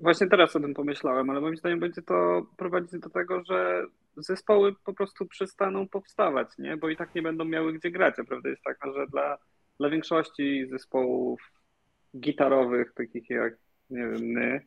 właśnie 0.00 0.26
teraz 0.26 0.56
o 0.56 0.60
tym 0.60 0.74
pomyślałem, 0.74 1.30
ale 1.30 1.40
moim 1.40 1.56
zdaniem 1.56 1.80
będzie 1.80 2.02
to 2.02 2.46
prowadzić 2.56 3.00
do 3.00 3.10
tego, 3.10 3.44
że 3.44 3.86
zespoły 4.16 4.74
po 4.84 4.94
prostu 4.94 5.26
przestaną 5.26 5.88
powstawać, 5.88 6.48
nie? 6.58 6.76
bo 6.76 6.88
i 6.88 6.96
tak 6.96 7.14
nie 7.14 7.22
będą 7.22 7.44
miały 7.44 7.72
gdzie 7.72 7.90
grać. 7.90 8.14
A 8.18 8.24
prawda 8.24 8.48
jest 8.48 8.62
taka, 8.62 8.92
że 8.92 9.06
dla, 9.06 9.38
dla 9.78 9.90
większości 9.90 10.66
zespołów 10.70 11.40
gitarowych, 12.16 12.92
takich 12.94 13.30
jak 13.30 13.56
nie 13.90 14.08
wiem, 14.08 14.22
my, 14.22 14.60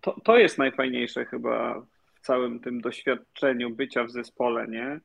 to, 0.00 0.20
to 0.24 0.36
jest 0.36 0.58
najfajniejsze 0.58 1.24
chyba 1.24 1.86
w 2.14 2.20
całym 2.20 2.60
tym 2.60 2.80
doświadczeniu 2.80 3.70
bycia 3.70 4.04
w 4.04 4.10
zespole, 4.10 4.68
nie? 4.68 5.00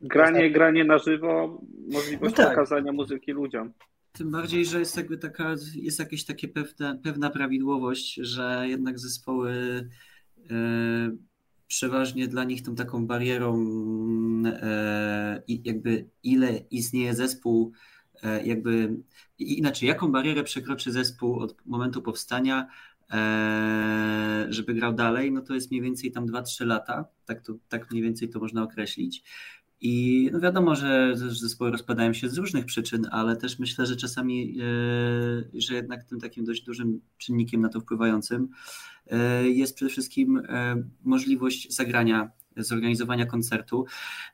Granie, 0.00 0.50
granie 0.50 0.84
na 0.84 0.98
żywo, 0.98 1.60
możliwość 1.92 2.36
no 2.36 2.44
tak. 2.44 2.48
pokazania 2.48 2.92
muzyki 2.92 3.32
ludziom. 3.32 3.72
Tym 4.12 4.30
bardziej, 4.30 4.64
że 4.64 4.78
jest 4.78 4.96
jakby 4.96 5.18
taka, 5.18 5.54
jest 5.74 5.98
jakieś 5.98 6.24
takie 6.24 6.48
pewne, 6.48 6.98
pewna 7.04 7.30
prawidłowość, 7.30 8.14
że 8.14 8.64
jednak 8.68 8.98
zespoły 8.98 9.52
yy, 10.36 11.16
przeważnie 11.72 12.28
dla 12.28 12.44
nich 12.44 12.62
tą 12.62 12.74
taką 12.74 13.06
barierą 13.06 13.66
e, 14.46 15.42
jakby 15.48 16.08
ile 16.22 16.56
istnieje 16.70 17.14
zespół, 17.14 17.72
e, 18.22 18.46
jakby 18.46 18.96
inaczej, 19.38 19.88
jaką 19.88 20.12
barierę 20.12 20.44
przekroczy 20.44 20.92
zespół 20.92 21.38
od 21.38 21.66
momentu 21.66 22.02
powstania, 22.02 22.68
żeby 24.48 24.74
grał 24.74 24.92
dalej, 24.92 25.32
no 25.32 25.40
to 25.40 25.54
jest 25.54 25.70
mniej 25.70 25.82
więcej 25.82 26.12
tam 26.12 26.26
2-3 26.26 26.66
lata, 26.66 27.04
tak, 27.24 27.42
to, 27.42 27.54
tak 27.68 27.90
mniej 27.90 28.02
więcej 28.02 28.28
to 28.28 28.38
można 28.40 28.62
określić. 28.62 29.22
I 29.80 30.28
no 30.32 30.40
wiadomo, 30.40 30.76
że 30.76 31.12
zespoły 31.16 31.70
rozpadają 31.70 32.12
się 32.12 32.28
z 32.28 32.38
różnych 32.38 32.64
przyczyn, 32.64 33.06
ale 33.10 33.36
też 33.36 33.58
myślę, 33.58 33.86
że 33.86 33.96
czasami, 33.96 34.58
że 35.54 35.74
jednak 35.74 36.04
tym 36.04 36.20
takim 36.20 36.44
dość 36.44 36.62
dużym 36.62 37.00
czynnikiem 37.18 37.60
na 37.60 37.68
to 37.68 37.80
wpływającym 37.80 38.48
E, 39.06 39.48
jest 39.48 39.74
przede 39.76 39.90
wszystkim 39.90 40.42
e, 40.48 40.82
możliwość 41.04 41.74
zagrania 41.74 42.30
zorganizowania 42.56 43.26
koncertu. 43.26 43.84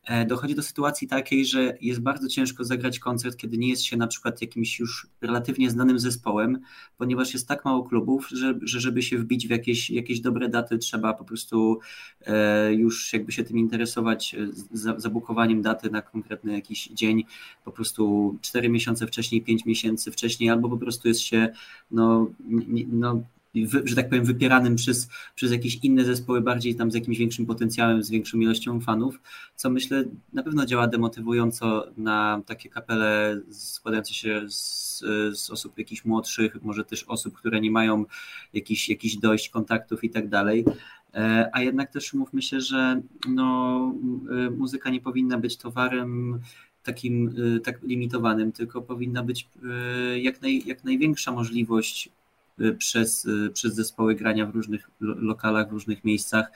E, 0.04 0.26
dochodzi 0.26 0.54
do 0.54 0.62
sytuacji 0.62 1.08
takiej, 1.08 1.46
że 1.46 1.78
jest 1.80 2.00
bardzo 2.00 2.28
ciężko 2.28 2.64
zagrać 2.64 2.98
koncert, 2.98 3.36
kiedy 3.36 3.58
nie 3.58 3.68
jest 3.68 3.84
się 3.84 3.96
na 3.96 4.06
przykład 4.06 4.40
jakimś 4.40 4.78
już 4.80 5.06
relatywnie 5.20 5.70
znanym 5.70 5.98
zespołem, 5.98 6.60
ponieważ 6.98 7.32
jest 7.34 7.48
tak 7.48 7.64
mało 7.64 7.84
klubów, 7.84 8.28
że, 8.28 8.54
że 8.62 8.80
żeby 8.80 9.02
się 9.02 9.18
wbić 9.18 9.46
w 9.46 9.50
jakieś, 9.50 9.90
jakieś 9.90 10.20
dobre 10.20 10.48
daty, 10.48 10.78
trzeba 10.78 11.14
po 11.14 11.24
prostu 11.24 11.78
już 12.70 13.12
jakby 13.12 13.32
się 13.32 13.44
tym 13.44 13.58
interesować, 13.58 14.36
zabukowaniem 14.96 15.62
daty 15.62 15.90
na 15.90 16.02
konkretny 16.02 16.52
jakiś 16.52 16.88
dzień, 16.88 17.24
po 17.64 17.72
prostu 17.72 18.36
4 18.42 18.68
miesiące 18.68 19.06
wcześniej, 19.06 19.42
5 19.42 19.64
miesięcy 19.64 20.10
wcześniej, 20.12 20.50
albo 20.50 20.68
po 20.68 20.78
prostu 20.78 21.08
jest 21.08 21.20
się 21.20 21.48
no, 21.90 22.30
no 22.88 23.22
że 23.84 23.96
tak 23.96 24.08
powiem, 24.08 24.24
wypieranym 24.24 24.76
przez, 24.76 25.08
przez 25.34 25.52
jakieś 25.52 25.76
inne 25.76 26.04
zespoły, 26.04 26.40
bardziej 26.40 26.74
tam 26.74 26.90
z 26.90 26.94
jakimś 26.94 27.18
większym 27.18 27.46
potencjałem, 27.46 28.02
z 28.02 28.10
większą 28.10 28.38
ilością 28.38 28.80
fanów, 28.80 29.20
co 29.56 29.70
myślę 29.70 30.04
na 30.32 30.42
pewno 30.42 30.66
działa 30.66 30.86
demotywująco 30.86 31.86
na 31.96 32.42
takie 32.46 32.68
kapele 32.68 33.40
składające 33.50 34.14
się 34.14 34.42
z, 34.48 34.98
z 35.32 35.50
osób 35.50 35.78
jakichś 35.78 36.04
młodszych, 36.04 36.62
może 36.62 36.84
też 36.84 37.04
osób, 37.04 37.34
które 37.34 37.60
nie 37.60 37.70
mają 37.70 38.04
jakichś, 38.54 38.88
jakichś 38.88 39.16
dojść, 39.16 39.48
kontaktów 39.48 40.04
i 40.04 40.10
tak 40.10 40.28
dalej. 40.28 40.64
E, 41.14 41.50
a 41.52 41.62
jednak 41.62 41.92
też 41.92 42.14
mówmy 42.14 42.42
się, 42.42 42.60
że 42.60 43.02
no, 43.28 43.94
e, 44.30 44.50
muzyka 44.50 44.90
nie 44.90 45.00
powinna 45.00 45.38
być 45.38 45.56
towarem 45.56 46.40
takim 46.82 47.34
e, 47.56 47.60
tak 47.60 47.82
limitowanym, 47.82 48.52
tylko 48.52 48.82
powinna 48.82 49.22
być 49.22 49.48
jak, 50.16 50.42
naj, 50.42 50.62
jak 50.66 50.84
największa 50.84 51.32
możliwość 51.32 52.08
Y, 52.08 52.17
przez, 52.78 53.24
y, 53.24 53.50
przez 53.50 53.74
zespoły 53.74 54.14
grania 54.14 54.46
w 54.46 54.54
różnych 54.54 54.90
lokalach, 55.00 55.68
w 55.68 55.72
różnych 55.72 56.04
miejscach. 56.04 56.46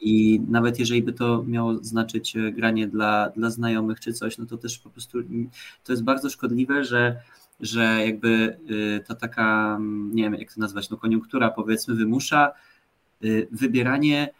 I 0.00 0.40
nawet 0.48 0.78
jeżeli 0.78 1.02
by 1.02 1.12
to 1.12 1.44
miało 1.46 1.74
znaczyć 1.74 2.36
y, 2.36 2.52
granie 2.52 2.88
dla, 2.88 3.30
dla 3.30 3.50
znajomych 3.50 4.00
czy 4.00 4.12
coś, 4.12 4.38
no 4.38 4.46
to 4.46 4.56
też 4.56 4.78
po 4.78 4.90
prostu 4.90 5.18
to 5.84 5.92
jest 5.92 6.04
bardzo 6.04 6.30
szkodliwe, 6.30 6.84
że, 6.84 7.20
że 7.60 8.06
jakby 8.06 8.58
to 9.06 9.14
taka, 9.14 9.78
nie 10.12 10.22
wiem 10.22 10.34
jak 10.34 10.54
to 10.54 10.60
nazwać, 10.60 10.90
no 10.90 10.96
koniunktura 10.96 11.50
powiedzmy 11.50 11.94
wymusza 11.94 12.52
wybieranie 13.50 14.32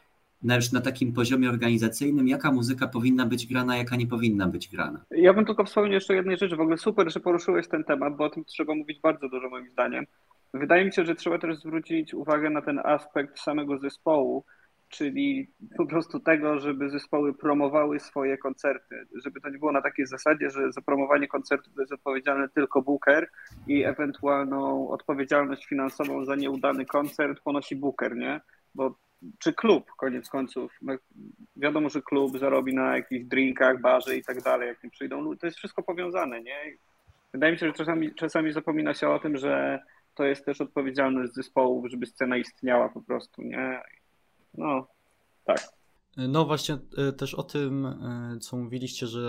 na 0.43 0.57
już 0.57 0.73
na 0.73 0.81
takim 0.81 1.13
poziomie 1.13 1.49
organizacyjnym, 1.49 2.29
jaka 2.29 2.53
muzyka 2.53 2.89
powinna 2.89 3.27
być 3.27 3.47
grana, 3.47 3.77
jaka 3.77 3.97
nie 3.97 4.07
powinna 4.07 4.49
być 4.49 4.69
grana. 4.69 5.05
Ja 5.11 5.35
bym 5.35 5.45
tylko 5.45 5.65
wspomniał 5.65 5.93
jeszcze 5.93 6.15
jednej 6.15 6.37
rzeczy, 6.37 6.57
w 6.57 6.61
ogóle 6.61 6.79
super, 6.79 7.13
że 7.13 7.21
poruszyłeś 7.21 7.69
ten 7.69 7.85
temat, 7.85 8.17
bo 8.17 8.25
o 8.25 8.31
tym 8.31 8.45
trzeba 8.45 8.75
mówić 8.75 9.01
bardzo 9.01 9.29
dużo 9.29 9.49
moim 9.49 9.71
zdaniem. 9.71 10.07
Wydaje 10.55 10.85
mi 10.85 10.93
się, 10.93 11.05
że 11.05 11.15
trzeba 11.15 11.39
też 11.39 11.57
zwrócić 11.57 12.15
uwagę 12.15 12.51
na 12.51 12.63
ten 12.63 12.81
aspekt 12.85 13.41
samego 13.41 13.79
zespołu, 13.79 14.45
czyli 14.89 15.49
po 15.77 15.87
prostu 15.87 16.21
tego, 16.21 16.59
żeby 16.59 16.91
zespoły 16.91 17.35
promowały 17.35 18.01
swoje 18.01 18.39
koncerty, 18.39 19.07
żeby 19.25 19.41
to 19.41 19.49
nie 19.49 19.59
było 19.59 19.73
na 19.73 19.83
takiej 19.83 20.07
zasadzie, 20.07 20.51
że 20.51 20.73
za 20.73 20.81
promowanie 20.81 21.29
koncertu 21.29 21.71
jest 21.81 21.93
odpowiedzialny 21.93 22.49
tylko 22.49 22.83
booker 22.83 23.29
i 23.67 23.85
ewentualną 23.85 24.89
odpowiedzialność 24.89 25.67
finansową 25.67 26.25
za 26.25 26.37
nieudany 26.37 26.87
koncert 26.87 27.41
ponosi 27.41 27.77
booker, 27.77 28.17
nie? 28.17 28.41
Bo 28.75 28.95
czy 29.39 29.53
klub, 29.53 29.91
koniec 29.97 30.29
końców. 30.29 30.73
No, 30.83 30.95
wiadomo, 31.57 31.89
że 31.89 32.03
klub 32.03 32.39
zarobi 32.39 32.75
na 32.75 32.97
jakichś 32.97 33.25
drinkach, 33.25 33.81
barze 33.81 34.17
i 34.17 34.25
tak 34.25 34.43
dalej, 34.43 34.69
jak 34.69 34.85
nie 34.85 34.91
przyjdą. 34.91 35.37
To 35.37 35.47
jest 35.47 35.59
wszystko 35.59 35.83
powiązane, 35.83 36.43
nie? 36.43 36.57
Wydaje 37.33 37.53
mi 37.53 37.59
się, 37.59 37.67
że 37.67 37.73
czasami, 37.73 38.15
czasami 38.15 38.53
zapomina 38.53 38.95
się 38.95 39.09
o 39.09 39.19
tym, 39.19 39.37
że 39.37 39.83
to 40.19 40.25
jest 40.25 40.45
też 40.45 40.61
odpowiedzialność 40.61 41.33
zespołów, 41.33 41.91
żeby 41.91 42.07
scena 42.07 42.37
istniała 42.37 42.89
po 42.89 43.03
prostu, 43.03 43.43
nie? 43.43 43.81
No, 44.55 44.87
tak. 45.45 45.69
No 46.17 46.45
właśnie 46.45 46.79
e, 46.97 47.13
też 47.13 47.35
o 47.35 47.43
tym, 47.43 47.87
e, 47.87 48.39
co 48.41 48.57
mówiliście, 48.57 49.07
że 49.07 49.21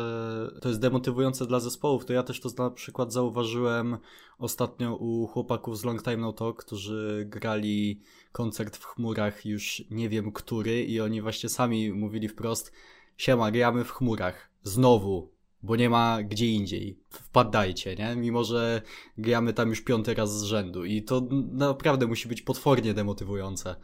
to 0.61 0.69
jest 0.69 0.81
demotywujące 0.81 1.45
dla 1.45 1.59
zespołów, 1.59 2.05
to 2.05 2.13
ja 2.13 2.23
też 2.23 2.41
to 2.41 2.49
na 2.63 2.71
przykład 2.71 3.13
zauważyłem 3.13 3.97
ostatnio 4.37 4.95
u 4.95 5.27
chłopaków 5.27 5.77
z 5.77 5.85
Long 5.85 6.03
Time 6.03 6.17
No 6.17 6.33
Talk, 6.33 6.65
którzy 6.65 7.25
grali 7.27 8.01
koncert 8.31 8.77
w 8.77 8.85
chmurach 8.85 9.45
już 9.45 9.83
nie 9.91 10.09
wiem 10.09 10.31
który 10.31 10.83
i 10.83 11.01
oni 11.01 11.21
właśnie 11.21 11.49
sami 11.49 11.91
mówili 11.93 12.27
wprost 12.27 12.71
siema, 13.17 13.51
gramy 13.51 13.83
w 13.83 13.91
chmurach, 13.91 14.49
znowu, 14.63 15.31
bo 15.63 15.75
nie 15.75 15.89
ma 15.89 16.17
gdzie 16.23 16.45
indziej. 16.45 16.97
Wpadajcie, 17.09 17.95
nie? 17.95 18.15
Mimo, 18.15 18.43
że 18.43 18.81
gramy 19.17 19.53
tam 19.53 19.69
już 19.69 19.81
piąty 19.81 20.13
raz 20.13 20.39
z 20.39 20.43
rzędu 20.43 20.85
i 20.85 21.03
to 21.03 21.21
naprawdę 21.51 22.07
musi 22.07 22.27
być 22.27 22.41
potwornie 22.41 22.93
demotywujące. 22.93 23.75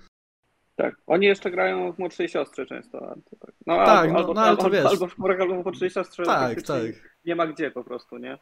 Tak, 0.75 0.95
oni 1.07 1.25
jeszcze 1.25 1.51
grają 1.51 1.91
w 1.91 1.99
młodszej 1.99 2.29
siostrze 2.29 2.65
często. 2.65 2.99
Tak. 3.39 3.51
No, 3.67 3.75
tak, 3.85 4.09
albo, 4.09 4.13
no, 4.13 4.19
albo, 4.19 4.33
no, 4.33 4.41
ale 4.41 4.57
to 4.57 4.69
wiesz. 4.69 4.85
albo 4.85 5.07
w 5.07 5.15
chmurach, 5.15 5.41
albo 5.41 5.61
w 5.61 5.63
młodszej 5.63 5.89
siostrze. 5.89 6.23
Tak, 6.23 6.61
tak. 6.61 6.81
Nie 7.25 7.35
ma 7.35 7.47
gdzie 7.47 7.71
po 7.71 7.83
prostu, 7.83 8.17
nie? 8.17 8.37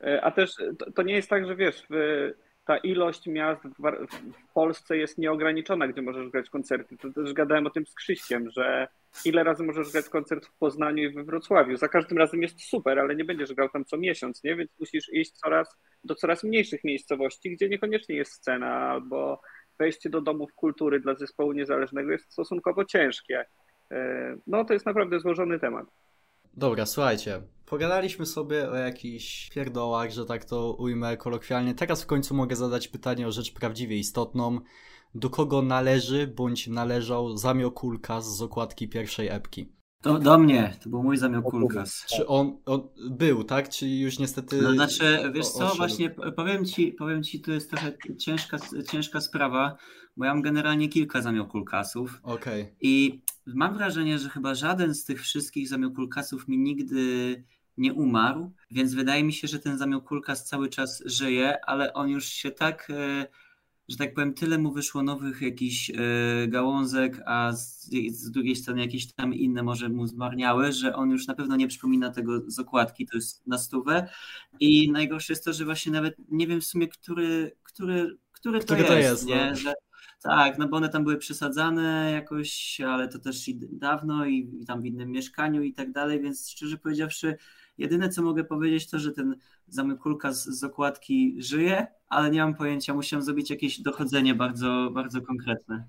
E, 0.00 0.24
a 0.24 0.30
też 0.30 0.54
to, 0.78 0.92
to 0.92 1.02
nie 1.02 1.14
jest 1.14 1.30
tak, 1.30 1.46
że 1.46 1.56
wiesz, 1.56 1.86
ta 2.64 2.76
ilość 2.76 3.26
miast 3.26 3.62
w, 3.62 4.06
w, 4.12 4.52
Polsce 4.54 4.96
jest 4.96 5.18
nieograniczona, 5.18 5.88
gdzie 5.88 6.02
możesz 6.02 6.28
grać 6.28 6.50
koncerty. 6.50 6.96
To 6.96 7.12
też 7.12 7.32
gadałem 7.32 7.66
o 7.66 7.70
tym 7.70 7.86
z 7.86 7.94
Krzyśkiem, 7.94 8.50
że 8.50 8.88
ile 9.24 9.44
razy 9.44 9.62
możesz 9.62 9.92
grać 9.92 10.08
koncert 10.08 10.46
w 10.46 10.58
Poznaniu 10.58 11.02
i 11.02 11.12
we 11.12 11.24
Wrocławiu. 11.24 11.76
Za 11.76 11.88
każdym 11.88 12.18
razem 12.18 12.42
jest 12.42 12.62
super, 12.62 12.98
ale 12.98 13.16
nie 13.16 13.24
będziesz 13.24 13.52
grał 13.52 13.68
tam 13.68 13.84
co 13.84 13.96
miesiąc, 13.96 14.44
nie? 14.44 14.56
Więc 14.56 14.70
musisz 14.80 15.12
iść 15.12 15.32
coraz 15.32 15.76
do 16.04 16.14
coraz 16.14 16.44
mniejszych 16.44 16.84
miejscowości, 16.84 17.50
gdzie 17.50 17.68
niekoniecznie 17.68 18.16
jest 18.16 18.32
scena 18.32 18.66
albo 18.66 19.40
wejście 19.78 20.10
do 20.10 20.20
domów 20.20 20.54
kultury 20.54 21.00
dla 21.00 21.14
zespołu 21.14 21.52
niezależnego 21.52 22.12
jest 22.12 22.32
stosunkowo 22.32 22.84
ciężkie. 22.84 23.44
E, 23.90 24.36
no 24.46 24.64
to 24.64 24.72
jest 24.72 24.86
naprawdę 24.86 25.20
złożony 25.20 25.58
temat. 25.58 25.86
Dobra, 26.54 26.86
słuchajcie, 26.86 27.40
pogadaliśmy 27.66 28.26
sobie 28.26 28.70
o 28.70 28.76
jakichś 28.76 29.50
pierdołach, 29.50 30.10
że 30.10 30.26
tak 30.26 30.44
to 30.44 30.72
ujmę 30.78 31.16
kolokwialnie. 31.16 31.74
Teraz 31.74 32.02
w 32.02 32.06
końcu 32.06 32.34
mogę 32.34 32.56
zadać 32.56 32.88
pytanie 32.88 33.28
o 33.28 33.32
rzecz 33.32 33.52
prawdziwie 33.54 33.96
istotną. 33.96 34.60
Do 35.14 35.30
kogo 35.30 35.62
należy 35.62 36.26
bądź 36.26 36.66
należał 36.66 37.36
zamiokulka 37.36 38.20
z 38.20 38.42
okładki 38.42 38.88
pierwszej 38.88 39.28
epki? 39.28 39.78
To 40.02 40.18
do 40.18 40.38
mnie, 40.38 40.76
to 40.82 40.90
był 40.90 41.02
mój 41.02 41.16
zamiokulkas. 41.16 42.06
Czy 42.16 42.26
on, 42.26 42.58
on, 42.66 42.88
był, 43.10 43.44
tak? 43.44 43.68
Czy 43.68 43.88
już 43.88 44.18
niestety. 44.18 44.62
No 44.62 44.72
znaczy, 44.72 45.30
wiesz 45.34 45.48
co, 45.48 45.74
właśnie 45.76 46.10
powiem 46.10 46.64
ci, 46.64 46.92
powiem 46.92 47.22
ci, 47.22 47.40
to 47.40 47.52
jest 47.52 47.70
trochę 47.70 47.92
ciężka, 48.18 48.58
ciężka 48.90 49.20
sprawa, 49.20 49.76
bo 50.16 50.24
ja 50.24 50.34
mam 50.34 50.42
generalnie 50.42 50.88
kilka 50.88 51.22
zamiokulkasów. 51.22 52.20
Okej. 52.22 52.62
Okay. 52.62 52.76
I 52.80 53.22
mam 53.46 53.74
wrażenie, 53.74 54.18
że 54.18 54.28
chyba 54.28 54.54
żaden 54.54 54.94
z 54.94 55.04
tych 55.04 55.22
wszystkich 55.22 55.68
zamiokulkasów 55.68 56.48
mi 56.48 56.58
nigdy 56.58 57.44
nie 57.76 57.94
umarł, 57.94 58.52
więc 58.70 58.94
wydaje 58.94 59.24
mi 59.24 59.32
się, 59.32 59.48
że 59.48 59.58
ten 59.58 59.78
zamiokulkas 59.78 60.44
cały 60.44 60.68
czas 60.68 61.02
żyje, 61.06 61.64
ale 61.66 61.92
on 61.92 62.08
już 62.08 62.26
się 62.26 62.50
tak 62.50 62.88
e, 62.90 63.26
że 63.88 63.96
tak 63.96 64.14
powiem, 64.14 64.34
tyle 64.34 64.58
mu 64.58 64.72
wyszło 64.72 65.02
nowych 65.02 65.42
jakichś 65.42 65.90
e, 65.90 65.94
gałązek, 66.48 67.22
a 67.26 67.52
z, 67.52 67.90
z, 68.10 68.30
drugiej 68.30 68.56
strony 68.56 68.80
jakieś 68.80 69.12
tam 69.12 69.34
inne 69.34 69.62
może 69.62 69.88
mu 69.88 70.06
zmarniały, 70.06 70.72
że 70.72 70.94
on 70.94 71.10
już 71.10 71.26
na 71.26 71.34
pewno 71.34 71.56
nie 71.56 71.68
przypomina 71.68 72.10
tego 72.10 72.50
z 72.50 72.58
okładki, 72.58 73.06
to 73.06 73.16
jest 73.16 73.46
na 73.46 73.58
stówę. 73.58 74.08
I 74.60 74.92
najgorsze 74.92 75.32
jest 75.32 75.44
to, 75.44 75.52
że 75.52 75.64
właśnie 75.64 75.92
nawet 75.92 76.16
nie 76.28 76.46
wiem 76.46 76.60
w 76.60 76.64
sumie, 76.64 76.88
który, 76.88 77.56
który, 77.62 78.18
który, 78.32 78.60
który 78.60 78.82
to, 78.82 78.88
to 78.88 78.98
jest, 78.98 79.10
jest 79.10 79.26
nie? 79.26 79.52
No. 79.64 79.72
Tak, 80.22 80.58
no 80.58 80.68
bo 80.68 80.76
one 80.76 80.88
tam 80.88 81.04
były 81.04 81.16
przesadzane 81.16 82.10
jakoś, 82.12 82.80
ale 82.80 83.08
to 83.08 83.18
też 83.18 83.48
i 83.48 83.58
dawno 83.58 84.26
i, 84.26 84.50
i 84.60 84.66
tam 84.66 84.82
w 84.82 84.86
innym 84.86 85.10
mieszkaniu 85.10 85.62
i 85.62 85.72
tak 85.72 85.92
dalej, 85.92 86.20
więc 86.20 86.50
szczerze 86.50 86.78
powiedziawszy, 86.78 87.36
Jedyne, 87.78 88.08
co 88.08 88.22
mogę 88.22 88.44
powiedzieć, 88.44 88.90
to, 88.90 88.98
że 88.98 89.12
ten 89.12 89.36
zamykulka 89.68 90.32
z, 90.32 90.44
z 90.44 90.64
okładki 90.64 91.36
żyje, 91.38 91.86
ale 92.08 92.30
nie 92.30 92.40
mam 92.40 92.54
pojęcia, 92.54 92.94
musiałem 92.94 93.24
zrobić 93.24 93.50
jakieś 93.50 93.80
dochodzenie 93.80 94.34
bardzo, 94.34 94.90
bardzo 94.94 95.20
konkretne. 95.20 95.88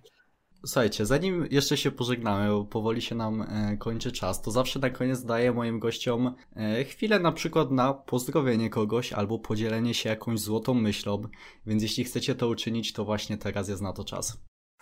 Słuchajcie, 0.65 1.05
zanim 1.05 1.47
jeszcze 1.51 1.77
się 1.77 1.91
pożegnamy, 1.91 2.49
bo 2.49 2.65
powoli 2.65 3.01
się 3.01 3.15
nam 3.15 3.41
e, 3.41 3.77
kończy 3.77 4.11
czas, 4.11 4.41
to 4.41 4.51
zawsze 4.51 4.79
na 4.79 4.89
koniec 4.89 5.23
daję 5.23 5.51
moim 5.51 5.79
gościom 5.79 6.35
e, 6.55 6.83
chwilę 6.83 7.19
na 7.19 7.31
przykład 7.31 7.71
na 7.71 7.93
pozdrowienie 7.93 8.69
kogoś 8.69 9.13
albo 9.13 9.39
podzielenie 9.39 9.93
się 9.93 10.09
jakąś 10.09 10.39
złotą 10.39 10.73
myślą, 10.73 11.21
więc 11.65 11.83
jeśli 11.83 12.03
chcecie 12.03 12.35
to 12.35 12.47
uczynić, 12.47 12.93
to 12.93 13.05
właśnie 13.05 13.37
teraz 13.37 13.69
jest 13.69 13.81
na 13.81 13.93
to 13.93 14.03
czas. 14.03 14.37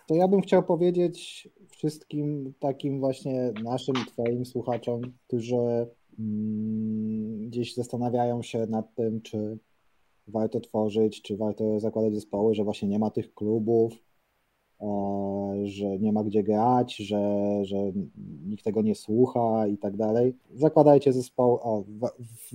To 0.08 0.16
ja 0.16 0.28
bym 0.28 0.42
chciał 0.42 0.64
powiedzieć 0.64 1.48
wszystkim 1.70 2.54
takim 2.60 3.00
właśnie 3.00 3.54
naszym, 3.64 3.96
twoim 3.96 4.46
słuchaczom, 4.46 5.02
którzy 5.28 5.88
gdzieś 7.48 7.76
zastanawiają 7.76 8.42
się 8.42 8.68
nad 8.68 8.96
tym, 8.96 9.22
czy 9.22 9.58
warto 10.28 10.60
tworzyć, 10.60 11.22
czy 11.22 11.38
warto 11.38 11.80
zakładać 11.80 12.14
zespoły, 12.14 12.56
że 12.56 12.64
właśnie 12.64 12.88
nie 12.88 13.00
ma 13.00 13.10
tych 13.10 13.34
klubów, 13.34 13.94
e, 14.82 14.88
że 15.64 16.00
nie 16.00 16.14
ma 16.14 16.24
gdzie 16.24 16.44
grać, 16.44 16.96
że, 16.96 17.20
że 17.66 17.78
nikt 18.46 18.64
tego 18.64 18.82
nie 18.82 18.96
słucha 18.96 19.68
i 19.68 19.78
tak 19.78 19.98
dalej. 19.98 20.36
Zakładajcie 20.54 21.14
zespoł. 21.14 21.60
O, 21.62 21.84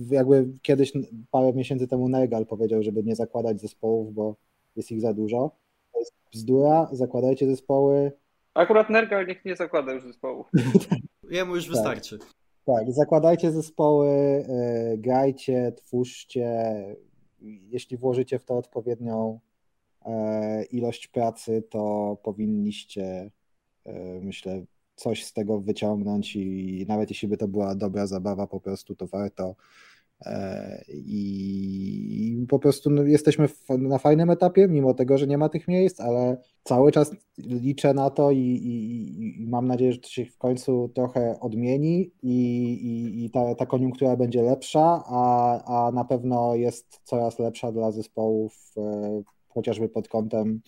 jakby 0.09 0.47
kiedyś 0.61 0.93
parę 1.31 1.53
miesięcy 1.53 1.87
temu 1.87 2.09
Nergal 2.09 2.45
powiedział, 2.45 2.83
żeby 2.83 3.03
nie 3.03 3.15
zakładać 3.15 3.61
zespołów, 3.61 4.13
bo 4.13 4.35
jest 4.75 4.91
ich 4.91 5.01
za 5.01 5.13
dużo. 5.13 5.51
To 5.93 5.99
jest 5.99 6.13
bzdura, 6.31 6.89
zakładajcie 6.91 7.47
zespoły. 7.47 8.11
Akurat 8.53 8.89
Nergal 8.89 9.27
niech 9.27 9.45
nie 9.45 9.55
zakłada 9.55 9.93
już 9.93 10.03
zespołów. 10.03 10.51
Jemu 11.29 11.55
już 11.55 11.65
tak. 11.65 11.73
wystarczy. 11.73 12.19
Tak, 12.65 12.91
zakładajcie 12.91 13.51
zespoły, 13.51 14.09
e, 14.09 14.97
grajcie, 14.97 15.71
twórzcie. 15.71 16.73
Jeśli 17.41 17.97
włożycie 17.97 18.39
w 18.39 18.45
to 18.45 18.57
odpowiednią 18.57 19.39
e, 20.05 20.63
ilość 20.63 21.07
pracy, 21.07 21.63
to 21.69 22.17
powinniście, 22.23 23.31
e, 23.85 24.19
myślę, 24.21 24.65
coś 24.95 25.25
z 25.25 25.33
tego 25.33 25.59
wyciągnąć 25.59 26.35
i 26.35 26.85
nawet 26.87 27.09
jeśli 27.09 27.27
by 27.27 27.37
to 27.37 27.47
była 27.47 27.75
dobra 27.75 28.07
zabawa, 28.07 28.47
po 28.47 28.59
prostu 28.59 28.95
to 28.95 29.07
warto. 29.07 29.55
I 30.87 32.45
po 32.49 32.59
prostu 32.59 32.89
no, 32.89 33.03
jesteśmy 33.03 33.49
na 33.69 33.97
fajnym 33.97 34.29
etapie, 34.29 34.67
mimo 34.67 34.93
tego, 34.93 35.17
że 35.17 35.27
nie 35.27 35.37
ma 35.37 35.49
tych 35.49 35.67
miejsc, 35.67 35.99
ale 35.99 36.37
cały 36.63 36.91
czas 36.91 37.11
liczę 37.37 37.93
na 37.93 38.09
to 38.09 38.31
i, 38.31 38.39
i, 38.39 39.41
i 39.43 39.47
mam 39.47 39.67
nadzieję, 39.67 39.93
że 39.93 39.99
to 39.99 40.07
się 40.07 40.25
w 40.25 40.37
końcu 40.37 40.91
trochę 40.95 41.39
odmieni 41.39 42.11
i, 42.23 43.25
i 43.25 43.29
ta, 43.29 43.55
ta 43.55 43.65
koniunktura 43.65 44.15
będzie 44.15 44.41
lepsza, 44.41 45.03
a, 45.07 45.87
a 45.87 45.91
na 45.91 46.05
pewno 46.05 46.55
jest 46.55 46.99
coraz 47.03 47.39
lepsza 47.39 47.71
dla 47.71 47.91
zespołów, 47.91 48.73
e, 48.77 49.21
chociażby 49.47 49.89
pod 49.89 50.07
kątem 50.07 50.61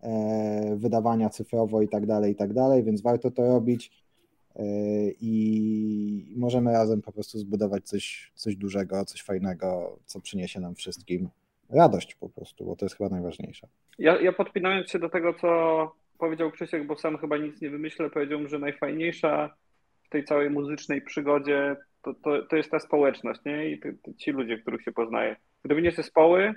e, 0.00 0.76
wydawania 0.76 1.30
cyfrowo 1.30 1.82
i 1.82 1.88
tak 1.88 2.06
dalej, 2.06 2.32
i 2.32 2.36
tak 2.36 2.52
dalej, 2.52 2.84
więc 2.84 3.02
warto 3.02 3.30
to 3.30 3.46
robić 3.46 4.05
i 5.20 6.34
możemy 6.36 6.72
razem 6.72 7.02
po 7.02 7.12
prostu 7.12 7.38
zbudować 7.38 7.88
coś, 7.88 8.32
coś 8.34 8.56
dużego, 8.56 9.04
coś 9.04 9.22
fajnego, 9.22 9.98
co 10.04 10.20
przyniesie 10.20 10.60
nam 10.60 10.74
wszystkim 10.74 11.28
radość 11.70 12.14
po 12.14 12.28
prostu, 12.28 12.64
bo 12.64 12.76
to 12.76 12.84
jest 12.84 12.96
chyba 12.96 13.10
najważniejsze. 13.10 13.66
Ja, 13.98 14.20
ja 14.20 14.32
podpinając 14.32 14.90
się 14.90 14.98
do 14.98 15.08
tego, 15.08 15.34
co 15.34 15.92
powiedział 16.18 16.50
Krzysiek, 16.50 16.86
bo 16.86 16.96
sam 16.96 17.18
chyba 17.18 17.36
nic 17.36 17.60
nie 17.60 17.70
wymyślę, 17.70 18.10
powiedział, 18.10 18.48
że 18.48 18.58
najfajniejsza 18.58 19.54
w 20.02 20.08
tej 20.08 20.24
całej 20.24 20.50
muzycznej 20.50 21.02
przygodzie 21.02 21.76
to, 22.02 22.14
to, 22.14 22.42
to 22.42 22.56
jest 22.56 22.70
ta 22.70 22.78
społeczność, 22.78 23.40
nie? 23.44 23.70
I 23.70 23.80
ci 24.18 24.30
ludzie, 24.30 24.58
których 24.58 24.82
się 24.82 24.92
poznaje. 24.92 25.36
Gdyby 25.64 25.82
nie 25.82 25.92
zespoły, 25.92 26.54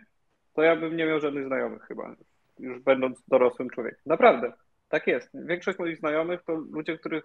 to 0.53 0.61
ja 0.61 0.75
bym 0.75 0.97
nie 0.97 1.05
miał 1.05 1.19
żadnych 1.19 1.47
znajomych 1.47 1.81
chyba, 1.81 2.15
już 2.59 2.79
będąc 2.79 3.23
dorosłym 3.27 3.69
człowiekiem. 3.69 3.99
Naprawdę, 4.05 4.53
tak 4.89 5.07
jest. 5.07 5.29
Większość 5.33 5.79
moich 5.79 5.97
znajomych 5.97 6.43
to 6.43 6.53
ludzie, 6.53 6.97
których 6.97 7.23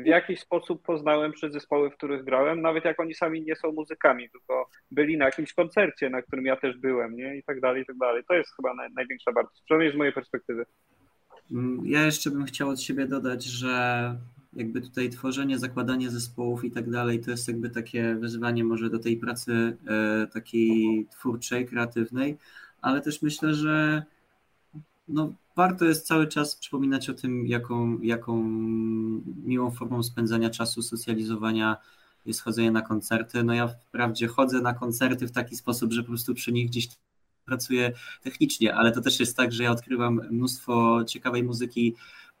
w 0.00 0.06
jakiś 0.06 0.40
sposób 0.40 0.82
poznałem 0.82 1.32
przez 1.32 1.52
zespoły, 1.52 1.90
w 1.90 1.96
których 1.96 2.24
grałem, 2.24 2.62
nawet 2.62 2.84
jak 2.84 3.00
oni 3.00 3.14
sami 3.14 3.42
nie 3.42 3.56
są 3.56 3.72
muzykami, 3.72 4.30
tylko 4.30 4.68
byli 4.90 5.18
na 5.18 5.24
jakimś 5.24 5.52
koncercie, 5.52 6.10
na 6.10 6.22
którym 6.22 6.46
ja 6.46 6.56
też 6.56 6.78
byłem, 6.78 7.16
nie? 7.16 7.36
I 7.36 7.42
tak 7.42 7.60
dalej, 7.60 7.82
i 7.82 7.86
tak 7.86 7.96
dalej. 7.96 8.22
To 8.28 8.34
jest 8.34 8.56
chyba 8.56 8.74
naj, 8.74 8.90
największa 8.92 9.32
wartość, 9.32 9.62
przynajmniej 9.64 9.92
z 9.92 9.96
mojej 9.96 10.12
perspektywy. 10.12 10.66
Mm, 11.52 11.86
ja 11.86 12.04
jeszcze 12.04 12.30
bym 12.30 12.44
chciał 12.44 12.68
od 12.68 12.80
siebie 12.80 13.06
dodać, 13.06 13.44
że 13.44 14.14
jakby 14.52 14.80
tutaj 14.80 15.10
tworzenie, 15.10 15.58
zakładanie 15.58 16.10
zespołów 16.10 16.64
i 16.64 16.70
tak 16.70 16.90
dalej, 16.90 17.20
to 17.20 17.30
jest 17.30 17.48
jakby 17.48 17.70
takie 17.70 18.14
wyzwanie 18.14 18.64
może 18.64 18.90
do 18.90 18.98
tej 18.98 19.16
pracy 19.16 19.76
e, 19.86 20.26
takiej 20.26 21.06
twórczej, 21.10 21.66
kreatywnej, 21.66 22.36
ale 22.82 23.00
też 23.00 23.22
myślę, 23.22 23.54
że 23.54 24.02
no, 25.08 25.34
warto 25.56 25.84
jest 25.84 26.06
cały 26.06 26.26
czas 26.26 26.56
przypominać 26.56 27.10
o 27.10 27.14
tym, 27.14 27.46
jaką, 27.46 28.00
jaką 28.00 28.42
miłą 29.44 29.70
formą 29.70 30.02
spędzania 30.02 30.50
czasu, 30.50 30.82
socjalizowania 30.82 31.76
jest 32.26 32.40
chodzenie 32.40 32.70
na 32.70 32.82
koncerty. 32.82 33.44
No 33.44 33.54
ja 33.54 33.68
wprawdzie 33.68 34.26
chodzę 34.26 34.60
na 34.60 34.74
koncerty 34.74 35.26
w 35.26 35.32
taki 35.32 35.56
sposób, 35.56 35.92
że 35.92 36.02
po 36.02 36.08
prostu 36.08 36.34
przy 36.34 36.52
nich 36.52 36.66
gdzieś 36.68 36.88
pracuję 37.44 37.92
technicznie, 38.22 38.74
ale 38.74 38.92
to 38.92 39.00
też 39.00 39.20
jest 39.20 39.36
tak, 39.36 39.52
że 39.52 39.62
ja 39.62 39.70
odkrywam 39.70 40.20
mnóstwo 40.30 41.04
ciekawej 41.04 41.42
muzyki 41.42 41.94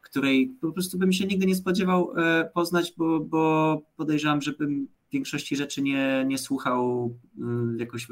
której 0.06 0.56
po 0.60 0.72
prostu 0.72 0.98
bym 0.98 1.12
się 1.12 1.26
nigdy 1.26 1.46
nie 1.46 1.54
spodziewał 1.54 2.12
e, 2.16 2.50
poznać, 2.54 2.92
bo, 2.96 3.20
bo 3.20 3.82
podejrzewam, 3.96 4.42
żebym 4.42 4.88
większości 5.16 5.56
rzeczy 5.56 5.82
nie, 5.82 6.24
nie 6.26 6.38
słuchał 6.38 7.14
y, 7.38 7.78
jakoś 7.78 8.06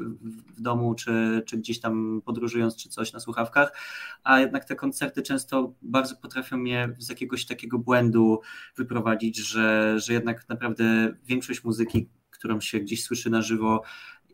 w 0.55 0.61
domu, 0.61 0.95
czy, 0.95 1.43
czy 1.45 1.57
gdzieś 1.57 1.79
tam 1.79 2.21
podróżując, 2.25 2.75
czy 2.75 2.89
coś 2.89 3.13
na 3.13 3.19
słuchawkach, 3.19 3.77
a 4.23 4.39
jednak 4.39 4.65
te 4.65 4.75
koncerty 4.75 5.21
często 5.21 5.73
bardzo 5.81 6.15
potrafią 6.15 6.57
mnie 6.57 6.95
z 6.97 7.09
jakiegoś 7.09 7.45
takiego 7.45 7.79
błędu 7.79 8.41
wyprowadzić, 8.75 9.37
że, 9.37 9.99
że 9.99 10.13
jednak 10.13 10.49
naprawdę 10.49 11.15
większość 11.25 11.63
muzyki, 11.63 12.09
którą 12.29 12.61
się 12.61 12.79
gdzieś 12.79 13.03
słyszy 13.03 13.29
na 13.29 13.41
żywo, 13.41 13.83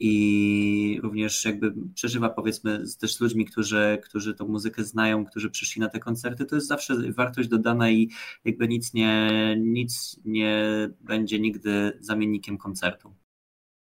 i 0.03 0.99
również 1.03 1.45
jakby 1.45 1.73
przeżywa 1.93 2.29
powiedzmy 2.29 2.83
też 2.99 3.15
z 3.15 3.21
ludźmi, 3.21 3.45
którzy, 3.45 3.99
którzy 4.03 4.35
tą 4.35 4.47
muzykę 4.47 4.83
znają, 4.83 5.25
którzy 5.25 5.49
przyszli 5.49 5.79
na 5.79 5.89
te 5.89 5.99
koncerty, 5.99 6.45
to 6.45 6.55
jest 6.55 6.67
zawsze 6.67 6.95
wartość 7.11 7.49
dodana 7.49 7.91
i 7.91 8.09
jakby 8.45 8.67
nic 8.67 8.93
nie, 8.93 9.29
nic 9.57 10.19
nie 10.25 10.89
będzie 11.01 11.39
nigdy 11.39 11.97
zamiennikiem 11.99 12.57
koncertu. 12.57 13.15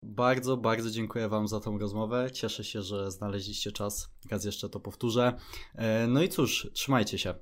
Bardzo, 0.02 0.56
bardzo 0.56 0.90
dziękuję 0.90 1.28
Wam 1.28 1.48
za 1.48 1.60
tą 1.60 1.78
rozmowę. 1.78 2.30
Cieszę 2.32 2.64
się, 2.64 2.82
że 2.82 3.10
znaleźliście 3.10 3.72
czas. 3.72 4.10
Raz 4.30 4.44
jeszcze 4.44 4.68
to 4.68 4.80
powtórzę. 4.80 5.32
E, 5.74 6.06
no 6.06 6.22
i 6.22 6.28
cóż, 6.28 6.70
trzymajcie 6.72 7.18
się. 7.18 7.34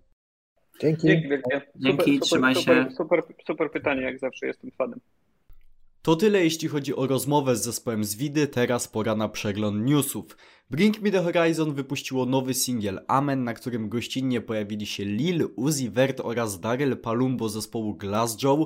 Dzięki. 0.80 1.06
Dzięki 1.06 1.28
wielkie. 1.28 1.62
Dzięki, 1.76 2.14
super, 2.14 2.20
trzymaj 2.20 2.54
super, 2.54 2.76
się. 2.76 2.90
Super, 2.96 3.22
super, 3.22 3.44
super 3.46 3.70
pytanie, 3.70 4.02
jak 4.02 4.18
zawsze 4.18 4.46
jestem 4.46 4.70
fanem. 4.70 5.00
To 6.03 6.16
tyle 6.16 6.44
jeśli 6.44 6.68
chodzi 6.68 6.96
o 6.96 7.07
rozmowę 7.07 7.57
z 7.57 7.62
zespołem 7.62 8.05
z 8.05 8.14
Widy, 8.14 8.46
teraz 8.46 8.88
pora 8.88 9.14
na 9.14 9.28
przegląd 9.28 9.86
newsów. 9.86 10.36
Bring 10.70 11.01
Me 11.01 11.11
The 11.11 11.22
Horizon 11.22 11.74
wypuściło 11.74 12.26
nowy 12.26 12.55
singiel 12.55 13.01
Amen, 13.09 13.44
na 13.44 13.55
którym 13.55 13.88
gościnnie 13.88 14.40
pojawili 14.40 14.86
się 14.86 15.05
Lil, 15.05 15.48
Uzi 15.57 15.90
Vert 15.90 16.20
oraz 16.20 16.61
Daryl 16.61 16.96
Palumbo 16.96 17.48
zespołu 17.48 17.94
Glassjaw. 17.94 18.59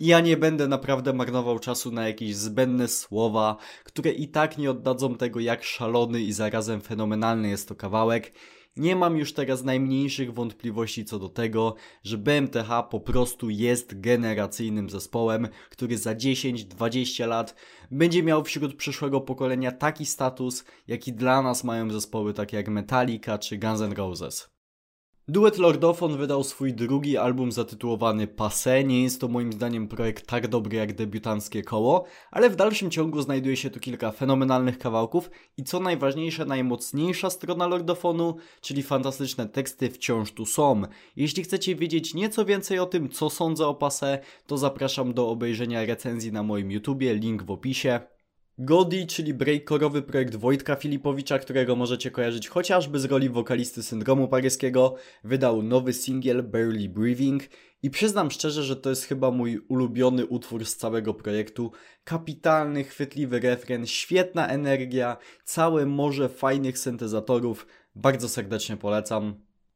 I 0.00 0.06
ja 0.06 0.20
nie 0.20 0.36
będę 0.36 0.68
naprawdę 0.68 1.12
marnował 1.12 1.58
czasu 1.58 1.92
na 1.92 2.08
jakieś 2.08 2.36
zbędne 2.36 2.88
słowa, 2.88 3.56
które 3.84 4.10
i 4.10 4.28
tak 4.28 4.58
nie 4.58 4.70
oddadzą 4.70 5.14
tego 5.14 5.40
jak 5.40 5.64
szalony 5.64 6.20
i 6.20 6.32
zarazem 6.32 6.80
fenomenalny 6.80 7.48
jest 7.48 7.68
to 7.68 7.74
kawałek. 7.74 8.32
Nie 8.76 8.96
mam 8.96 9.16
już 9.16 9.32
teraz 9.32 9.64
najmniejszych 9.64 10.34
wątpliwości 10.34 11.04
co 11.04 11.18
do 11.18 11.28
tego, 11.28 11.74
że 12.02 12.18
BMTH 12.18 12.68
po 12.90 13.00
prostu 13.00 13.50
jest 13.50 14.00
generacyjnym 14.00 14.90
zespołem, 14.90 15.48
który 15.70 15.98
za 15.98 16.14
10-20 16.14 17.28
lat 17.28 17.54
będzie 17.90 18.22
miał 18.22 18.44
wśród 18.44 18.74
przyszłego 18.74 19.20
pokolenia 19.20 19.72
taki 19.72 20.06
status, 20.06 20.64
jaki 20.86 21.12
dla 21.12 21.42
nas 21.42 21.64
mają 21.64 21.90
zespoły 21.90 22.34
takie 22.34 22.56
jak 22.56 22.68
Metallica 22.68 23.38
czy 23.38 23.58
Guns 23.58 23.80
N' 23.80 23.92
Roses. 23.92 24.57
Duet 25.30 25.58
Lordofon 25.58 26.16
wydał 26.16 26.44
swój 26.44 26.74
drugi 26.74 27.16
album 27.16 27.52
zatytułowany 27.52 28.26
Passé. 28.26 28.84
Nie 28.84 29.02
jest 29.02 29.20
to 29.20 29.28
moim 29.28 29.52
zdaniem 29.52 29.88
projekt 29.88 30.26
tak 30.26 30.48
dobry 30.48 30.76
jak 30.76 30.92
debiutanckie 30.92 31.62
koło, 31.62 32.04
ale 32.30 32.50
w 32.50 32.56
dalszym 32.56 32.90
ciągu 32.90 33.22
znajduje 33.22 33.56
się 33.56 33.70
tu 33.70 33.80
kilka 33.80 34.12
fenomenalnych 34.12 34.78
kawałków 34.78 35.30
i 35.56 35.64
co 35.64 35.80
najważniejsze, 35.80 36.44
najmocniejsza 36.44 37.30
strona 37.30 37.66
Lordofonu, 37.66 38.36
czyli 38.60 38.82
fantastyczne 38.82 39.46
teksty 39.48 39.90
wciąż 39.90 40.32
tu 40.32 40.46
są. 40.46 40.82
Jeśli 41.16 41.42
chcecie 41.42 41.74
wiedzieć 41.76 42.14
nieco 42.14 42.44
więcej 42.44 42.78
o 42.78 42.86
tym, 42.86 43.08
co 43.08 43.30
sądzę 43.30 43.66
o 43.66 43.72
Passé, 43.72 44.18
to 44.46 44.58
zapraszam 44.58 45.14
do 45.14 45.28
obejrzenia 45.28 45.86
recenzji 45.86 46.32
na 46.32 46.42
moim 46.42 46.70
YouTubie, 46.70 47.14
link 47.14 47.42
w 47.42 47.50
opisie. 47.50 48.00
Godi, 48.60 49.06
czyli 49.06 49.34
breakcore'owy 49.34 50.02
projekt 50.02 50.36
Wojtka 50.36 50.76
Filipowicza, 50.76 51.38
którego 51.38 51.76
możecie 51.76 52.10
kojarzyć 52.10 52.48
chociażby 52.48 53.00
z 53.00 53.04
roli 53.04 53.28
wokalisty 53.28 53.82
syndromu 53.82 54.28
paryskiego, 54.28 54.94
wydał 55.24 55.62
nowy 55.62 55.92
singiel 55.92 56.42
Barely 56.42 56.88
Breathing 56.88 57.42
i 57.82 57.90
przyznam 57.90 58.30
szczerze, 58.30 58.62
że 58.64 58.76
to 58.76 58.90
jest 58.90 59.04
chyba 59.04 59.30
mój 59.30 59.58
ulubiony 59.58 60.26
utwór 60.26 60.66
z 60.66 60.76
całego 60.76 61.14
projektu. 61.14 61.72
Kapitalny, 62.04 62.84
chwytliwy 62.84 63.40
refren, 63.40 63.86
świetna 63.86 64.48
energia, 64.48 65.16
całe 65.44 65.86
morze 65.86 66.28
fajnych 66.28 66.78
syntezatorów. 66.78 67.66
Bardzo 67.94 68.28
serdecznie 68.28 68.76
polecam. 68.76 69.34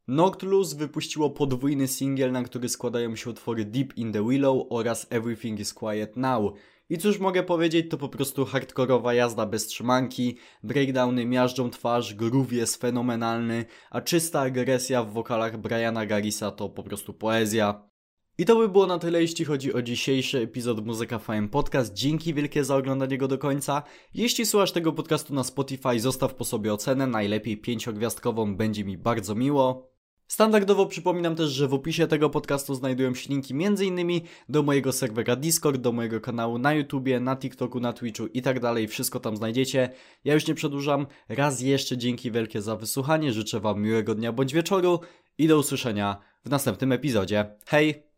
Noctlus 0.08 0.74
wypuściło 0.74 1.30
podwójny 1.30 1.88
singiel, 1.88 2.32
na 2.32 2.42
który 2.42 2.68
składają 2.68 3.16
się 3.16 3.30
utwory 3.30 3.64
Deep 3.64 3.96
in 3.96 4.12
the 4.12 4.28
Willow 4.28 4.66
oraz 4.70 5.06
Everything 5.10 5.60
is 5.60 5.74
Quiet 5.74 6.16
Now. 6.16 6.52
I 6.92 6.98
cóż 6.98 7.18
mogę 7.18 7.42
powiedzieć, 7.42 7.90
to 7.90 7.98
po 7.98 8.08
prostu 8.08 8.44
hardkorowa 8.44 9.14
jazda 9.14 9.46
bez 9.46 9.66
trzymanki, 9.66 10.36
breakdowny 10.62 11.26
miażdżą 11.26 11.70
twarz, 11.70 12.14
groove 12.14 12.52
jest 12.52 12.76
fenomenalny, 12.76 13.64
a 13.90 14.00
czysta 14.00 14.40
agresja 14.40 15.04
w 15.04 15.12
wokalach 15.12 15.56
Briana 15.56 16.06
Garisa 16.06 16.50
to 16.50 16.68
po 16.68 16.82
prostu 16.82 17.14
poezja. 17.14 17.88
I 18.38 18.44
to 18.44 18.56
by 18.56 18.68
było 18.68 18.86
na 18.86 18.98
tyle, 18.98 19.20
jeśli 19.22 19.44
chodzi 19.44 19.74
o 19.74 19.82
dzisiejszy 19.82 20.38
epizod 20.38 20.86
Muzyka 20.86 21.18
Fame 21.18 21.48
Podcast. 21.48 21.92
Dzięki 21.92 22.34
wielkie 22.34 22.64
za 22.64 22.76
oglądanie 22.76 23.18
go 23.18 23.28
do 23.28 23.38
końca. 23.38 23.82
Jeśli 24.14 24.46
słuchasz 24.46 24.72
tego 24.72 24.92
podcastu 24.92 25.34
na 25.34 25.44
Spotify, 25.44 26.00
zostaw 26.00 26.34
po 26.34 26.44
sobie 26.44 26.72
ocenę, 26.72 27.06
najlepiej 27.06 27.56
pięciogwiazdkową, 27.56 28.56
będzie 28.56 28.84
mi 28.84 28.98
bardzo 28.98 29.34
miło. 29.34 29.91
Standardowo 30.32 30.86
przypominam 30.86 31.36
też, 31.36 31.50
że 31.50 31.68
w 31.68 31.74
opisie 31.74 32.06
tego 32.06 32.30
podcastu 32.30 32.74
znajdują 32.74 33.14
się 33.14 33.28
linki 33.28 33.54
m.in. 33.54 34.20
do 34.48 34.62
mojego 34.62 34.92
serwera 34.92 35.36
Discord, 35.36 35.80
do 35.80 35.92
mojego 35.92 36.20
kanału 36.20 36.58
na 36.58 36.72
YouTubie, 36.72 37.20
na 37.20 37.36
TikToku, 37.36 37.80
na 37.80 37.92
Twitchu 37.92 38.26
i 38.26 38.42
tak 38.42 38.60
dalej. 38.60 38.88
Wszystko 38.88 39.20
tam 39.20 39.36
znajdziecie. 39.36 39.90
Ja 40.24 40.34
już 40.34 40.46
nie 40.46 40.54
przedłużam. 40.54 41.06
Raz 41.28 41.60
jeszcze 41.60 41.98
dzięki 41.98 42.30
wielkie 42.30 42.62
za 42.62 42.76
wysłuchanie. 42.76 43.32
Życzę 43.32 43.60
Wam 43.60 43.82
miłego 43.82 44.14
dnia 44.14 44.32
bądź 44.32 44.54
wieczoru 44.54 45.00
i 45.38 45.48
do 45.48 45.58
usłyszenia 45.58 46.16
w 46.44 46.50
następnym 46.50 46.92
epizodzie. 46.92 47.56
Hej! 47.66 48.11